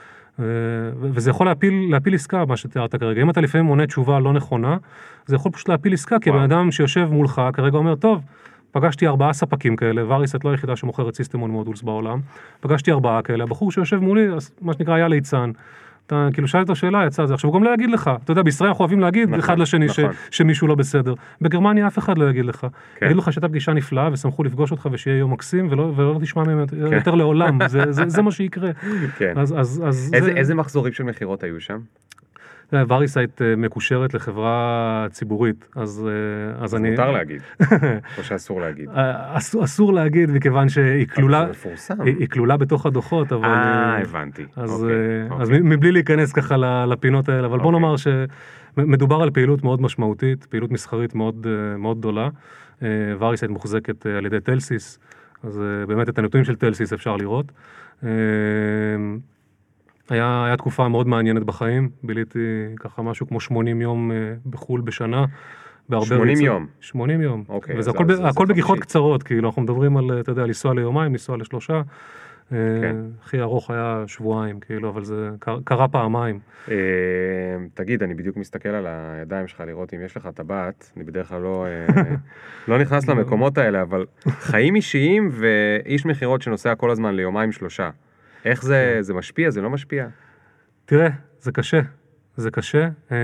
[1.01, 3.23] וזה יכול להפיל, להפיל עסקה, מה שתיארת כרגע.
[3.23, 4.77] אם אתה לפעמים עונה תשובה לא נכונה,
[5.27, 8.23] זה יכול פשוט להפיל עסקה, כי הבן אדם שיושב מולך כרגע אומר, טוב,
[8.73, 12.21] פגשתי ארבעה ספקים כאלה, וריסט לא היחידה שמוכרת סיסטמון מודולס בעולם,
[12.61, 14.27] פגשתי ארבעה כאלה, הבחור שיושב מולי,
[14.61, 15.51] מה שנקרא היה ליצן.
[16.07, 17.35] אתה כאילו שאל את השאלה, יצא זה.
[17.35, 19.87] עכשיו הוא גם לא יגיד לך, אתה יודע, בישראל אנחנו אוהבים להגיד נכון, אחד לשני
[19.87, 20.13] נכון.
[20.31, 21.15] ש, שמישהו לא בסדר.
[21.41, 22.67] בגרמניה אף אחד לא יגיד לך.
[22.97, 23.07] כן.
[23.07, 26.67] יגידו לך שהייתה פגישה נפלאה ושמחו לפגוש אותך ושיהיה יום מקסים ולא, ולא תשמע מהם
[26.67, 26.77] כן.
[26.93, 28.71] יותר לעולם, זה, זה, זה, זה מה שיקרה.
[29.19, 29.33] כן.
[29.37, 30.33] אז, אז, אז איזה, זה...
[30.37, 31.79] איזה מחזורים של מכירות היו שם?
[32.89, 36.91] וריסייט אה, מקושרת לחברה ציבורית, אז, אה, אז אני...
[36.91, 37.43] מותר להגיד,
[38.19, 38.89] או שאסור להגיד.
[38.89, 41.47] אה, אסור, אסור להגיד מכיוון שהיא כלולה.
[42.05, 43.45] היא, היא כלולה בתוך הדוחות, אבל...
[43.45, 44.45] אה, הבנתי.
[44.57, 45.61] אז, אוקיי, אז אוקיי.
[45.63, 46.57] מבלי להיכנס ככה
[46.87, 47.81] לפינות האלה, אבל בוא אוקיי.
[47.81, 51.47] נאמר שמדובר על פעילות מאוד משמעותית, פעילות מסחרית מאוד,
[51.79, 52.29] מאוד גדולה.
[53.19, 54.99] וריסייט מוחזקת על ידי טלסיס,
[55.43, 57.53] אז באמת את הנתונים של טלסיס אפשר לראות.
[60.13, 62.39] היה, היה תקופה מאוד מעניינת בחיים, ביליתי
[62.81, 64.17] ככה משהו כמו 80 יום אה,
[64.51, 65.25] בחו"ל בשנה.
[65.89, 66.45] בהרבה 80 ריצות.
[66.45, 66.67] יום?
[66.81, 67.45] 80 יום.
[67.49, 68.79] אוקיי, וזה אז- הכל, אז הכל בגיחות.
[68.81, 71.83] קצרות, כאילו אנחנו מדברים על, אתה יודע, לנסוע ליומיים, לנסוע לשלושה.
[72.53, 72.97] אה, כן.
[73.23, 76.39] הכי ארוך היה שבועיים, כאילו, אבל זה קר- קרה פעמיים.
[76.71, 76.77] אה,
[77.75, 81.41] תגיד, אני בדיוק מסתכל על הידיים שלך לראות אם יש לך טבעת, אני בדרך כלל
[81.41, 81.67] לא,
[82.69, 87.91] לא נכנס למקומות האלה, אבל חיים אישיים ואיש מכירות שנוסע כל הזמן ליומיים שלושה.
[88.45, 89.03] איך זה, כן.
[89.03, 90.07] זה משפיע, זה לא משפיע?
[90.85, 91.09] תראה,
[91.41, 91.81] זה קשה,
[92.37, 92.89] זה קשה.
[93.13, 93.17] אה,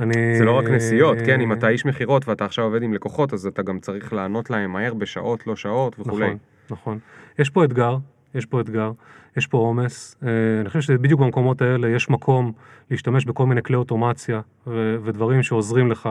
[0.00, 0.38] אני...
[0.38, 1.40] זה לא רק נסיעות, כן?
[1.40, 4.50] אם אה, אתה איש מכירות ואתה עכשיו עובד עם לקוחות, אז אתה גם צריך לענות
[4.50, 6.26] להם מהר בשעות, לא שעות וכולי.
[6.26, 6.38] נכון,
[6.70, 6.98] נכון.
[7.38, 7.96] יש פה אתגר,
[8.34, 8.92] יש פה אתגר,
[9.36, 10.16] יש פה עומס.
[10.22, 10.28] אה,
[10.60, 12.52] אני חושב שבדיוק במקומות האלה יש מקום
[12.90, 14.40] להשתמש בכל מיני כלי אוטומציה
[15.04, 16.08] ודברים שעוזרים לך.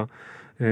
[0.61, 0.67] אה,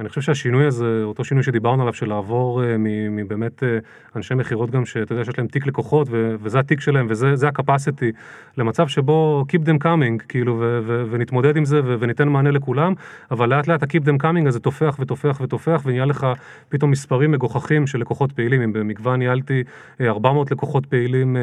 [0.00, 3.78] אני חושב שהשינוי הזה, אותו שינוי שדיברנו עליו, של לעבור מ- מבאמת אה,
[4.16, 7.48] אנשי מכירות גם, שאתה יודע שיש להם תיק לקוחות, ו- וזה התיק שלהם, וזה זה
[7.48, 8.12] ה-capacity,
[8.58, 10.62] למצב שבו keep them coming, כאילו,
[11.10, 12.92] ונתמודד עם זה, וניתן מענה לכולם,
[13.30, 16.26] אבל לאט לאט ה-keep them coming הזה תופח ותופח ותופח, ונהיה לך
[16.68, 18.62] פתאום מספרים מגוחכים של לקוחות פעילים.
[18.62, 19.62] אם במגוון ניהלתי
[20.00, 21.36] אה, 400 לקוחות פעילים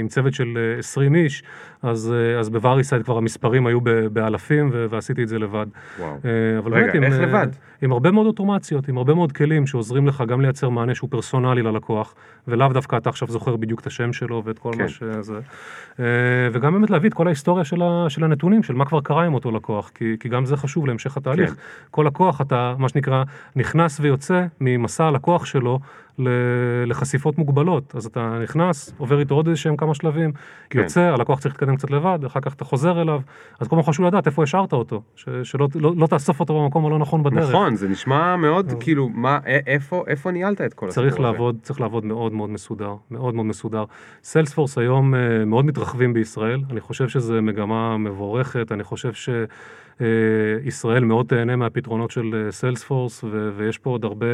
[0.00, 1.42] עם צוות של אה, 20 איש,
[1.82, 3.80] אז, אז בווריסייד כבר המספרים היו
[4.12, 5.66] באלפים, ו- ועשיתי את זה לבד.
[5.98, 6.16] וואו.
[6.78, 7.48] אבל רגע, באמת עם, איך אה, לבד?
[7.82, 11.62] עם הרבה מאוד אוטומציות, עם הרבה מאוד כלים שעוזרים לך גם לייצר מענה שהוא פרסונלי
[11.62, 12.14] ללקוח,
[12.48, 14.82] ולאו דווקא אתה עכשיו זוכר בדיוק את השם שלו ואת כל כן.
[14.82, 15.40] מה שזה.
[16.00, 16.04] אה,
[16.52, 19.34] וגם באמת להביא את כל ההיסטוריה של, ה, של הנתונים, של מה כבר קרה עם
[19.34, 21.50] אותו לקוח, כי, כי גם זה חשוב להמשך התהליך.
[21.50, 21.56] כן.
[21.90, 23.22] כל לקוח, אתה, מה שנקרא,
[23.56, 25.80] נכנס ויוצא ממסע הלקוח שלו
[26.86, 27.94] לחשיפות מוגבלות.
[27.96, 30.32] אז אתה נכנס, עובר איתו עוד איזה שהם כמה שלבים,
[30.70, 30.78] כן.
[30.78, 33.20] יוצא, הלקוח צריך להתקדם קצת לבד, אחר כך אתה חוזר אליו,
[33.60, 36.86] אז כל הזמן חשוב לדעת איפה השארת אותו, ש- שלא לא, לא תאסוף אותו במקום
[36.86, 37.48] הלא נכון בדרך.
[37.50, 41.10] נכון, זה נשמע מאוד, כאילו, מה, איפה, איפה ניהלת את כל הסיפור הזה?
[41.10, 43.84] צריך לעבוד, צריך לעבוד מאוד מאוד מסודר, מאוד מאוד מסודר.
[44.24, 49.12] סיילספורס היום אה, מאוד מתרחבים בישראל, אני חושב שזו מגמה מבורכת, אני חושב
[49.98, 54.26] שישראל מאוד תהנה מהפתרונות של אה, Salesforce, ו- ויש פה עוד הרבה,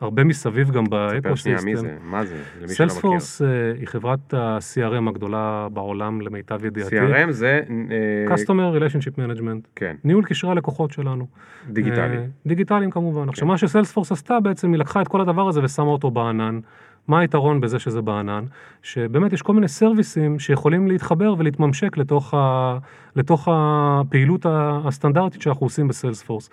[0.00, 1.76] הרבה מסביב גם ספר שנייה, מי באקוסיסטם.
[1.76, 1.96] זה?
[2.02, 2.34] מה זה?
[2.34, 2.76] למי שלא מכיר.
[2.76, 3.48] Salesforce אה,
[3.78, 7.00] היא חברת ה-CRM הגדולה בעולם למיטב ידיעתי.
[7.00, 11.26] CRM זה, אה, Customer Relationship Management, כן, ניהול קשרי הלקוחות שלנו.
[11.68, 12.16] דיגיטלי.
[12.16, 13.28] אה, דיגיטליים כמובן.
[13.28, 13.48] עכשיו, כן.
[13.48, 16.60] מה ש Salesforce עשתה בעצם, היא לקחה את כל הדבר הזה ושמה אותו בענן.
[17.08, 18.44] מה היתרון בזה שזה בענן?
[18.82, 22.78] שבאמת יש כל מיני סרוויסים שיכולים להתחבר ולהתממשק לתוך, ה,
[23.16, 24.46] לתוך הפעילות
[24.84, 26.50] הסטנדרטית שאנחנו עושים בסיילספורס.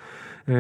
[0.50, 0.54] אה,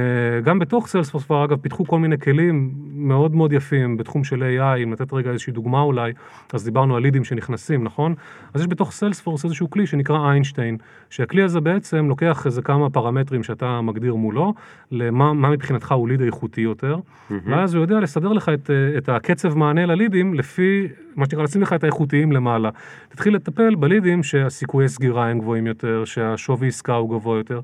[0.43, 4.83] גם בתוך סיילספורס כבר אגב פיתחו כל מיני כלים מאוד מאוד יפים בתחום של AI,
[4.83, 6.13] אם לתת רגע איזושהי דוגמה אולי,
[6.53, 8.15] אז דיברנו על לידים שנכנסים, נכון?
[8.53, 10.77] אז יש בתוך סיילספורס איזשהו כלי שנקרא איינשטיין,
[11.09, 14.53] שהכלי הזה בעצם לוקח איזה כמה פרמטרים שאתה מגדיר מולו,
[14.91, 16.97] למה מה מבחינתך הוא ליד איכותי יותר,
[17.45, 21.61] ואז הוא יודע לסדר לך את, אה, את הקצב מענה ללידים לפי, מה שנקרא, לשים
[21.61, 22.69] לך את האיכותיים למעלה.
[23.09, 27.59] תתחיל לטפל בלידים שהסיכויי סגירה הם גבוהים יותר, שהשווי עסקה הוא גבוה יותר.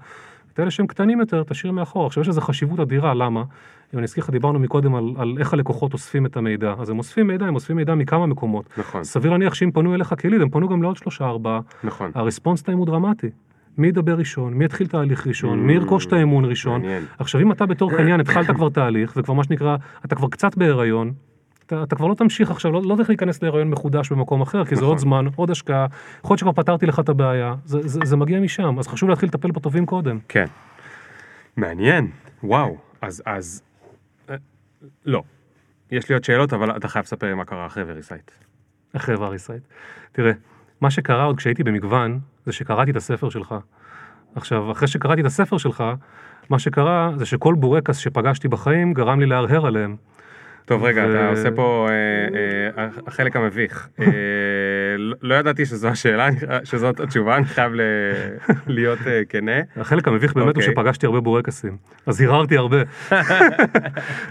[0.54, 2.08] את אלה שהם קטנים יותר, תשאיר מאחור.
[2.08, 3.44] עכשיו יש לזה חשיבות אדירה, למה?
[3.94, 6.74] אם אני אזכיר לך, דיברנו מקודם על, על איך הלקוחות אוספים את המידע.
[6.80, 8.66] אז הם אוספים מידע, הם אוספים מידע מכמה מקומות.
[8.78, 11.60] נכון, סביר להניח שאם פנו אליך כליד, הם פנו גם לעוד שלושה ארבעה.
[11.84, 12.12] נכון.
[12.16, 13.28] הרספונס טיים הוא דרמטי.
[13.78, 16.82] מי ידבר ראשון, מי יתחיל תהליך ראשון, Mm, מי ירכוש את האמון ראשון.
[16.82, 17.04] מעניין.
[17.20, 19.76] עכשיו, אם אתה בתור קניין התחלת כבר תהליך, וכבר מה שנקרא,
[20.06, 21.12] אתה כבר קצת בהיריון,
[21.66, 24.76] אתה, אתה כבר לא תמשיך עכשיו, לא, לא צריך להיכנס להיריון מחודש במקום אחר, כי
[24.76, 24.90] זה נכון.
[24.90, 25.86] עוד זמן, עוד השקעה,
[26.20, 29.30] יכול להיות שכבר פתרתי לך את הבעיה, זה, זה, זה מגיע משם, אז חשוב להתחיל
[29.30, 30.20] לטפל בטובים קודם.
[30.28, 30.46] כן.
[31.58, 32.08] מעניין,
[32.44, 32.78] וואו.
[33.02, 33.62] אז, אז,
[34.30, 34.36] אה,
[35.06, 35.24] לא.
[35.92, 38.32] יש לי עוד שאלות, אבל אתה חייב לספר לי מה קרה אחרי Variscite.
[38.94, 39.64] אחרי Variscite.
[40.12, 40.32] תראה,
[40.82, 43.56] מה שקרה עוד כשהייתי במגוון, זה שקראתי את הספר שלך.
[44.36, 45.84] עכשיו, אחרי שקראתי את הספר שלך,
[46.50, 49.96] מה שקרה זה שכל בורקס שפגשתי בחיים גרם לי להרהר עליהם.
[50.66, 52.38] טוב, רגע, ו- אתה עושה פה אה,
[52.84, 53.90] אה, החלק המביך.
[54.00, 54.06] אה,
[55.22, 56.28] לא- ידעתי שזו השאלה,
[56.64, 57.72] שזאת התשובה, אני חייב
[58.68, 59.52] להיות אה, כנה.
[59.78, 60.74] החלק המביך באמת הוא אוקיי.
[60.74, 62.78] שפגשתי הרבה בורקסים, אז הרהרתי הרבה.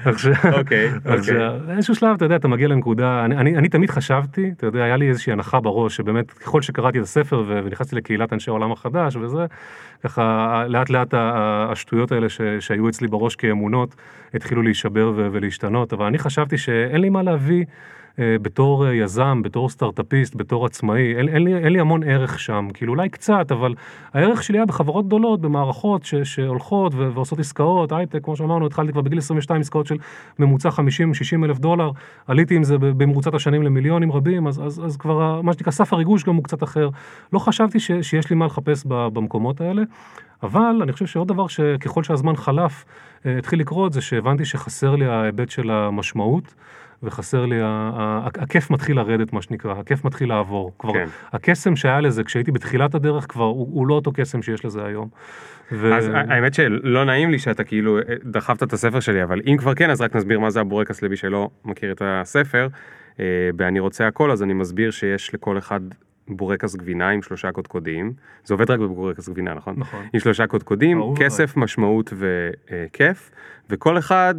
[0.05, 4.85] עכשיו, אוקיי, עכשיו, באיזשהו שלב, אתה יודע, אתה מגיע לנקודה, אני, תמיד חשבתי, אתה יודע,
[4.85, 9.17] היה לי איזושהי הנחה בראש, שבאמת, ככל שקראתי את הספר ונכנסתי לקהילת אנשי העולם החדש
[9.17, 9.47] וזה,
[10.05, 12.27] ככה, לאט לאט ה- השטויות האלה
[12.61, 13.95] שהיו אצלי בראש כאמונות,
[14.35, 17.65] התחילו להישבר ולהשתנות, אבל אני חשבתי שאין לי מה להביא אה,
[18.19, 22.69] בתור אה, יזם, בתור סטארט-אפיסט, בתור עצמאי, אין, אין, לי, אין לי המון ערך שם,
[22.75, 23.75] כאילו אולי קצת, אבל
[24.15, 28.93] הערך שלי היה בחברות גדולות, במערכות ש, שהולכות ו, ועושות עסקאות, הייטק, כמו שאמרנו, התחלתי
[28.93, 29.97] כבר בגיל 22 עסקאות של
[30.39, 30.73] ממוצע 50-60
[31.45, 31.91] אלף דולר,
[32.27, 36.25] עליתי עם זה במרוצת השנים למיליונים רבים, אז, אז, אז כבר מה שנקרא סף הריגוש
[36.25, 36.89] גם הוא קצת אחר.
[37.33, 39.83] לא חשבתי ש, שיש לי מה לחפש במקומות האלה,
[40.43, 42.85] אבל אני חושב שעוד דבר שככל שהזמן חלף,
[43.27, 46.55] אה, התחיל לקרות, זה שהבנתי שחסר לי ההיבט של המשמעות.
[47.03, 50.73] וחסר לי, הכיף מתחיל לרדת, מה שנקרא, הכיף מתחיל לעבור.
[50.79, 51.07] כבר, כן.
[51.33, 55.09] הקסם שהיה לזה כשהייתי בתחילת הדרך כבר, הוא, הוא לא אותו קסם שיש לזה היום.
[55.73, 55.95] ו...
[55.95, 59.75] אז האמת שלא נעים לי שאתה כאילו אה, דחפת את הספר שלי, אבל אם כבר
[59.75, 62.69] כן, אז רק נסביר מה זה הבורקס למי שלא מכיר את הספר.
[63.57, 65.81] ב"אני אה, רוצה הכל", אז אני מסביר שיש לכל אחד
[66.29, 68.13] בורקס גבינה עם שלושה קודקודים,
[68.45, 69.75] זה עובד רק בבורקס גבינה, נכון?
[69.79, 70.07] נכון.
[70.13, 73.31] עם שלושה קודקודים, כסף, משמעות וכיף,
[73.71, 74.35] וכל אחד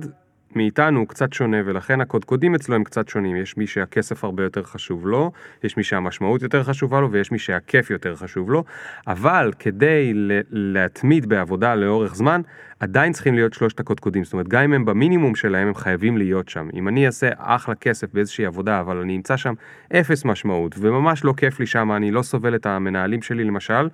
[0.56, 4.64] מאיתנו הוא קצת שונה ולכן הקודקודים אצלו הם קצת שונים, יש מי שהכסף הרבה יותר
[4.64, 5.32] חשוב לו,
[5.64, 8.64] יש מי שהמשמעות יותר חשובה לו ויש מי שהכיף יותר חשוב לו,
[9.08, 10.14] אבל כדי
[10.52, 12.42] להתמיד בעבודה לאורך זמן,
[12.80, 16.50] עדיין צריכים להיות שלושת הקודקודים, זאת אומרת גם אם הם במינימום שלהם הם חייבים להיות
[16.50, 16.70] שם.
[16.74, 19.54] אם אני אעשה אחלה כסף באיזושהי עבודה אבל אני אמצא שם
[19.94, 23.88] אפס משמעות וממש לא כיף לי שם, אני לא סובל את המנהלים שלי למשל,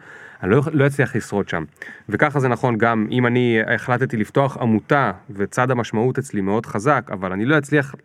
[0.43, 1.63] אני לא, לא אצליח לשרוד שם.
[2.09, 7.31] וככה זה נכון גם אם אני החלטתי לפתוח עמותה וצד המשמעות אצלי מאוד חזק, אבל
[7.31, 7.95] אני לא אצליח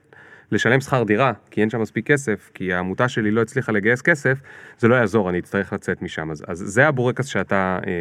[0.52, 4.38] לשלם שכר דירה, כי אין שם מספיק כסף, כי העמותה שלי לא הצליחה לגייס כסף,
[4.78, 6.30] זה לא יעזור, אני אצטרך לצאת משם.
[6.30, 7.92] אז, אז זה הבורקס שאתה אה,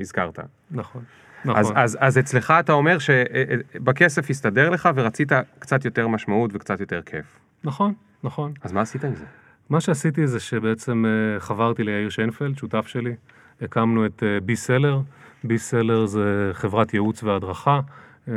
[0.00, 0.38] הזכרת.
[0.70, 1.02] נכון.
[1.44, 1.60] נכון.
[1.60, 7.02] אז, אז, אז אצלך אתה אומר שבכסף הסתדר לך ורצית קצת יותר משמעות וקצת יותר
[7.02, 7.24] כיף.
[7.64, 8.52] נכון, נכון.
[8.62, 9.24] אז מה עשית עם זה?
[9.70, 13.14] מה שעשיתי זה שבעצם אה, חברתי ליאיר שיינפלד, שותף שלי,
[13.62, 15.00] הקמנו את בי אה, סלר.
[15.44, 17.80] בי סלר זה חברת ייעוץ והדרכה,
[18.28, 18.34] אה,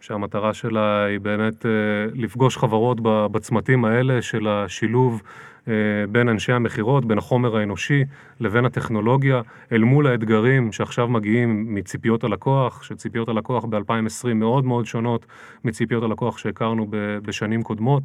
[0.00, 1.66] שהמטרה שלה היא באמת
[2.14, 5.22] לפגוש חברות בצמתים האלה של השילוב
[5.68, 5.72] אה,
[6.08, 8.04] בין אנשי המכירות, בין החומר האנושי
[8.40, 9.40] לבין הטכנולוגיה,
[9.72, 15.26] אל מול האתגרים שעכשיו מגיעים מציפיות הלקוח, שציפיות הלקוח ב-2020 מאוד מאוד שונות
[15.64, 16.86] מציפיות הלקוח שהכרנו
[17.22, 18.02] בשנים קודמות,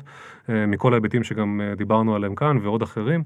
[0.50, 3.24] אה, מכל ההיבטים שגם אה, דיברנו עליהם כאן ועוד אחרים.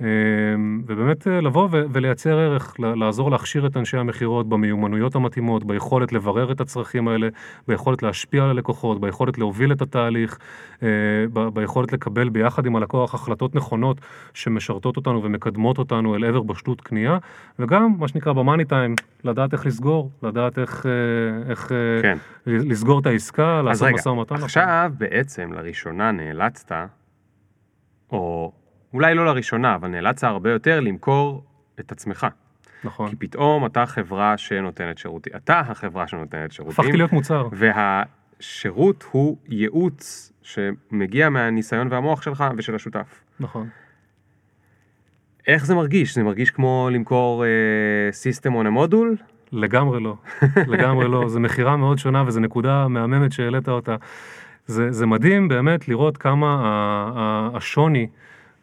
[0.00, 6.52] אמ, ובאמת אה, לבוא ולייצר ערך, לעזור להכשיר את אנשי המכירות במיומנויות המתאימות, ביכולת לברר
[6.52, 7.28] את הצרכים האלה,
[7.68, 10.38] ביכולת להשפיע על הלקוחות, ביכולת להוביל את התהליך,
[10.82, 10.88] אה,
[11.52, 14.00] ביכולת לקבל ביחד עם הלקוח החלטות נכונות
[14.34, 17.18] שמשרתות אותנו ומקדמות אותנו אל עבר בשלות קנייה,
[17.58, 21.72] וגם מה שנקרא במאני טיים, לדעת איך לסגור, לדעת איך, אה, איך
[22.02, 22.18] כן.
[22.46, 24.34] לסגור את העסקה, לעשות משא ומתן.
[24.34, 26.72] אז רגע, עכשיו בעצם לראשונה נאלצת,
[28.12, 28.52] או
[28.94, 31.44] אולי לא לראשונה, אבל נאלצת הרבה יותר למכור
[31.80, 32.26] את עצמך.
[32.84, 33.10] נכון.
[33.10, 36.80] כי פתאום אתה חברה שנותנת שירותים, אתה החברה שנותנת שירותים.
[36.80, 37.48] הפכתי להיות מוצר.
[37.52, 43.20] והשירות הוא ייעוץ שמגיע מהניסיון והמוח שלך ושל השותף.
[43.40, 43.68] נכון.
[45.46, 46.14] איך זה מרגיש?
[46.14, 47.44] זה מרגיש כמו למכור
[48.10, 49.16] system on a module?
[49.52, 50.16] לגמרי לא,
[50.72, 51.28] לגמרי לא.
[51.28, 53.96] זו מכירה מאוד שונה וזו נקודה מהממת שהעלית אותה.
[54.66, 56.60] זה, זה מדהים באמת לראות כמה
[57.54, 58.06] השוני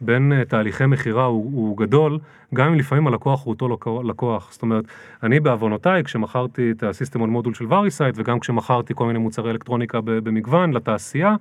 [0.02, 2.20] בין אה, תהליכי מכירה הוא, הוא גדול,
[2.54, 4.52] גם אם לפעמים הלקוח הוא אותו לקוח.
[4.52, 4.86] זאת אומרת,
[5.24, 9.52] אני בעוונותיי, כשמכרתי את ה system on module של Variscite, וגם כשמכרתי כל מיני מוצרי
[9.52, 11.36] אלקטרוניקה במגוון לתעשייה,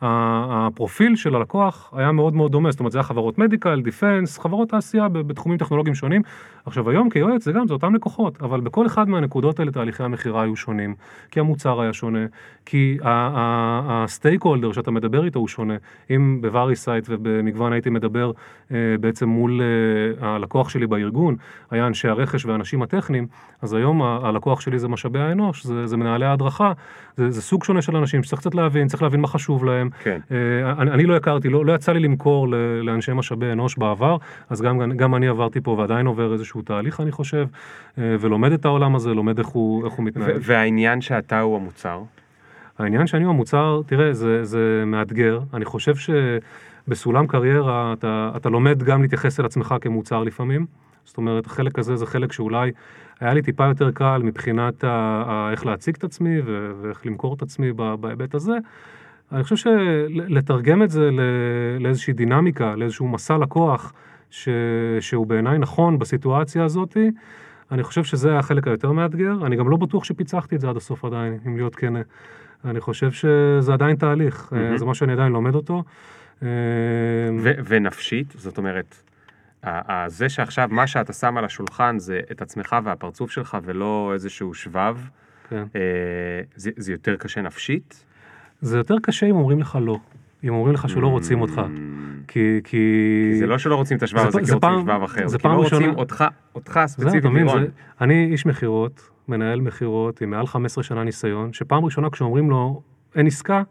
[0.00, 4.68] הפרופיל של הלקוח היה מאוד מאוד דומה, זאת אומרת זה היה חברות medical, defense, חברות
[4.68, 6.22] תעשייה בתחומים טכנולוגיים שונים.
[6.66, 10.42] עכשיו היום כיועץ זה גם, זה אותם לקוחות, אבל בכל אחד מהנקודות האלה תהליכי המכירה
[10.42, 10.94] היו שונים,
[11.30, 12.26] כי המוצר היה שונה,
[12.66, 15.74] כי ה stakeholder שאתה מדבר איתו הוא שונה.
[16.10, 18.32] אם בווריסייט ובמגוון הייתי מדבר
[18.72, 21.36] אה, בעצם מול אה, הלקוח שלי בארגון,
[21.70, 23.26] היה אנשי הרכש והאנשים הטכניים,
[23.62, 26.72] אז היום הלקוח שלי זה משאבי האנוש, זה, זה מנהלי ההדרכה,
[27.16, 29.83] זה, זה סוג שונה של אנשים שצריך קצת להבין, צריך להבין מה חשוב להם.
[30.02, 30.20] כן.
[30.30, 32.48] אה, אני, אני לא הכרתי, לא, לא יצא לי למכור
[32.82, 34.16] לאנשי משאבי אנוש בעבר,
[34.50, 37.46] אז גם, גם אני עברתי פה ועדיין עובר איזשהו תהליך, אני חושב,
[37.98, 40.36] אה, ולומד את העולם הזה, לומד איך הוא, איך הוא מתנהל.
[40.40, 42.02] והעניין שאתה הוא המוצר?
[42.78, 45.40] העניין שאני הוא המוצר, תראה, זה, זה מאתגר.
[45.54, 50.66] אני חושב שבסולם קריירה אתה, אתה לומד גם להתייחס אל עצמך כמוצר לפעמים.
[51.04, 52.72] זאת אומרת, החלק הזה זה חלק שאולי
[53.20, 54.88] היה לי טיפה יותר קל מבחינת ה,
[55.26, 56.40] ה, איך להציג את עצמי
[56.80, 58.52] ואיך למכור את עצמי בהיבט הזה.
[59.32, 61.10] אני חושב שלתרגם את זה
[61.80, 63.92] לאיזושהי דינמיקה, לאיזשהו מסע לקוח,
[64.30, 64.48] ש,
[65.00, 67.10] שהוא בעיניי נכון בסיטואציה הזאתי,
[67.72, 69.46] אני חושב שזה החלק היותר מאתגר.
[69.46, 71.92] אני גם לא בטוח שפיצחתי את זה עד הסוף עדיין, אם להיות כן.
[72.64, 74.78] אני חושב שזה עדיין תהליך, mm-hmm.
[74.78, 75.82] זה מה שאני עדיין לומד אותו.
[76.42, 79.02] ו- ונפשית, זאת אומרת,
[80.06, 84.98] זה שעכשיו מה שאתה שם על השולחן זה את עצמך והפרצוף שלך ולא איזשהו שבב,
[85.48, 85.64] כן.
[85.76, 85.80] אה,
[86.54, 88.04] זה, זה יותר קשה נפשית?
[88.60, 89.98] זה יותר קשה אם אומרים לך לא.
[90.44, 91.60] אם אומרים לך שלא רוצים אותך.
[92.28, 92.60] כי...
[92.64, 93.30] כי...
[93.32, 95.28] כי זה לא שלא רוצים את השבב הזה, כי רוצים שבב אחר.
[95.28, 95.86] זה פעם ראשונה...
[95.86, 96.24] רוצים אותך,
[96.54, 97.64] אותך ספציפית, לירון.
[98.00, 102.82] אני איש מכירות, מנהל מכירות עם מעל 15 שנה ניסיון, שפעם ראשונה כשאומרים לו
[103.14, 103.62] אין עסקה,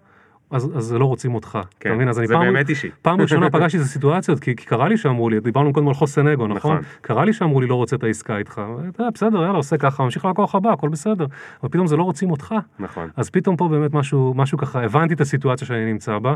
[0.53, 2.09] אז, אז לא רוצים אותך, כן, אתה מבין?
[2.09, 2.89] אז אני זה פעם, באמת אישי.
[3.01, 6.27] פעם ראשונה פגשתי איזה סיטואציות, כי, כי קרה לי שאמרו לי, דיברנו קודם על חוסן
[6.27, 6.57] אגו, נכון?
[6.57, 6.77] נכון?
[7.01, 10.25] קרה לי שאמרו לי לא רוצה את העסקה איתך, אתה, בסדר, יאללה, עושה ככה, ממשיך
[10.25, 11.25] ללקוח הבא, הכל בסדר,
[11.63, 12.55] אבל פתאום זה לא רוצים אותך.
[12.79, 13.09] נכון.
[13.17, 16.35] אז פתאום פה באמת משהו, משהו ככה, הבנתי את הסיטואציה שאני נמצא בה.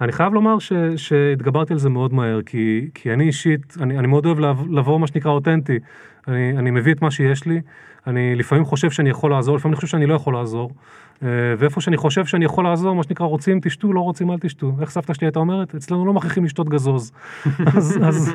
[0.00, 4.06] אני חייב לומר ש, שהתגברתי על זה מאוד מהר, כי, כי אני אישית, אני, אני
[4.06, 4.38] מאוד אוהב
[4.70, 5.78] לבוא, מה שנקרא, אותנטי.
[6.28, 7.60] אני, אני מביא את מה שיש לי,
[8.06, 10.70] אני לפעמים חושב שאני יכול לעזור, לפעמים אני חושב שאני לא יכול לעזור.
[11.22, 11.28] אה,
[11.58, 14.72] ואיפה שאני חושב שאני יכול לעזור, מה שנקרא, רוצים תשתו, לא רוצים אל תשתו.
[14.80, 15.74] איך סבתא שלי הייתה אומרת?
[15.74, 17.12] אצלנו לא מכריחים לשתות גזוז.
[17.76, 18.34] אז, אז,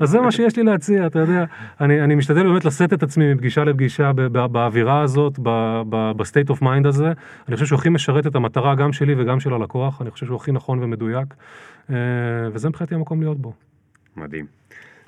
[0.00, 1.44] אז זה מה שיש לי להציע, אתה יודע.
[1.80, 5.38] אני, אני משתדל באמת לשאת את עצמי מפגישה לפגישה באווירה הזאת,
[6.16, 7.12] ב state of mind הזה.
[7.48, 10.36] אני חושב שהוא הכי משרת את המטרה גם שלי וגם של הלקוח, אני חושב שהוא
[10.36, 11.34] הכי נכון ומדויק,
[11.90, 11.96] אה,
[12.52, 13.52] וזה מבחינתי המקום להיות בו.
[14.16, 14.46] מדהים.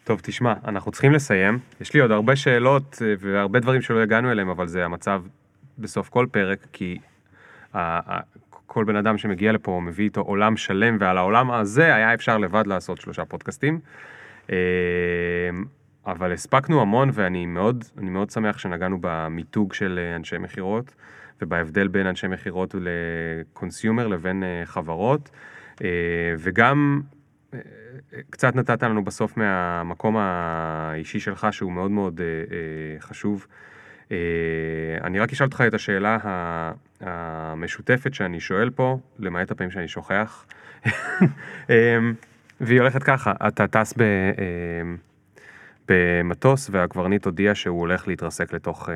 [0.05, 1.59] טוב, תשמע, אנחנו צריכים לסיים.
[1.81, 5.23] יש לי עוד הרבה שאלות אה, והרבה דברים שלא הגענו אליהם, אבל זה המצב
[5.79, 6.99] בסוף כל פרק, כי
[8.67, 12.67] כל בן אדם שמגיע לפה מביא איתו עולם שלם, ועל העולם הזה היה אפשר לבד
[12.67, 13.81] לעשות שלושה פודקאסטים.
[14.51, 14.57] אה,
[16.07, 20.95] אבל הספקנו המון, ואני מאוד, מאוד שמח שנגענו במיתוג של אנשי מכירות,
[21.43, 25.31] ובהבדל בין אנשי מכירות לקונסיומר לבין אה, חברות,
[26.39, 27.01] וגם
[28.31, 33.47] קצת נתת לנו בסוף מהמקום האישי שלך, שהוא מאוד מאוד אה, אה, חשוב.
[34.13, 34.17] אה,
[35.05, 36.19] אני רק אשאל אותך את השאלה
[37.01, 40.47] המשותפת שאני שואל פה, למעט הפעמים שאני שוכח.
[42.61, 44.03] והיא הולכת ככה, אתה טס ב...
[45.89, 48.95] במטוס והקברניט הודיע שהוא הולך להתרסק לתוך אה,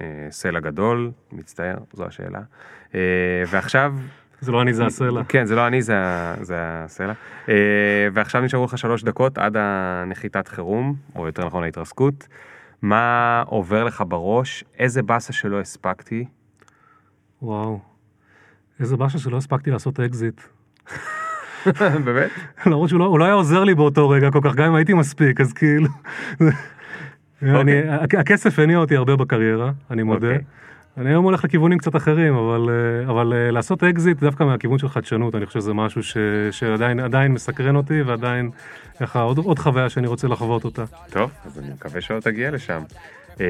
[0.00, 2.40] אה, סלע גדול, מצטער, זו השאלה.
[2.94, 3.00] אה,
[3.46, 3.94] ועכשיו
[4.40, 5.22] זה לא אני, זה הסלע.
[5.28, 5.94] כן, זה לא אני, זה,
[6.40, 7.12] זה הסלע.
[7.48, 7.54] אה,
[8.12, 12.28] ועכשיו נשארו לך שלוש דקות עד הנחיתת חירום, או יותר נכון ההתרסקות.
[12.84, 14.64] מה עובר לך בראש?
[14.78, 16.24] איזה באסה שלא הספקתי?
[17.42, 17.80] וואו,
[18.80, 20.40] איזה באסה שלא הספקתי לעשות אקזיט.
[22.04, 22.30] באמת?
[22.66, 25.40] למרות שהוא לא, לא היה עוזר לי באותו רגע כל כך, גם אם הייתי מספיק,
[25.40, 25.88] אז כאילו...
[27.42, 27.60] אוקיי.
[27.60, 27.72] אני,
[28.18, 30.36] הכסף הניע אותי הרבה בקריירה, אני מודה.
[30.36, 30.40] Okay.
[30.98, 34.88] אני היום הולך לכיוונים קצת אחרים, אבל, אה, אבל אה, לעשות אקזיט דווקא מהכיוון של
[34.88, 36.16] חדשנות, אני חושב שזה משהו ש,
[36.50, 38.50] שעדיין מסקרן אותי, ועדיין
[39.00, 40.84] ככה עוד, עוד חוויה שאני רוצה לחוות אותה.
[41.10, 42.82] טוב, אז אני מקווה שלא תגיע לשם.
[43.40, 43.46] אה,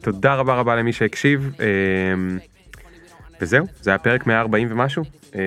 [0.00, 1.54] תודה רבה רבה למי שהקשיב.
[1.60, 1.66] אה,
[3.40, 5.04] וזהו, זה היה פרק 140 ומשהו.
[5.34, 5.40] אה,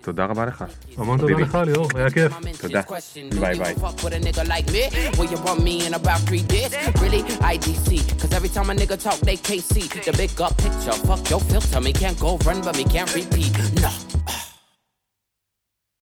[0.00, 0.64] תודה רבה לך.
[0.96, 2.32] המון תודה לך ליאור, היה כיף.
[2.60, 2.80] תודה.
[3.40, 3.74] ביי ביי.
[8.38, 10.92] every time a nigga talk, they can't see the big up picture.
[11.08, 13.52] Fuck your filter, me can't go run, but me can't repeat.
[13.82, 14.07] No.